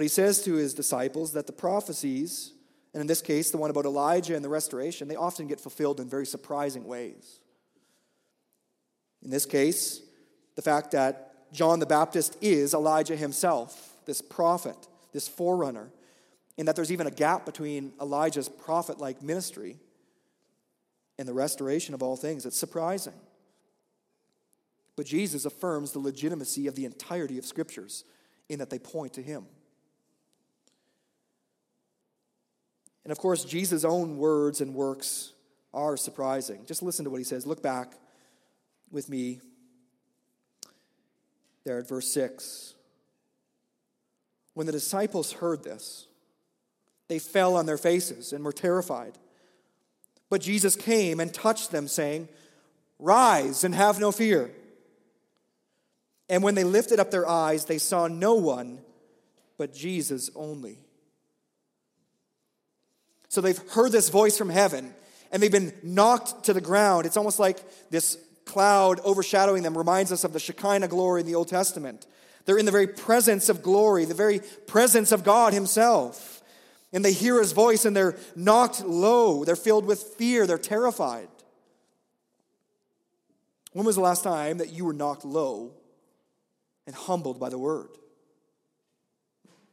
But 0.00 0.04
he 0.04 0.08
says 0.08 0.42
to 0.44 0.54
his 0.54 0.72
disciples 0.72 1.34
that 1.34 1.46
the 1.46 1.52
prophecies, 1.52 2.52
and 2.94 3.02
in 3.02 3.06
this 3.06 3.20
case, 3.20 3.50
the 3.50 3.58
one 3.58 3.68
about 3.68 3.84
Elijah 3.84 4.34
and 4.34 4.42
the 4.42 4.48
restoration, 4.48 5.08
they 5.08 5.14
often 5.14 5.46
get 5.46 5.60
fulfilled 5.60 6.00
in 6.00 6.08
very 6.08 6.24
surprising 6.24 6.86
ways. 6.86 7.40
In 9.22 9.28
this 9.28 9.44
case, 9.44 10.00
the 10.56 10.62
fact 10.62 10.92
that 10.92 11.52
John 11.52 11.80
the 11.80 11.84
Baptist 11.84 12.38
is 12.40 12.72
Elijah 12.72 13.14
himself, 13.14 13.92
this 14.06 14.22
prophet, 14.22 14.88
this 15.12 15.28
forerunner, 15.28 15.90
and 16.56 16.66
that 16.66 16.76
there's 16.76 16.92
even 16.92 17.06
a 17.06 17.10
gap 17.10 17.44
between 17.44 17.92
Elijah's 18.00 18.48
prophet 18.48 18.98
like 19.00 19.22
ministry 19.22 19.76
and 21.18 21.28
the 21.28 21.34
restoration 21.34 21.92
of 21.92 22.02
all 22.02 22.16
things. 22.16 22.46
It's 22.46 22.56
surprising. 22.56 23.20
But 24.96 25.04
Jesus 25.04 25.44
affirms 25.44 25.92
the 25.92 25.98
legitimacy 25.98 26.68
of 26.68 26.74
the 26.74 26.86
entirety 26.86 27.36
of 27.36 27.44
scriptures 27.44 28.04
in 28.48 28.60
that 28.60 28.70
they 28.70 28.78
point 28.78 29.12
to 29.12 29.22
him. 29.22 29.44
And 33.10 33.16
of 33.16 33.20
course, 33.20 33.44
Jesus' 33.44 33.82
own 33.82 34.18
words 34.18 34.60
and 34.60 34.72
works 34.72 35.32
are 35.74 35.96
surprising. 35.96 36.64
Just 36.64 36.80
listen 36.80 37.04
to 37.06 37.10
what 37.10 37.18
he 37.18 37.24
says. 37.24 37.44
Look 37.44 37.60
back 37.60 37.94
with 38.92 39.08
me 39.08 39.40
there 41.64 41.80
at 41.80 41.88
verse 41.88 42.08
6. 42.12 42.74
When 44.54 44.66
the 44.66 44.72
disciples 44.72 45.32
heard 45.32 45.64
this, 45.64 46.06
they 47.08 47.18
fell 47.18 47.56
on 47.56 47.66
their 47.66 47.76
faces 47.76 48.32
and 48.32 48.44
were 48.44 48.52
terrified. 48.52 49.18
But 50.28 50.40
Jesus 50.40 50.76
came 50.76 51.18
and 51.18 51.34
touched 51.34 51.72
them, 51.72 51.88
saying, 51.88 52.28
Rise 53.00 53.64
and 53.64 53.74
have 53.74 53.98
no 53.98 54.12
fear. 54.12 54.52
And 56.28 56.44
when 56.44 56.54
they 56.54 56.62
lifted 56.62 57.00
up 57.00 57.10
their 57.10 57.28
eyes, 57.28 57.64
they 57.64 57.78
saw 57.78 58.06
no 58.06 58.34
one 58.34 58.78
but 59.58 59.74
Jesus 59.74 60.30
only. 60.36 60.78
So 63.30 63.40
they've 63.40 63.58
heard 63.70 63.92
this 63.92 64.08
voice 64.08 64.36
from 64.36 64.50
heaven 64.50 64.92
and 65.30 65.40
they've 65.40 65.50
been 65.50 65.72
knocked 65.82 66.44
to 66.44 66.52
the 66.52 66.60
ground. 66.60 67.06
It's 67.06 67.16
almost 67.16 67.38
like 67.38 67.62
this 67.88 68.18
cloud 68.44 69.00
overshadowing 69.00 69.62
them 69.62 69.78
reminds 69.78 70.10
us 70.10 70.24
of 70.24 70.32
the 70.32 70.40
Shekinah 70.40 70.88
glory 70.88 71.20
in 71.20 71.26
the 71.26 71.36
Old 71.36 71.46
Testament. 71.46 72.06
They're 72.44 72.58
in 72.58 72.66
the 72.66 72.72
very 72.72 72.88
presence 72.88 73.48
of 73.48 73.62
glory, 73.62 74.04
the 74.04 74.14
very 74.14 74.40
presence 74.66 75.12
of 75.12 75.22
God 75.22 75.52
Himself. 75.52 76.42
And 76.92 77.04
they 77.04 77.12
hear 77.12 77.38
His 77.38 77.52
voice 77.52 77.84
and 77.84 77.96
they're 77.96 78.18
knocked 78.34 78.84
low. 78.84 79.44
They're 79.44 79.54
filled 79.54 79.86
with 79.86 80.02
fear. 80.02 80.44
They're 80.48 80.58
terrified. 80.58 81.28
When 83.72 83.86
was 83.86 83.94
the 83.94 84.02
last 84.02 84.24
time 84.24 84.58
that 84.58 84.72
you 84.72 84.84
were 84.84 84.92
knocked 84.92 85.24
low 85.24 85.70
and 86.84 86.96
humbled 86.96 87.38
by 87.38 87.48
the 87.48 87.58
Word? 87.58 87.90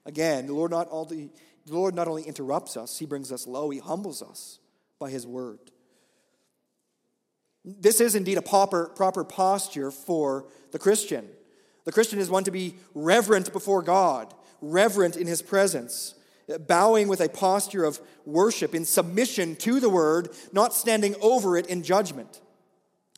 Again, 0.05 0.45
the 0.45 0.53
Lord 0.53 0.69
not 0.69 0.87
only, 0.91 1.31
the 1.67 1.75
Lord 1.75 1.93
not 1.93 2.07
only 2.07 2.23
interrupts 2.23 2.77
us, 2.77 2.97
He 2.97 3.05
brings 3.05 3.31
us 3.31 3.45
low, 3.45 3.69
He 3.69 3.79
humbles 3.79 4.21
us 4.21 4.59
by 4.99 5.09
His 5.09 5.27
Word. 5.27 5.59
This 7.63 7.99
is 7.99 8.15
indeed 8.15 8.37
a 8.37 8.41
proper, 8.41 8.85
proper 8.87 9.23
posture 9.23 9.91
for 9.91 10.45
the 10.71 10.79
Christian. 10.79 11.27
The 11.83 11.91
Christian 11.91 12.19
is 12.19 12.29
one 12.29 12.45
to 12.45 12.51
be 12.51 12.75
reverent 12.93 13.51
before 13.51 13.81
God, 13.81 14.33
reverent 14.61 15.17
in 15.17 15.27
His 15.27 15.41
presence, 15.41 16.15
bowing 16.67 17.09
with 17.09 17.19
a 17.19 17.27
posture 17.27 17.83
of 17.83 17.99
worship 18.25 18.73
in 18.73 18.85
submission 18.85 19.57
to 19.57 19.81
the 19.81 19.89
Word, 19.89 20.29
not 20.53 20.73
standing 20.73 21.15
over 21.21 21.57
it 21.57 21.67
in 21.67 21.83
judgment. 21.83 22.39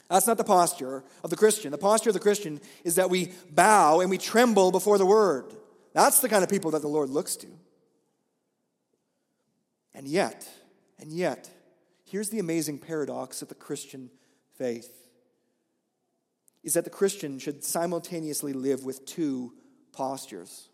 That's 0.09 0.25
not 0.25 0.37
the 0.37 0.43
posture 0.43 1.03
of 1.23 1.29
the 1.29 1.35
Christian. 1.35 1.71
The 1.71 1.77
posture 1.77 2.09
of 2.09 2.15
the 2.15 2.19
Christian 2.19 2.59
is 2.83 2.95
that 2.95 3.11
we 3.11 3.31
bow 3.51 3.99
and 3.99 4.09
we 4.09 4.17
tremble 4.17 4.71
before 4.71 4.97
the 4.97 5.05
Word. 5.05 5.53
That's 5.93 6.19
the 6.19 6.29
kind 6.29 6.43
of 6.43 6.49
people 6.49 6.71
that 6.71 6.81
the 6.81 6.87
Lord 6.87 7.09
looks 7.09 7.35
to. 7.37 7.47
And 9.93 10.07
yet, 10.07 10.47
and 10.99 11.11
yet, 11.11 11.49
here's 12.05 12.29
the 12.29 12.39
amazing 12.39 12.79
paradox 12.79 13.41
of 13.41 13.49
the 13.49 13.55
Christian 13.55 14.09
faith 14.57 14.95
is 16.63 16.73
that 16.73 16.83
the 16.83 16.89
Christian 16.89 17.39
should 17.39 17.63
simultaneously 17.63 18.53
live 18.53 18.83
with 18.83 19.05
two 19.05 19.53
postures. 19.91 20.69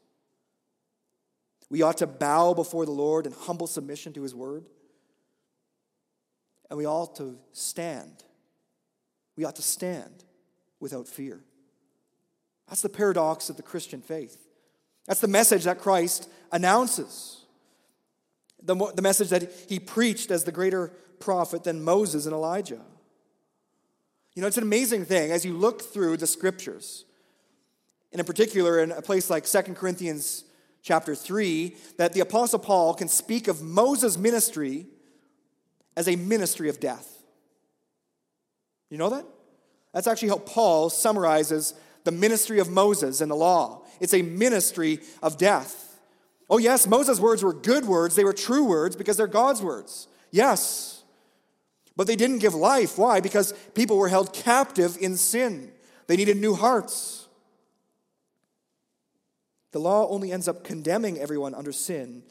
We 1.70 1.82
ought 1.82 1.98
to 1.98 2.08
bow 2.08 2.54
before 2.54 2.86
the 2.86 2.92
Lord 2.92 3.26
in 3.26 3.34
humble 3.34 3.68
submission 3.68 4.14
to 4.14 4.24
his 4.24 4.36
word. 4.36 4.66
And 6.70 6.78
we 6.78 6.86
ought 6.86 7.16
to 7.18 7.38
stand. 7.54 8.24
We 9.36 9.44
ought 9.44 9.56
to 9.58 9.62
stand 9.62 10.24
without 10.80 11.08
fear. 11.08 11.42
That's 12.68 12.82
the 12.82 12.90
paradox 12.90 13.50
of 13.50 13.58
the 13.58 13.64
Christian 13.64 14.02
faith. 14.02 14.48
That's 15.06 15.22
the 15.22 15.28
message 15.28 15.66
that 15.66 15.80
Christ 15.80 16.30
announces. 16.52 17.45
The, 18.66 18.76
the 18.96 19.02
message 19.02 19.30
that 19.30 19.52
he 19.70 19.80
preached 19.80 20.32
as 20.32 20.44
the 20.44 20.52
greater 20.52 20.92
prophet 21.20 21.64
than 21.64 21.84
Moses 21.84 22.26
and 22.26 22.34
Elijah. 22.34 22.82
You 24.36 24.42
know, 24.42 24.48
it's 24.48 24.58
an 24.58 24.64
amazing 24.64 25.06
thing 25.06 25.32
as 25.32 25.46
you 25.46 25.54
look 25.54 25.82
through 25.82 26.18
the 26.18 26.28
scriptures, 26.28 27.06
and 28.12 28.20
in 28.20 28.26
particular 28.26 28.80
in 28.80 28.92
a 28.92 29.02
place 29.02 29.30
like 29.30 29.48
Second 29.48 29.76
Corinthians 29.76 30.44
chapter 30.82 31.16
3, 31.16 31.76
that 31.98 32.14
the 32.14 32.20
Apostle 32.20 32.60
Paul 32.60 32.94
can 32.94 33.08
speak 33.08 33.48
of 33.48 33.62
Moses' 33.62 34.18
ministry 34.18 34.86
as 35.98 36.08
a 36.08 36.16
ministry 36.16 36.70
of 36.70 36.80
death. 36.80 37.24
You 38.90 38.98
know 38.98 39.10
that? 39.10 39.26
That's 39.94 40.08
actually 40.08 40.30
how 40.30 40.38
Paul 40.40 40.90
summarizes 40.90 41.74
the 42.04 42.12
ministry 42.12 42.60
of 42.60 42.70
Moses 42.70 43.22
and 43.22 43.32
the 43.32 43.36
law. 43.36 43.84
It's 44.00 44.14
a 44.14 44.22
ministry 44.22 45.00
of 45.24 45.38
death. 45.38 45.85
Oh, 46.50 46.58
yes, 46.58 46.86
Moses' 46.86 47.20
words 47.20 47.44
were 47.44 47.54
good 47.54 47.86
words, 47.86 48.16
they 48.16 48.24
were 48.24 48.34
true 48.34 48.66
words 48.66 48.96
because 48.96 49.18
they're 49.18 49.28
God's 49.28 49.62
words. 49.62 50.08
Yes. 50.32 51.04
But 51.96 52.08
they 52.08 52.16
didn't 52.16 52.40
give 52.40 52.54
life. 52.54 52.98
Why? 52.98 53.20
Because 53.20 53.54
people 53.74 53.98
were 53.98 54.10
held 54.10 54.34
captive 54.34 54.98
in 55.00 55.18
sin. 55.18 55.72
They 56.08 56.18
needed 56.18 56.38
new 56.38 56.54
hearts. 56.54 57.28
The 59.72 59.80
law 59.80 60.08
only 60.10 60.32
ends 60.32 60.48
up 60.48 60.64
condemning 60.64 61.18
everyone 61.18 61.54
under 61.54 61.72
sin. 61.72 62.24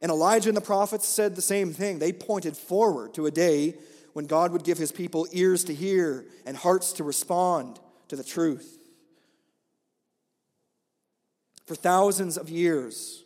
And 0.00 0.10
Elijah 0.10 0.50
and 0.50 0.56
the 0.56 0.62
prophets 0.62 1.08
said 1.08 1.34
the 1.34 1.42
same 1.42 1.72
thing. 1.72 1.98
They 1.98 2.12
pointed 2.12 2.56
forward 2.56 3.14
to 3.14 3.26
a 3.26 3.30
day 3.30 3.74
when 4.12 4.26
God 4.26 4.52
would 4.52 4.64
give 4.64 4.78
his 4.78 4.92
people 4.92 5.26
ears 5.32 5.64
to 5.64 5.74
hear 5.74 6.24
and 6.46 6.56
hearts 6.56 6.92
to 6.94 7.04
respond 7.04 7.80
to 8.08 8.16
the 8.16 8.24
truth. 8.24 8.78
For 11.66 11.74
thousands 11.74 12.38
of 12.38 12.48
years, 12.48 13.24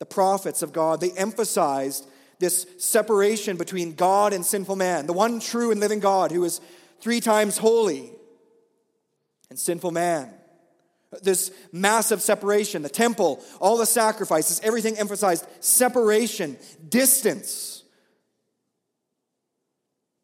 the 0.00 0.06
prophets 0.06 0.62
of 0.62 0.72
God, 0.72 1.00
they 1.00 1.12
emphasized 1.12 2.06
this 2.40 2.66
separation 2.78 3.56
between 3.56 3.94
God 3.94 4.32
and 4.32 4.44
sinful 4.44 4.74
man, 4.74 5.06
the 5.06 5.12
one 5.12 5.38
true 5.38 5.70
and 5.70 5.78
living 5.78 6.00
God 6.00 6.32
who 6.32 6.42
is 6.42 6.60
three 7.00 7.20
times 7.20 7.58
holy, 7.58 8.10
and 9.50 9.58
sinful 9.58 9.90
man. 9.90 10.32
This 11.22 11.50
massive 11.70 12.22
separation, 12.22 12.82
the 12.82 12.88
temple, 12.88 13.44
all 13.60 13.76
the 13.76 13.84
sacrifices, 13.84 14.60
everything 14.64 14.96
emphasized 14.96 15.44
separation, 15.60 16.56
distance. 16.88 17.82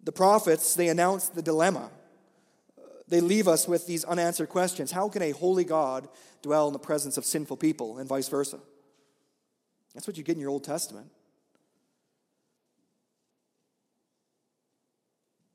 The 0.04 0.12
prophets, 0.12 0.74
they 0.74 0.88
announced 0.88 1.34
the 1.34 1.42
dilemma. 1.42 1.90
They 3.08 3.20
leave 3.20 3.46
us 3.46 3.68
with 3.68 3.86
these 3.86 4.04
unanswered 4.04 4.48
questions. 4.48 4.92
How 4.92 5.08
can 5.08 5.22
a 5.22 5.32
holy 5.32 5.64
God 5.64 6.08
dwell 6.40 6.68
in 6.68 6.72
the 6.72 6.78
presence 6.78 7.18
of 7.18 7.26
sinful 7.26 7.58
people, 7.58 7.98
and 7.98 8.08
vice 8.08 8.28
versa? 8.28 8.58
That's 9.96 10.06
what 10.06 10.18
you 10.18 10.22
get 10.22 10.34
in 10.34 10.42
your 10.42 10.50
Old 10.50 10.62
Testament. 10.62 11.10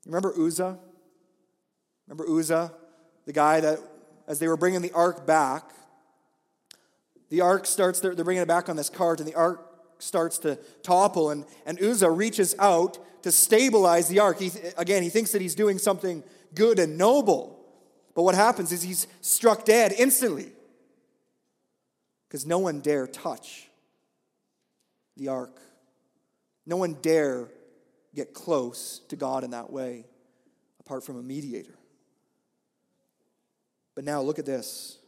Remember 0.04 0.34
Uzzah? 0.36 0.80
Remember 2.08 2.28
Uzzah, 2.28 2.72
the 3.24 3.32
guy 3.32 3.60
that, 3.60 3.78
as 4.26 4.40
they 4.40 4.48
were 4.48 4.56
bringing 4.56 4.82
the 4.82 4.90
ark 4.94 5.28
back, 5.28 5.70
the 7.30 7.40
ark 7.40 7.66
starts, 7.66 8.00
they're, 8.00 8.16
bringing 8.16 8.42
it 8.42 8.48
back 8.48 8.68
on 8.68 8.74
this 8.74 8.90
cart, 8.90 9.20
and 9.20 9.28
the 9.28 9.36
ark 9.36 9.64
starts 10.00 10.38
to 10.38 10.56
topple, 10.82 11.30
and, 11.30 11.44
and 11.64 11.80
Uzzah 11.80 12.10
reaches 12.10 12.56
out 12.58 12.98
to 13.22 13.30
stabilize 13.30 14.08
the 14.08 14.18
ark. 14.18 14.40
He, 14.40 14.50
again, 14.76 15.04
he 15.04 15.08
thinks 15.08 15.30
that 15.30 15.40
he's 15.40 15.54
doing 15.54 15.78
something 15.78 16.24
good 16.52 16.80
and 16.80 16.98
noble. 16.98 17.64
But 18.16 18.24
what 18.24 18.34
happens 18.34 18.72
is 18.72 18.82
he's 18.82 19.06
struck 19.20 19.64
dead 19.64 19.94
instantly 19.96 20.50
because 22.26 22.44
no 22.44 22.58
one 22.58 22.80
dare 22.80 23.06
touch 23.06 23.68
the 25.16 25.28
ark. 25.28 25.60
No 26.66 26.76
one 26.76 26.96
dare 27.02 27.48
get 28.14 28.34
close 28.34 29.00
to 29.08 29.16
God 29.16 29.44
in 29.44 29.50
that 29.50 29.70
way 29.70 30.04
apart 30.80 31.04
from 31.04 31.18
a 31.18 31.22
mediator. 31.22 31.74
But 33.94 34.04
now 34.04 34.22
look 34.22 34.38
at 34.38 34.46
this 34.46 34.98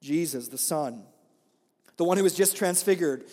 Jesus, 0.00 0.48
the 0.48 0.58
Son, 0.58 1.04
the 1.96 2.04
one 2.04 2.16
who 2.16 2.22
was 2.22 2.34
just 2.34 2.56
transfigured, 2.56 3.24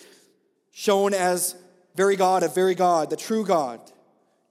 shown 0.72 1.14
as 1.14 1.56
very 1.96 2.16
God 2.16 2.44
of 2.44 2.54
very 2.54 2.76
God, 2.76 3.10
the 3.10 3.16
true 3.16 3.46
God. 3.46 3.80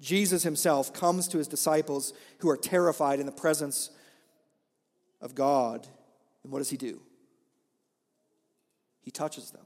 Jesus 0.00 0.42
himself 0.42 0.92
comes 0.92 1.26
to 1.28 1.38
his 1.38 1.48
disciples 1.48 2.12
who 2.38 2.48
are 2.48 2.56
terrified 2.56 3.20
in 3.20 3.26
the 3.26 3.32
presence 3.32 3.90
of 5.20 5.34
God. 5.34 5.86
And 6.42 6.52
what 6.52 6.58
does 6.58 6.70
he 6.70 6.76
do? 6.76 7.00
He 9.00 9.10
touches 9.10 9.50
them. 9.50 9.64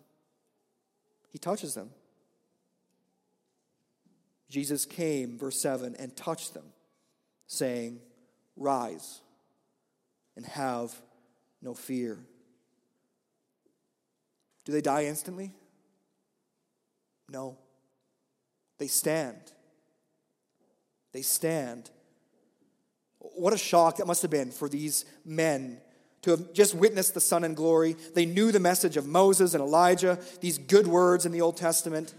He 1.33 1.39
touches 1.39 1.75
them. 1.75 1.91
Jesus 4.51 4.85
came, 4.85 5.39
verse 5.39 5.61
7, 5.63 5.97
and 5.99 6.15
touched 6.15 6.53
them, 6.53 6.67
saying, 7.47 8.01
Rise 8.55 9.23
and 10.37 10.45
have 10.45 10.95
no 11.63 11.73
fear. 11.73 12.19
Do 14.67 14.73
they 14.73 14.83
die 14.83 15.07
instantly? 15.07 15.53
No. 17.31 17.57
They 18.79 18.89
stand. 18.89 19.41
They 21.13 21.23
stand. 21.23 21.91
What 23.19 23.55
a 23.55 23.59
shock 23.59 23.97
that 23.97 24.07
must 24.07 24.21
have 24.21 24.31
been 24.31 24.51
for 24.51 24.69
these 24.69 25.07
men 25.25 25.81
to 26.23 26.31
have 26.31 26.53
just 26.53 26.75
witnessed 26.75 27.15
the 27.15 27.21
Son 27.21 27.45
in 27.45 27.55
glory. 27.55 27.97
They 28.15 28.27
knew 28.27 28.53
the 28.53 28.61
message 28.61 28.97
of 28.97 29.07
Moses 29.07 29.55
and 29.55 29.63
Elijah, 29.63 30.19
these 30.41 30.59
good 30.59 30.87
words 30.87 31.27
in 31.27 31.33
the 31.33 31.41
Old 31.41 31.57
Testament. 31.57 32.15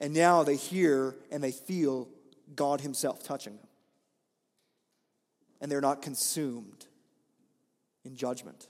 And 0.00 0.12
now 0.12 0.42
they 0.42 0.56
hear 0.56 1.14
and 1.30 1.42
they 1.42 1.52
feel 1.52 2.08
God 2.56 2.80
Himself 2.80 3.22
touching 3.22 3.56
them. 3.56 3.66
And 5.60 5.70
they're 5.70 5.80
not 5.80 6.02
consumed 6.02 6.86
in 8.04 8.16
judgment. 8.16 8.66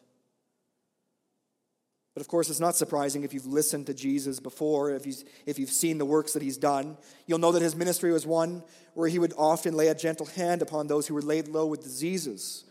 But 2.14 2.20
of 2.20 2.28
course, 2.28 2.48
it's 2.48 2.60
not 2.60 2.76
surprising 2.76 3.24
if 3.24 3.34
you've 3.34 3.46
listened 3.46 3.86
to 3.86 3.94
Jesus 3.94 4.38
before, 4.38 4.92
if, 4.92 5.04
he's, 5.04 5.24
if 5.46 5.58
you've 5.58 5.70
seen 5.70 5.98
the 5.98 6.04
works 6.04 6.32
that 6.34 6.42
he's 6.42 6.56
done. 6.56 6.96
You'll 7.26 7.40
know 7.40 7.50
that 7.50 7.62
his 7.62 7.74
ministry 7.74 8.12
was 8.12 8.24
one 8.24 8.62
where 8.94 9.08
he 9.08 9.18
would 9.18 9.34
often 9.36 9.74
lay 9.74 9.88
a 9.88 9.94
gentle 9.96 10.26
hand 10.26 10.62
upon 10.62 10.86
those 10.86 11.08
who 11.08 11.14
were 11.14 11.22
laid 11.22 11.48
low 11.48 11.66
with 11.66 11.82
diseases 11.82 12.64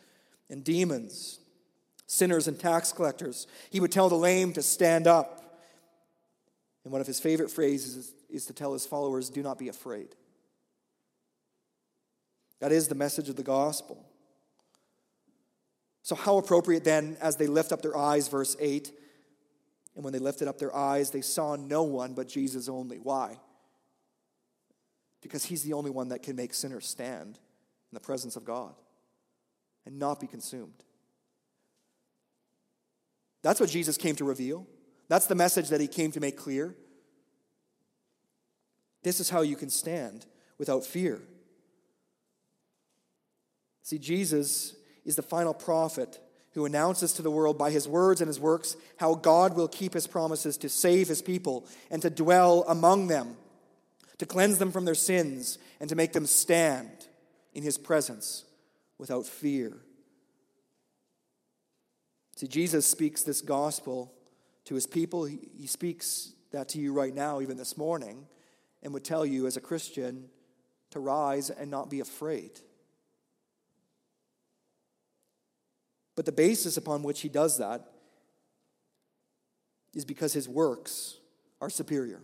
and 0.50 0.64
demons, 0.64 1.40
sinners 2.08 2.48
and 2.48 2.60
tax 2.60 2.92
collectors. 2.92 3.48
He 3.70 3.80
would 3.80 3.92
tell 3.92 4.10
the 4.10 4.16
lame 4.16 4.54
to 4.54 4.62
stand 4.62 5.08
up. 5.08 5.60
And 6.84 6.92
one 6.92 7.02
of 7.02 7.08
his 7.08 7.20
favorite 7.20 7.50
phrases 7.50 8.14
is 8.30 8.46
to 8.48 8.54
tell 8.54 8.74
his 8.74 8.86
followers, 8.86 9.30
do 9.30 9.42
not 9.42 9.58
be 9.58 9.70
afraid. 9.70 10.16
That 12.60 12.72
is 12.72 12.88
the 12.88 12.96
message 12.96 13.30
of 13.30 13.36
the 13.36 13.44
gospel. 13.44 14.06
So, 16.02 16.16
how 16.16 16.38
appropriate 16.38 16.84
then, 16.84 17.18
as 17.22 17.38
they 17.38 17.48
lift 17.48 17.72
up 17.72 17.82
their 17.82 17.96
eyes, 17.96 18.28
verse 18.28 18.58
8, 18.60 18.92
and 19.96 20.04
when 20.04 20.12
they 20.12 20.20
lifted 20.20 20.48
up 20.48 20.58
their 20.58 20.76
eyes, 20.76 21.12
they 21.12 21.22
saw 21.22 21.56
no 21.56 21.84
one 21.84 22.14
but 22.14 22.28
Jesus 22.28 22.68
only. 22.68 22.98
Why? 22.98 23.38
Because 25.22 25.46
he's 25.46 25.64
the 25.64 25.74
only 25.74 25.92
one 25.92 26.10
that 26.10 26.24
can 26.24 26.36
make 26.36 26.54
sinners 26.54 26.88
stand 26.88 27.38
in 27.38 27.94
the 27.94 28.00
presence 28.00 28.36
of 28.36 28.44
God 28.44 28.74
and 29.86 30.00
not 30.00 30.20
be 30.20 30.28
consumed. 30.28 30.84
That's 33.44 33.60
what 33.60 33.70
Jesus 33.70 33.98
came 33.98 34.16
to 34.16 34.26
reveal. 34.26 34.66
That's 35.10 35.28
the 35.28 35.36
message 35.36 35.70
that 35.70 35.82
he 35.82 35.88
came 35.88 36.12
to 36.14 36.20
make 36.20 36.38
clear. 36.38 36.76
This 39.04 39.20
is 39.20 39.30
how 39.30 39.42
you 39.42 39.56
can 39.56 39.70
stand 39.70 40.26
without 40.58 40.86
fear. 40.86 41.22
See, 43.84 44.00
Jesus 44.00 44.76
is 45.06 45.18
the 45.18 45.22
final 45.22 45.54
prophet 45.54 46.20
who 46.54 46.66
announces 46.66 47.14
to 47.14 47.22
the 47.22 47.32
world 47.32 47.58
by 47.58 47.70
his 47.70 47.88
words 47.88 48.22
and 48.22 48.28
his 48.28 48.40
works 48.40 48.78
how 48.98 49.16
God 49.16 49.56
will 49.56 49.68
keep 49.68 49.94
his 49.94 50.08
promises 50.08 50.56
to 50.58 50.70
save 50.70 51.08
his 51.08 51.22
people 51.22 51.68
and 51.92 52.02
to 52.02 52.10
dwell 52.10 52.64
among 52.68 53.08
them, 53.08 53.36
to 54.20 54.26
cleanse 54.26 54.58
them 54.58 54.72
from 54.72 54.86
their 54.86 54.96
sins, 54.96 55.58
and 55.80 55.90
to 55.90 55.96
make 55.96 56.14
them 56.14 56.26
stand 56.26 57.08
in 57.54 57.64
his 57.64 57.78
presence 57.78 58.46
without 58.98 59.26
fear. 59.26 59.74
See, 62.44 62.50
Jesus 62.50 62.86
speaks 62.86 63.24
this 63.24 63.40
gospel 63.40 64.12
to 64.66 64.76
his 64.76 64.86
people. 64.86 65.24
He, 65.24 65.40
he 65.58 65.66
speaks 65.66 66.34
that 66.52 66.68
to 66.70 66.78
you 66.78 66.92
right 66.92 67.16
now, 67.16 67.40
even 67.40 67.56
this 67.56 67.78
morning 67.78 68.26
and 68.82 68.94
would 68.94 69.06
tell 69.06 69.26
you 69.26 69.48
as 69.48 69.56
a 69.56 69.62
Christian 69.62 70.26
to 70.90 71.00
rise 71.00 71.50
and 71.50 71.72
not 71.72 71.90
be 71.90 72.02
afraid. 72.02 72.60
But 76.18 76.26
the 76.26 76.34
basis 76.34 76.76
upon 76.76 77.02
which 77.02 77.22
he 77.22 77.30
does 77.30 77.60
that 77.60 77.88
is 79.94 80.04
because 80.04 80.34
his 80.34 80.50
works 80.50 81.16
are 81.62 81.70
superior. 81.70 82.24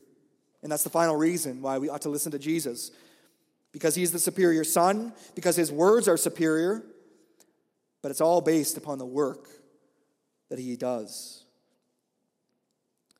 And 0.63 0.69
that's 0.69 0.83
the 0.83 0.89
final 0.89 1.15
reason 1.15 1.61
why 1.61 1.77
we 1.77 1.87
ought 1.87 2.01
to 2.01 2.09
listen 2.09 2.33
to 2.33 2.39
Jesus. 2.39 2.91
Because 3.71 3.95
he's 3.95 4.11
the 4.11 4.19
superior 4.19 4.65
son, 4.65 5.13
because 5.33 5.55
his 5.55 5.71
words 5.71 6.09
are 6.09 6.17
superior, 6.17 6.83
but 8.01 8.11
it's 8.11 8.19
all 8.19 8.41
based 8.41 8.75
upon 8.75 8.97
the 8.97 9.05
work 9.05 9.47
that 10.49 10.59
he 10.59 10.75
does. 10.75 11.45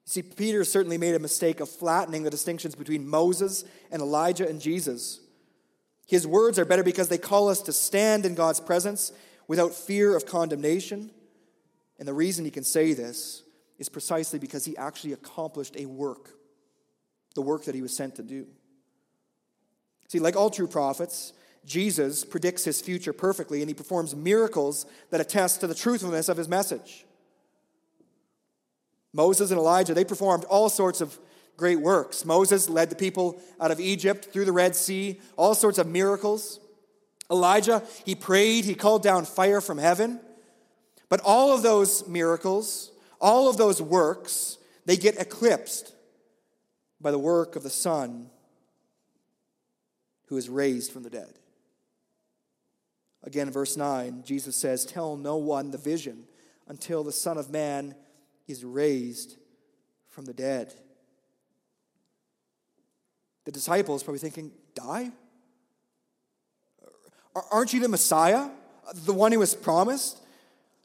See, 0.05 0.23
Peter 0.23 0.63
certainly 0.63 0.97
made 0.97 1.13
a 1.13 1.19
mistake 1.19 1.59
of 1.59 1.69
flattening 1.69 2.23
the 2.23 2.31
distinctions 2.31 2.73
between 2.73 3.07
Moses 3.07 3.63
and 3.91 4.01
Elijah 4.01 4.49
and 4.49 4.59
Jesus. 4.59 5.19
His 6.07 6.25
words 6.25 6.57
are 6.57 6.65
better 6.65 6.83
because 6.83 7.09
they 7.09 7.19
call 7.19 7.47
us 7.47 7.61
to 7.61 7.71
stand 7.71 8.25
in 8.25 8.33
God's 8.33 8.59
presence 8.59 9.11
without 9.47 9.75
fear 9.75 10.15
of 10.15 10.25
condemnation. 10.25 11.11
And 11.99 12.07
the 12.07 12.13
reason 12.13 12.43
he 12.43 12.49
can 12.49 12.63
say 12.63 12.93
this 12.93 13.43
is 13.77 13.87
precisely 13.87 14.39
because 14.39 14.65
he 14.65 14.75
actually 14.77 15.13
accomplished 15.13 15.75
a 15.77 15.85
work, 15.85 16.31
the 17.35 17.43
work 17.43 17.65
that 17.65 17.75
he 17.75 17.83
was 17.83 17.95
sent 17.95 18.15
to 18.15 18.23
do. 18.23 18.47
See, 20.07 20.17
like 20.17 20.35
all 20.35 20.49
true 20.49 20.67
prophets, 20.67 21.33
Jesus 21.65 22.25
predicts 22.25 22.63
his 22.63 22.81
future 22.81 23.13
perfectly 23.13 23.61
and 23.61 23.69
he 23.69 23.75
performs 23.75 24.15
miracles 24.15 24.87
that 25.11 25.21
attest 25.21 25.61
to 25.61 25.67
the 25.67 25.75
truthfulness 25.75 26.29
of 26.29 26.37
his 26.37 26.47
message. 26.47 27.05
Moses 29.13 29.51
and 29.51 29.59
Elijah, 29.59 29.93
they 29.93 30.05
performed 30.05 30.45
all 30.45 30.69
sorts 30.69 31.01
of 31.01 31.17
great 31.57 31.81
works. 31.81 32.25
Moses 32.25 32.69
led 32.69 32.89
the 32.89 32.95
people 32.95 33.41
out 33.59 33.71
of 33.71 33.79
Egypt 33.79 34.29
through 34.31 34.45
the 34.45 34.51
Red 34.51 34.75
Sea, 34.75 35.19
all 35.35 35.55
sorts 35.55 35.77
of 35.77 35.87
miracles. 35.87 36.59
Elijah, 37.29 37.83
he 38.05 38.15
prayed, 38.15 38.65
he 38.65 38.75
called 38.75 39.03
down 39.03 39.25
fire 39.25 39.61
from 39.61 39.77
heaven. 39.77 40.19
But 41.09 41.21
all 41.23 41.53
of 41.53 41.63
those 41.63 42.07
miracles, 42.07 42.91
all 43.19 43.49
of 43.49 43.57
those 43.57 43.81
works, 43.81 44.57
they 44.85 44.95
get 44.95 45.19
eclipsed 45.19 45.93
by 47.01 47.11
the 47.11 47.19
work 47.19 47.55
of 47.55 47.63
the 47.63 47.69
Son 47.69 48.29
who 50.27 50.37
is 50.37 50.49
raised 50.49 50.91
from 50.91 51.03
the 51.03 51.09
dead. 51.09 51.33
Again, 53.23 53.51
verse 53.51 53.75
9, 53.75 54.23
Jesus 54.25 54.55
says, 54.55 54.85
Tell 54.85 55.17
no 55.17 55.35
one 55.35 55.71
the 55.71 55.77
vision 55.77 56.25
until 56.67 57.03
the 57.03 57.11
Son 57.11 57.37
of 57.37 57.49
Man 57.49 57.95
is 58.49 58.65
raised 58.65 59.37
from 60.07 60.25
the 60.25 60.33
dead. 60.33 60.73
The 63.45 63.51
disciples 63.51 64.03
probably 64.03 64.19
thinking, 64.19 64.51
Die? 64.73 65.11
Aren't 67.51 67.73
you 67.73 67.79
the 67.79 67.87
Messiah? 67.87 68.49
The 68.93 69.13
one 69.13 69.31
who 69.31 69.39
was 69.39 69.55
promised? 69.55 70.19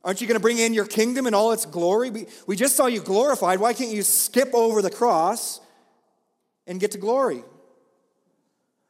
Aren't 0.05 0.21
you 0.21 0.27
going 0.27 0.37
to 0.37 0.43
bring 0.43 0.59
in 0.59 0.75
your 0.75 0.85
kingdom 0.85 1.27
in 1.27 1.33
all 1.33 1.53
its 1.53 1.65
glory? 1.65 2.11
We, 2.11 2.27
we 2.47 2.57
just 2.57 2.77
saw 2.77 2.87
you 2.87 3.01
glorified. 3.01 3.59
Why 3.59 3.73
can't 3.73 3.91
you 3.91 4.03
skip 4.03 4.55
over 4.55 4.83
the 4.83 4.91
cross 4.91 5.61
and 6.67 6.79
get 6.79 6.91
to 6.93 6.99
glory? 6.99 7.43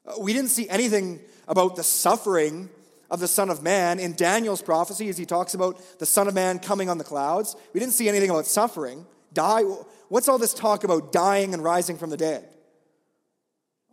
Uh, 0.05 0.15
we 0.19 0.33
didn't 0.33 0.51
see 0.51 0.69
anything 0.69 1.21
about 1.47 1.77
the 1.77 1.85
suffering 1.85 2.69
of 3.15 3.21
the 3.21 3.29
Son 3.29 3.49
of 3.49 3.63
Man 3.63 4.01
in 4.01 4.15
Daniel's 4.15 4.61
prophecy 4.61 5.09
as 5.09 5.17
he 5.17 5.25
talks 5.25 5.55
about 5.55 5.81
the 6.01 6.05
Son 6.05 6.27
of 6.27 6.35
Man 6.35 6.59
coming 6.59 6.91
on 6.91 6.99
the 6.99 7.05
clouds. 7.05 7.55
We 7.73 7.79
didn't 7.79 7.93
see 7.93 8.09
anything 8.09 8.29
about 8.29 8.45
suffering. 8.45 9.07
Die. 9.33 9.63
What's 10.09 10.29
all 10.29 10.37
this 10.37 10.53
talk 10.53 10.83
about 10.83 11.13
dying 11.13 11.55
and 11.55 11.63
rising 11.63 11.97
from 11.97 12.11
the 12.11 12.17
dead? 12.17 12.45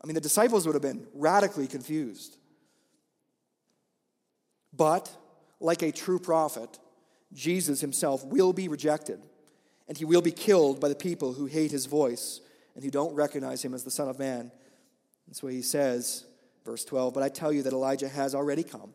I 0.03 0.07
mean, 0.07 0.15
the 0.15 0.22
disciples 0.22 0.65
would 0.65 0.74
have 0.74 0.82
been 0.82 1.05
radically 1.13 1.67
confused. 1.67 2.36
But, 4.74 5.15
like 5.59 5.84
a 5.84 5.91
true 5.91 6.17
prophet, 6.17 6.80
Jesus 7.32 7.80
himself 7.80 8.26
will 8.26 8.53
be 8.53 8.67
rejected, 8.67 9.22
and 9.88 9.95
he 9.95 10.05
will 10.05 10.24
be 10.24 10.32
killed 10.32 10.80
by 10.80 10.89
the 10.89 10.95
people 10.95 11.34
who 11.34 11.45
hate 11.45 11.69
his 11.69 11.86
voice 11.86 12.41
and 12.74 12.84
who 12.84 12.89
don't 12.89 13.13
recognize 13.13 13.63
him 13.63 13.76
as 13.76 13.84
the 13.84 13.91
Son 13.91 14.09
of 14.09 14.17
Man. 14.17 14.51
That's 15.28 15.43
why 15.43 15.51
he 15.51 15.61
says, 15.61 16.26
verse 16.65 16.84
12, 16.86 17.13
But 17.13 17.22
I 17.22 17.30
tell 17.30 17.53
you 17.53 17.61
that 17.63 17.74
Elijah 17.74 18.09
has 18.09 18.34
already 18.34 18.63
come, 18.63 18.93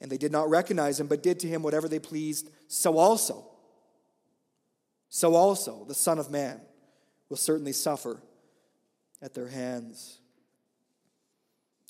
and 0.00 0.10
they 0.10 0.18
did 0.18 0.32
not 0.32 0.50
recognize 0.50 1.00
him, 1.00 1.06
but 1.06 1.22
did 1.22 1.40
to 1.40 1.48
him 1.48 1.62
whatever 1.62 1.88
they 1.88 1.98
pleased. 1.98 2.50
So 2.68 2.98
also, 2.98 3.46
so 5.08 5.34
also 5.34 5.84
the 5.86 5.94
Son 5.94 6.18
of 6.18 6.30
Man 6.30 6.60
will 7.28 7.36
certainly 7.36 7.72
suffer 7.72 8.20
at 9.22 9.34
their 9.34 9.48
hands. 9.48 10.18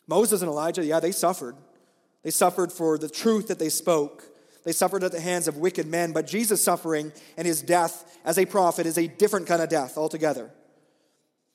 Moses 0.06 0.40
and 0.42 0.48
Elijah, 0.48 0.84
yeah, 0.84 1.00
they 1.00 1.12
suffered. 1.12 1.56
They 2.22 2.30
suffered 2.30 2.72
for 2.72 2.98
the 2.98 3.08
truth 3.08 3.48
that 3.48 3.58
they 3.58 3.68
spoke. 3.68 4.24
They 4.64 4.72
suffered 4.72 5.04
at 5.04 5.12
the 5.12 5.20
hands 5.20 5.48
of 5.48 5.58
wicked 5.58 5.86
men, 5.86 6.12
but 6.12 6.26
Jesus' 6.26 6.62
suffering 6.62 7.12
and 7.36 7.46
his 7.46 7.62
death 7.62 8.18
as 8.24 8.38
a 8.38 8.46
prophet 8.46 8.86
is 8.86 8.98
a 8.98 9.06
different 9.06 9.46
kind 9.46 9.62
of 9.62 9.68
death 9.68 9.96
altogether. 9.96 10.50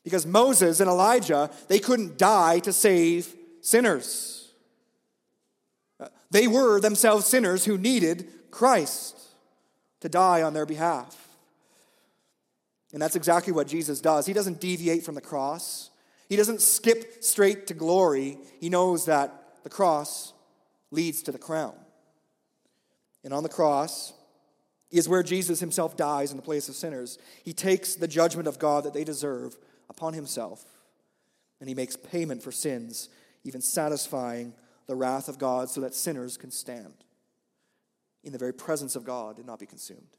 Because 0.03 0.25
Moses 0.25 0.79
and 0.79 0.89
Elijah, 0.89 1.49
they 1.67 1.79
couldn't 1.79 2.17
die 2.17 2.59
to 2.59 2.73
save 2.73 3.33
sinners. 3.61 4.40
They 6.31 6.47
were 6.47 6.79
themselves 6.79 7.25
sinners 7.25 7.65
who 7.65 7.77
needed 7.77 8.27
Christ 8.49 9.17
to 9.99 10.09
die 10.09 10.41
on 10.41 10.53
their 10.53 10.65
behalf. 10.65 11.29
And 12.93 13.01
that's 13.01 13.15
exactly 13.15 13.53
what 13.53 13.67
Jesus 13.67 14.01
does. 14.01 14.25
He 14.25 14.33
doesn't 14.33 14.59
deviate 14.59 15.03
from 15.03 15.15
the 15.15 15.21
cross, 15.21 15.89
he 16.27 16.37
doesn't 16.37 16.61
skip 16.61 17.23
straight 17.23 17.67
to 17.67 17.73
glory. 17.73 18.37
He 18.59 18.69
knows 18.69 19.05
that 19.05 19.33
the 19.63 19.69
cross 19.69 20.31
leads 20.89 21.21
to 21.23 21.31
the 21.33 21.37
crown. 21.37 21.75
And 23.23 23.33
on 23.33 23.43
the 23.43 23.49
cross 23.49 24.13
is 24.89 25.09
where 25.09 25.23
Jesus 25.23 25.59
himself 25.59 25.97
dies 25.97 26.31
in 26.31 26.37
the 26.37 26.43
place 26.43 26.69
of 26.69 26.75
sinners. 26.75 27.17
He 27.43 27.53
takes 27.53 27.95
the 27.95 28.07
judgment 28.07 28.47
of 28.47 28.59
God 28.59 28.85
that 28.85 28.93
they 28.93 29.03
deserve 29.03 29.57
upon 29.89 30.13
himself, 30.13 30.63
and 31.59 31.67
he 31.67 31.75
makes 31.75 31.97
payment 31.97 32.41
for 32.41 32.51
sins, 32.51 33.09
even 33.43 33.59
satisfying 33.61 34.53
the 34.91 34.95
wrath 34.97 35.29
of 35.29 35.39
God 35.39 35.69
so 35.69 35.79
that 35.79 35.95
sinners 35.95 36.35
can 36.35 36.51
stand 36.51 36.93
in 38.25 38.33
the 38.33 38.37
very 38.37 38.53
presence 38.53 38.97
of 38.97 39.05
God 39.05 39.37
and 39.37 39.47
not 39.47 39.57
be 39.57 39.65
consumed. 39.65 40.17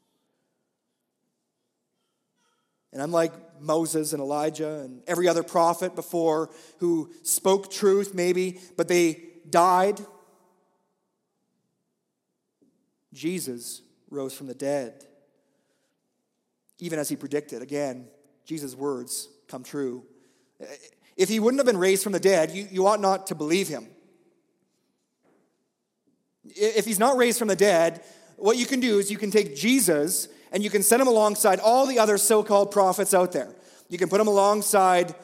And 2.91 2.99
unlike 2.99 3.33
Moses 3.61 4.13
and 4.13 4.21
Elijah 4.21 4.79
and 4.79 5.03
every 5.05 5.27
other 5.27 5.43
prophet 5.43 5.93
before 5.93 6.49
who 6.79 7.11
spoke 7.21 7.69
truth, 7.69 8.15
maybe, 8.15 8.59
but 8.75 8.87
they 8.87 9.23
died 9.47 10.01
Jesus 13.13 13.83
rose 14.09 14.33
from 14.33 14.47
the 14.47 14.55
dead. 14.55 15.05
Even 16.79 16.97
as 16.97 17.09
he 17.09 17.15
predicted, 17.15 17.61
again, 17.61 18.07
Jesus' 18.43 18.73
words 18.73 19.29
come 19.47 19.63
true. 19.63 20.03
If 21.15 21.29
he 21.29 21.39
wouldn't 21.39 21.59
have 21.59 21.67
been 21.67 21.77
raised 21.77 22.01
from 22.01 22.13
the 22.13 22.19
dead, 22.19 22.49
you, 22.49 22.67
you 22.71 22.87
ought 22.87 22.99
not 22.99 23.27
to 23.27 23.35
believe 23.35 23.67
him. 23.67 23.87
If 26.45 26.85
he's 26.85 26.99
not 26.99 27.17
raised 27.17 27.39
from 27.39 27.47
the 27.47 27.55
dead, 27.55 28.03
what 28.37 28.57
you 28.57 28.65
can 28.65 28.79
do 28.79 28.99
is 28.99 29.09
you 29.09 29.17
can 29.17 29.31
take 29.31 29.55
Jesus 29.55 30.27
and 30.51 30.63
you 30.63 30.69
can 30.69 30.83
set 30.83 30.99
him 30.99 31.07
alongside 31.07 31.59
all 31.59 31.85
the 31.85 31.99
other 31.99 32.17
so 32.17 32.43
called 32.43 32.71
prophets 32.71 33.13
out 33.13 33.31
there. 33.31 33.53
You 33.89 33.97
can 33.97 34.09
put 34.09 34.19
him 34.19 34.27
alongside 34.27 35.15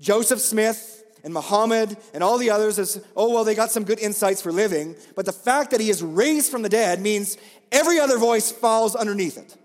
Joseph 0.00 0.40
Smith 0.40 1.04
and 1.24 1.34
Muhammad 1.34 1.96
and 2.14 2.22
all 2.22 2.38
the 2.38 2.50
others 2.50 2.78
as, 2.78 3.04
oh, 3.16 3.32
well, 3.32 3.44
they 3.44 3.54
got 3.54 3.70
some 3.70 3.84
good 3.84 3.98
insights 3.98 4.40
for 4.40 4.52
living. 4.52 4.96
But 5.14 5.26
the 5.26 5.32
fact 5.32 5.70
that 5.72 5.80
he 5.80 5.90
is 5.90 6.02
raised 6.02 6.50
from 6.50 6.62
the 6.62 6.68
dead 6.68 7.00
means 7.00 7.36
every 7.70 7.98
other 7.98 8.18
voice 8.18 8.50
falls 8.50 8.94
underneath 8.94 9.36
it. 9.36 9.56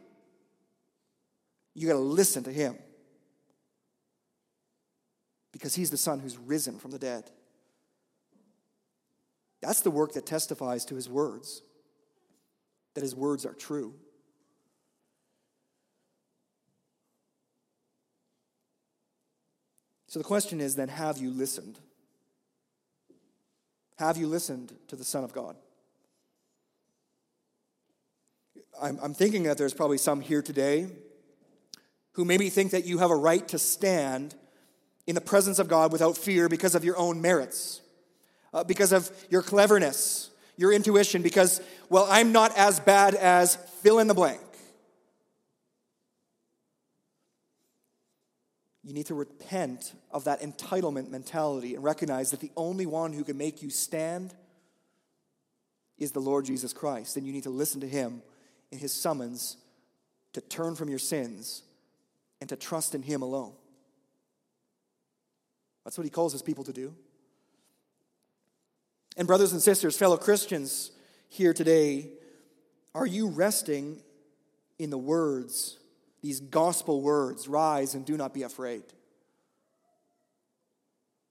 You 1.76 1.88
got 1.88 1.94
to 1.94 2.00
listen 2.00 2.44
to 2.44 2.52
him 2.52 2.78
because 5.52 5.76
he's 5.76 5.92
the 5.92 5.98
son 5.98 6.20
who's 6.20 6.38
risen 6.38 6.78
from 6.78 6.92
the 6.92 7.00
dead. 7.00 7.30
That's 9.64 9.82
the 9.82 9.92
work 9.92 10.14
that 10.14 10.26
testifies 10.26 10.86
to 10.86 10.96
his 10.96 11.10
words, 11.10 11.62
that 12.94 13.02
his 13.02 13.16
words 13.16 13.46
are 13.46 13.54
true. 13.54 13.94
So 20.08 20.20
the 20.20 20.26
question 20.26 20.62
is 20.62 20.76
then 20.76 20.90
have 20.90 21.18
you 21.18 21.32
listened? 21.32 21.80
Have 23.98 24.18
you 24.18 24.28
listened 24.28 24.74
to 24.90 24.96
the 24.96 25.04
Son 25.04 25.24
of 25.24 25.34
God? 25.34 25.56
I'm, 28.82 29.00
I'm 29.02 29.14
thinking 29.14 29.44
that 29.44 29.58
there's 29.58 29.74
probably 29.74 29.98
some 29.98 30.22
here 30.22 30.42
today 30.42 30.88
who 32.14 32.26
maybe 32.26 32.50
think 32.50 32.72
that 32.72 32.86
you 32.86 33.00
have 33.00 33.12
a 33.12 33.16
right 33.16 33.48
to 33.48 33.58
stand 33.58 34.36
in 35.08 35.16
the 35.16 35.22
presence 35.22 35.60
of 35.60 35.68
God 35.68 35.92
without 35.92 36.18
fear 36.18 36.48
because 36.48 36.76
of 36.76 36.84
your 36.84 36.98
own 36.98 37.22
merits, 37.22 37.82
uh, 38.54 38.64
because 38.64 38.92
of 38.92 39.12
your 39.30 39.42
cleverness, 39.42 40.30
your 40.58 40.72
intuition, 40.72 41.22
because, 41.22 41.62
well, 41.90 42.08
I'm 42.10 42.32
not 42.32 42.56
as 42.58 42.80
bad 42.80 43.16
as 43.16 43.56
fill 43.82 44.00
in 44.00 44.08
the 44.08 44.14
blank. 44.14 44.42
you 48.84 48.94
need 48.94 49.06
to 49.06 49.16
repent 49.16 49.94
of 50.12 50.26
that 50.26 50.42
entitlement 50.42 51.10
mentality 51.10 51.74
and 51.74 51.84
recognize 51.84 52.32
that 52.32 52.42
the 52.42 52.52
only 52.58 52.86
one 52.86 53.14
who 53.14 53.24
can 53.24 53.38
make 53.38 53.62
you 53.62 53.70
stand 53.70 54.34
is 55.98 56.12
the 56.12 56.20
Lord 56.20 56.46
Jesus 56.46 56.74
Christ. 56.74 57.16
And 57.16 57.26
you 57.26 57.32
need 57.32 57.44
to 57.44 57.50
listen 57.50 57.80
to 57.82 57.88
him 57.88 58.22
in 58.72 58.80
his 58.80 58.92
summons 58.92 59.58
to 60.34 60.42
turn 60.42 60.76
from 60.76 60.90
your 60.90 61.00
sins 61.00 61.64
and 62.42 62.50
to 62.50 62.58
trust 62.58 62.94
in 62.94 63.02
him 63.02 63.22
alone. 63.22 63.54
That's 65.86 65.98
what 65.98 66.04
he 66.04 66.10
calls 66.10 66.34
his 66.34 66.42
people 66.42 66.66
to 66.66 66.74
do. 66.74 66.94
And, 69.16 69.28
brothers 69.28 69.52
and 69.52 69.62
sisters, 69.62 69.98
fellow 69.98 70.18
Christians 70.18 70.92
here 71.30 71.54
today, 71.54 72.10
are 72.96 73.06
you 73.06 73.28
resting 73.28 74.02
in 74.80 74.90
the 74.90 74.98
words 74.98 75.78
these 76.24 76.40
gospel 76.40 77.02
words 77.02 77.50
rise 77.50 77.94
and 77.94 78.06
do 78.06 78.16
not 78.16 78.34
be 78.34 78.44
afraid. 78.44 78.84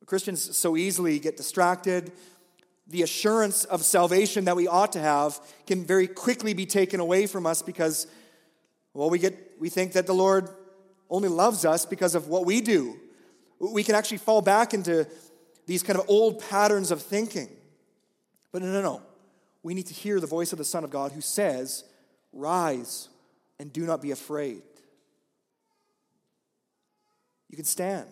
Christians 0.05 0.55
so 0.57 0.77
easily 0.77 1.19
get 1.19 1.39
distracted. 1.39 2.13
The 2.87 3.03
assurance 3.03 3.65
of 3.65 3.83
salvation 3.83 4.45
that 4.45 4.55
we 4.55 4.69
ought 4.69 4.93
to 4.93 5.01
have 5.01 5.41
can 5.67 5.87
very 5.87 6.07
quickly 6.07 6.53
be 6.53 6.67
taken 6.67 7.01
away 7.01 7.27
from 7.27 7.47
us 7.47 7.63
because, 7.63 8.07
well, 8.93 9.09
we, 9.09 9.19
get, 9.19 9.53
we 9.59 9.71
think 9.71 9.93
that 9.95 10.07
the 10.07 10.13
Lord 10.13 10.51
only 11.09 11.31
loves 11.31 11.65
us 11.65 11.87
because 11.87 12.15
of 12.15 12.29
what 12.29 12.45
we 12.45 12.61
do. 12.61 12.99
We 13.59 13.85
can 13.85 13.95
actually 13.95 14.19
fall 14.19 14.43
back 14.43 14.75
into 14.75 15.07
these 15.67 15.83
kind 15.83 15.99
of 15.99 16.05
old 16.11 16.43
patterns 16.51 16.91
of 16.91 17.01
thinking. 17.01 17.49
But 18.53 18.63
no, 18.63 18.71
no, 18.71 18.83
no. 18.83 19.03
We 19.63 19.75
need 19.75 19.87
to 19.87 19.95
hear 19.95 20.21
the 20.21 20.27
voice 20.27 20.53
of 20.53 20.59
the 20.59 20.65
Son 20.65 20.85
of 20.85 20.91
God 20.91 21.13
who 21.13 21.21
says, 21.21 21.85
Rise 22.33 23.09
and 23.59 23.73
do 23.73 23.85
not 23.85 24.03
be 24.03 24.11
afraid. 24.11 24.63
You 27.49 27.57
can 27.57 27.65
stand. 27.65 28.09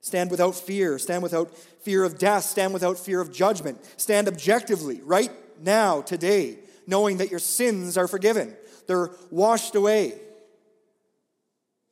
Stand 0.00 0.30
without 0.30 0.54
fear. 0.54 0.98
Stand 0.98 1.22
without 1.22 1.56
fear 1.82 2.04
of 2.04 2.18
death. 2.18 2.44
Stand 2.44 2.72
without 2.72 2.98
fear 2.98 3.20
of 3.20 3.32
judgment. 3.32 3.78
Stand 3.96 4.28
objectively, 4.28 5.00
right 5.02 5.30
now, 5.62 6.00
today, 6.00 6.58
knowing 6.86 7.18
that 7.18 7.30
your 7.30 7.38
sins 7.38 7.98
are 7.98 8.08
forgiven, 8.08 8.56
they're 8.86 9.10
washed 9.30 9.74
away 9.74 10.14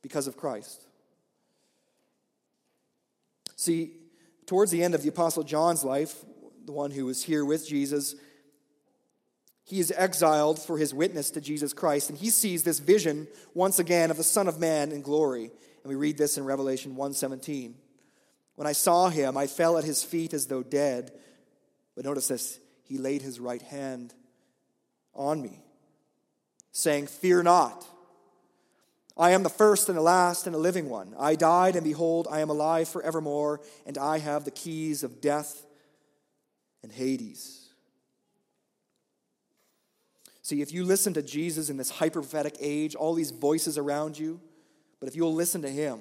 because 0.01 0.27
of 0.27 0.37
Christ. 0.37 0.81
See, 3.55 3.91
towards 4.45 4.71
the 4.71 4.81
end 4.81 4.95
of 4.95 5.03
the 5.03 5.09
Apostle 5.09 5.43
John's 5.43 5.83
life, 5.83 6.23
the 6.69 6.73
one 6.73 6.91
who 6.91 7.07
was 7.07 7.23
here 7.23 7.43
with 7.43 7.67
Jesus, 7.67 8.13
he 9.63 9.79
is 9.79 9.91
exiled 9.97 10.61
for 10.61 10.77
his 10.77 10.93
witness 10.93 11.31
to 11.31 11.41
Jesus 11.41 11.73
Christ, 11.73 12.11
and 12.11 12.19
he 12.19 12.29
sees 12.29 12.61
this 12.61 12.77
vision 12.77 13.27
once 13.55 13.79
again 13.79 14.11
of 14.11 14.17
the 14.17 14.23
Son 14.23 14.47
of 14.47 14.59
Man 14.59 14.91
in 14.91 15.01
glory. 15.01 15.45
And 15.45 15.89
we 15.89 15.95
read 15.95 16.19
this 16.19 16.37
in 16.37 16.45
Revelation 16.45 16.95
1:17. 16.95 17.73
When 18.53 18.67
I 18.67 18.73
saw 18.73 19.09
him, 19.09 19.35
I 19.35 19.47
fell 19.47 19.79
at 19.79 19.83
his 19.83 20.03
feet 20.03 20.31
as 20.31 20.45
though 20.45 20.61
dead. 20.61 21.11
But 21.95 22.05
notice 22.05 22.27
this, 22.27 22.59
he 22.83 22.99
laid 22.99 23.23
his 23.23 23.39
right 23.39 23.63
hand 23.63 24.13
on 25.15 25.41
me, 25.41 25.63
saying, 26.71 27.07
Fear 27.07 27.41
not. 27.41 27.83
I 29.17 29.31
am 29.31 29.41
the 29.41 29.49
first 29.49 29.89
and 29.89 29.97
the 29.97 30.03
last 30.03 30.45
and 30.45 30.53
the 30.53 30.59
living 30.59 30.87
one. 30.87 31.15
I 31.17 31.33
died, 31.33 31.75
and 31.75 31.83
behold, 31.83 32.27
I 32.29 32.41
am 32.41 32.51
alive 32.51 32.89
forevermore, 32.89 33.59
and 33.87 33.97
I 33.97 34.19
have 34.19 34.45
the 34.45 34.51
keys 34.51 35.01
of 35.01 35.19
death 35.19 35.65
and 36.83 36.91
Hades. 36.91 37.69
See, 40.41 40.61
if 40.61 40.73
you 40.73 40.83
listen 40.83 41.13
to 41.13 41.21
Jesus 41.21 41.69
in 41.69 41.77
this 41.77 41.91
hyper 41.91 42.21
prophetic 42.21 42.57
age, 42.59 42.95
all 42.95 43.13
these 43.13 43.31
voices 43.31 43.77
around 43.77 44.17
you, 44.17 44.39
but 44.99 45.07
if 45.07 45.15
you'll 45.15 45.33
listen 45.33 45.61
to 45.61 45.69
him, 45.69 45.99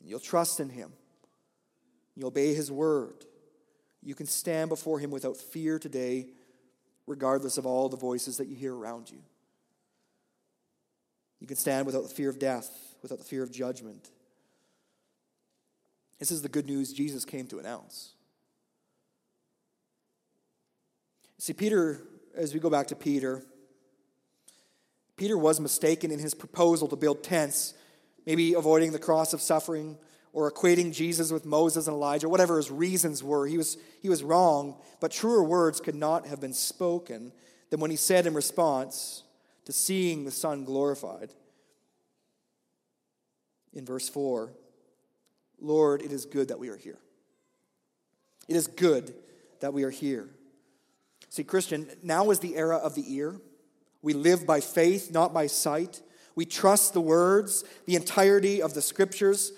and 0.00 0.08
you'll 0.08 0.20
trust 0.20 0.60
in 0.60 0.68
him, 0.68 0.92
you 2.14 2.26
obey 2.26 2.54
his 2.54 2.70
word, 2.70 3.24
you 4.02 4.14
can 4.14 4.26
stand 4.26 4.68
before 4.68 4.98
him 4.98 5.10
without 5.10 5.36
fear 5.36 5.78
today, 5.78 6.26
regardless 7.06 7.56
of 7.56 7.64
all 7.64 7.88
the 7.88 7.96
voices 7.96 8.36
that 8.36 8.46
you 8.46 8.56
hear 8.56 8.74
around 8.74 9.10
you. 9.10 9.22
You 11.40 11.46
can 11.46 11.56
stand 11.56 11.86
without 11.86 12.02
the 12.02 12.14
fear 12.14 12.30
of 12.30 12.38
death, 12.38 12.70
without 13.02 13.18
the 13.18 13.24
fear 13.24 13.42
of 13.42 13.50
judgment. 13.50 14.10
This 16.18 16.30
is 16.30 16.42
the 16.42 16.48
good 16.48 16.66
news 16.66 16.92
Jesus 16.92 17.24
came 17.24 17.46
to 17.48 17.58
announce. 17.58 18.13
See, 21.38 21.52
Peter, 21.52 22.00
as 22.36 22.54
we 22.54 22.60
go 22.60 22.70
back 22.70 22.86
to 22.88 22.96
Peter, 22.96 23.42
Peter 25.16 25.38
was 25.38 25.60
mistaken 25.60 26.10
in 26.10 26.18
his 26.18 26.34
proposal 26.34 26.88
to 26.88 26.96
build 26.96 27.22
tents, 27.22 27.74
maybe 28.26 28.54
avoiding 28.54 28.92
the 28.92 28.98
cross 28.98 29.32
of 29.32 29.40
suffering 29.40 29.96
or 30.32 30.50
equating 30.50 30.92
Jesus 30.92 31.30
with 31.30 31.44
Moses 31.44 31.86
and 31.86 31.94
Elijah, 31.94 32.28
whatever 32.28 32.56
his 32.56 32.70
reasons 32.70 33.22
were. 33.22 33.46
He 33.46 33.56
was, 33.56 33.76
he 34.02 34.08
was 34.08 34.24
wrong, 34.24 34.76
but 35.00 35.12
truer 35.12 35.44
words 35.44 35.80
could 35.80 35.94
not 35.94 36.26
have 36.26 36.40
been 36.40 36.52
spoken 36.52 37.32
than 37.70 37.78
when 37.78 37.90
he 37.90 37.96
said 37.96 38.26
in 38.26 38.34
response, 38.34 39.22
to 39.64 39.72
seeing 39.72 40.24
the 40.24 40.30
Son 40.30 40.64
glorified. 40.64 41.32
In 43.72 43.84
verse 43.84 44.08
4, 44.08 44.52
Lord, 45.60 46.02
it 46.02 46.12
is 46.12 46.26
good 46.26 46.48
that 46.48 46.58
we 46.58 46.68
are 46.68 46.76
here. 46.76 46.98
It 48.48 48.56
is 48.56 48.66
good 48.66 49.14
that 49.60 49.72
we 49.72 49.84
are 49.84 49.90
here. 49.90 50.28
See, 51.34 51.42
Christian, 51.42 51.88
now 52.00 52.30
is 52.30 52.38
the 52.38 52.54
era 52.54 52.76
of 52.76 52.94
the 52.94 53.12
ear. 53.12 53.40
We 54.02 54.12
live 54.12 54.46
by 54.46 54.60
faith, 54.60 55.10
not 55.10 55.34
by 55.34 55.48
sight. 55.48 56.00
We 56.36 56.46
trust 56.46 56.92
the 56.92 57.00
words, 57.00 57.64
the 57.86 57.96
entirety 57.96 58.62
of 58.62 58.74
the 58.74 58.80
scriptures. 58.80 59.50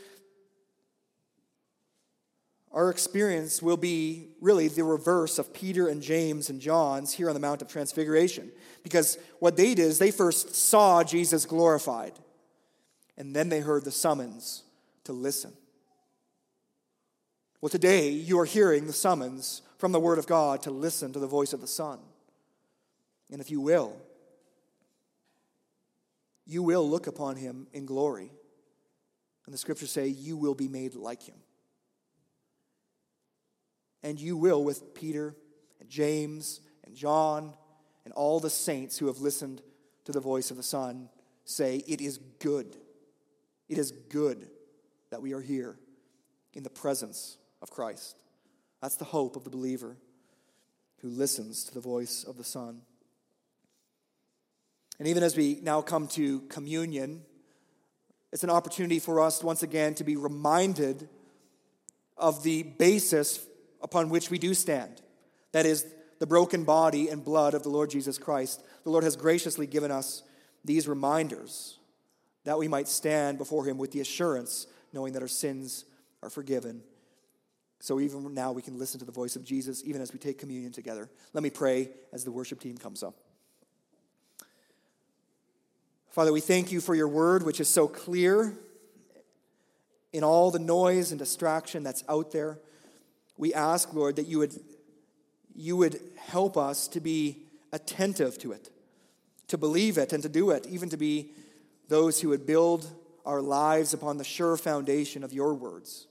Our 2.73 2.89
experience 2.89 3.61
will 3.61 3.77
be 3.77 4.29
really 4.41 4.69
the 4.69 4.85
reverse 4.85 5.39
of 5.39 5.53
Peter 5.53 5.87
and 5.87 6.01
James 6.01 6.49
and 6.49 6.63
John's 6.63 7.13
here 7.13 7.29
on 7.29 7.35
the 7.35 7.41
Mount 7.41 7.61
of 7.61 7.69
Transfiguration. 7.69 8.51
Because 8.83 9.19
what 9.41 9.59
they 9.59 9.75
did 9.75 9.81
is 9.81 9.99
they 9.99 10.11
first 10.11 10.55
saw 10.55 11.05
Jesus 11.05 11.45
glorified, 11.45 12.15
and 13.19 13.37
then 13.37 13.51
they 13.51 13.61
heard 13.61 13.85
the 13.85 13.91
summons 13.91 14.63
to 15.05 15.13
listen. 15.13 15.53
Well, 17.61 17.69
today 17.69 18.09
you 18.09 18.41
are 18.41 18.47
hearing 18.47 18.87
the 18.87 18.95
summons 18.95 19.61
from 19.79 19.93
the 19.93 20.01
Word 20.01 20.19
of 20.19 20.27
God 20.27 20.63
to 20.63 20.71
listen 20.71 21.13
to 21.13 21.19
the 21.19 21.27
voice 21.27 21.53
of 21.53 21.61
the 21.61 21.67
Son. 21.67 21.99
And 23.31 23.41
if 23.41 23.51
you 23.51 23.61
will, 23.61 23.97
you 26.47 26.63
will 26.63 26.89
look 26.89 27.07
upon 27.07 27.37
him 27.37 27.67
in 27.73 27.87
glory. 27.87 28.31
And 29.45 29.55
the 29.55 29.59
scriptures 29.59 29.91
say, 29.91 30.07
you 30.09 30.37
will 30.37 30.55
be 30.55 30.69
made 30.69 30.95
like 30.95 31.23
him 31.23 31.37
and 34.07 34.21
you 34.21 34.37
will 34.37 34.63
with 34.63 34.95
Peter 34.95 35.35
and 35.81 35.89
James 35.89 36.61
and 36.85 36.95
John 36.95 37.53
and 38.05 38.15
all 38.15 38.39
the 38.39 38.49
saints 38.49 38.97
who 38.97 39.09
have 39.09 39.19
listened 39.19 39.63
to 40.05 40.13
the 40.13 40.21
voice 40.21 40.53
of 40.53 40.57
the 40.57 40.63
Son 40.63 41.09
say, 41.45 41.83
It 41.89 42.01
is 42.01 42.19
good. 42.39 42.77
It 43.69 43.79
is 43.79 43.91
good 43.91 44.49
that 45.11 45.23
we 45.23 45.33
are 45.33 45.41
here 45.41 45.77
in 46.55 46.63
the 46.63 46.71
presence 46.71 47.37
of 47.61 47.71
Christ. 47.71 48.17
That's 48.87 48.95
the 48.95 49.05
hope 49.05 49.35
of 49.35 49.43
the 49.43 49.51
believer 49.51 49.97
who 51.03 51.09
listens 51.09 51.65
to 51.65 51.75
the 51.75 51.81
voice 51.81 52.23
of 52.23 52.37
the 52.37 52.45
Son. 52.45 52.83
And 55.01 55.09
even 55.09 55.25
as 55.25 55.37
we 55.37 55.59
now 55.61 55.83
come 55.83 56.07
to 56.11 56.43
communion, 56.43 57.23
it's 58.33 58.45
an 58.45 58.51
opportunity 58.51 59.01
for 59.01 59.21
us 59.21 59.43
once 59.43 59.65
again 59.65 59.97
to 59.97 60.05
be 60.05 60.15
reminded 60.15 61.09
of 62.17 62.45
the 62.45 62.63
basis 62.63 63.45
upon 63.83 64.09
which 64.09 64.31
we 64.31 64.39
do 64.39 64.55
stand. 64.55 65.03
That 65.51 65.67
is, 65.67 65.85
the 66.21 66.27
broken 66.29 66.63
body 66.63 67.09
and 67.09 67.25
blood 67.25 67.55
of 67.55 67.65
the 67.65 67.71
Lord 67.71 67.91
Jesus 67.91 68.19
Christ. 68.19 68.63
The 68.85 68.91
Lord 68.91 69.03
has 69.03 69.17
graciously 69.17 69.67
given 69.67 69.91
us 69.91 70.23
these 70.65 70.87
reminders 70.87 71.81
that 72.45 72.57
we 72.57 72.69
might 72.69 72.87
stand 72.87 73.37
before 73.37 73.65
Him 73.65 73.79
with 73.79 73.91
the 73.91 74.01
assurance, 74.01 74.69
knowing 74.93 75.13
that 75.15 75.23
our 75.23 75.27
sins 75.27 75.87
are 76.23 76.31
forgiven. 76.31 76.83
So 77.81 78.01
even 78.01 78.35
now 78.35 78.53
we 78.53 78.63
can 78.63 78.79
listen 78.79 78.99
to 79.01 79.07
the 79.07 79.13
voice 79.13 79.37
of 79.37 79.45
Jesus, 79.45 79.83
even 79.85 80.01
as 80.01 80.13
we 80.13 80.19
take 80.19 80.39
communion 80.39 80.73
together. 80.73 81.11
Let 81.33 81.43
me 81.43 81.51
pray 81.51 81.91
as 82.13 82.25
the 82.25 82.33
worship 82.33 82.61
team 82.61 82.77
comes 82.77 83.03
up. 83.03 83.15
Father, 86.11 86.33
we 86.33 86.41
thank 86.41 86.73
you 86.73 86.81
for 86.81 86.95
your 86.95 87.09
word, 87.09 87.45
which 87.45 87.61
is 87.61 87.69
so 87.69 87.87
clear 87.87 88.55
in 90.13 90.25
all 90.25 90.51
the 90.51 90.59
noise 90.59 91.11
and 91.13 91.19
distraction 91.19 91.83
that's 91.83 92.03
out 92.09 92.33
there 92.33 92.59
we 93.37 93.53
ask, 93.53 93.93
Lord, 93.93 94.17
that 94.17 94.27
you 94.27 94.39
would, 94.39 94.59
you 95.55 95.77
would 95.77 96.01
help 96.17 96.57
us 96.57 96.89
to 96.89 97.01
be 97.01 97.43
attentive 97.73 98.39
to 98.39 98.53
it, 98.53 98.71
to 99.49 99.59
believe 99.59 99.99
it, 99.99 100.13
and 100.13 100.23
to 100.23 100.29
do 100.29 100.51
it, 100.51 100.67
even 100.69 100.89
to 100.91 100.97
be 100.97 101.33
those 101.89 102.21
who 102.21 102.31
would 102.31 102.47
build 102.47 102.91
our 103.25 103.43
lives 103.43 103.93
upon 103.93 104.17
the 104.17 104.25
sure 104.25 104.57
foundation 104.57 105.23
of 105.23 105.33
your 105.33 105.55
words. 105.55 106.07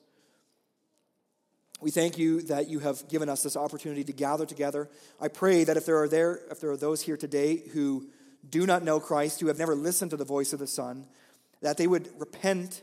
We 1.86 1.92
thank 1.92 2.18
you 2.18 2.42
that 2.42 2.68
you 2.68 2.80
have 2.80 3.08
given 3.10 3.30
us 3.30 3.44
this 3.44 3.56
opportunity 3.56 4.04
to 4.06 4.12
gather 4.12 4.48
together. 4.48 4.90
I 5.22 5.28
pray 5.28 5.66
that 5.66 5.78
if 5.78 5.86
there 5.86 6.02
are 6.02 6.08
there, 6.08 6.40
if 6.50 6.60
there 6.60 6.72
are 6.72 6.78
those 6.78 7.04
here 7.04 7.16
today 7.16 7.58
who 7.74 8.08
do 8.50 8.66
not 8.66 8.82
know 8.82 9.00
Christ, 9.00 9.40
who 9.40 9.50
have 9.50 9.60
never 9.60 9.76
listened 9.76 10.10
to 10.10 10.18
the 10.18 10.26
voice 10.26 10.52
of 10.52 10.58
the 10.58 10.66
Son, 10.66 11.06
that 11.62 11.78
they 11.78 11.86
would 11.86 12.10
repent 12.20 12.82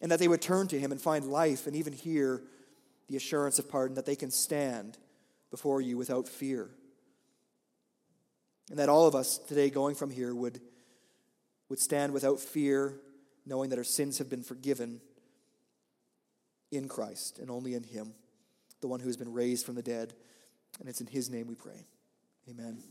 and 0.00 0.10
that 0.10 0.20
they 0.20 0.26
would 0.26 0.40
turn 0.40 0.68
to 0.68 0.80
him 0.80 0.90
and 0.90 0.98
find 0.98 1.26
life 1.26 1.66
and 1.66 1.76
even 1.76 1.92
hear 1.92 2.42
the 3.08 3.16
assurance 3.16 3.58
of 3.58 3.68
pardon, 3.68 3.96
that 3.96 4.06
they 4.06 4.16
can 4.16 4.30
stand 4.30 4.96
before 5.50 5.82
you 5.82 5.98
without 5.98 6.26
fear. 6.26 6.70
And 8.70 8.78
that 8.78 8.88
all 8.88 9.06
of 9.06 9.14
us 9.14 9.36
today 9.36 9.68
going 9.68 9.96
from 9.96 10.08
here 10.08 10.34
would, 10.34 10.62
would 11.68 11.78
stand 11.78 12.14
without 12.14 12.40
fear, 12.40 12.94
knowing 13.44 13.68
that 13.68 13.78
our 13.78 13.84
sins 13.84 14.16
have 14.16 14.30
been 14.30 14.42
forgiven 14.42 15.02
in 16.72 16.88
Christ 16.88 17.38
and 17.38 17.50
only 17.50 17.74
in 17.74 17.82
Him, 17.82 18.14
the 18.80 18.88
one 18.88 19.00
who 19.00 19.06
has 19.06 19.16
been 19.16 19.32
raised 19.32 19.66
from 19.66 19.74
the 19.74 19.82
dead. 19.82 20.14
And 20.78 20.88
it's 20.88 21.00
in 21.00 21.06
His 21.06 21.30
name 21.30 21.46
we 21.46 21.54
pray. 21.54 21.86
Amen. 22.48 22.82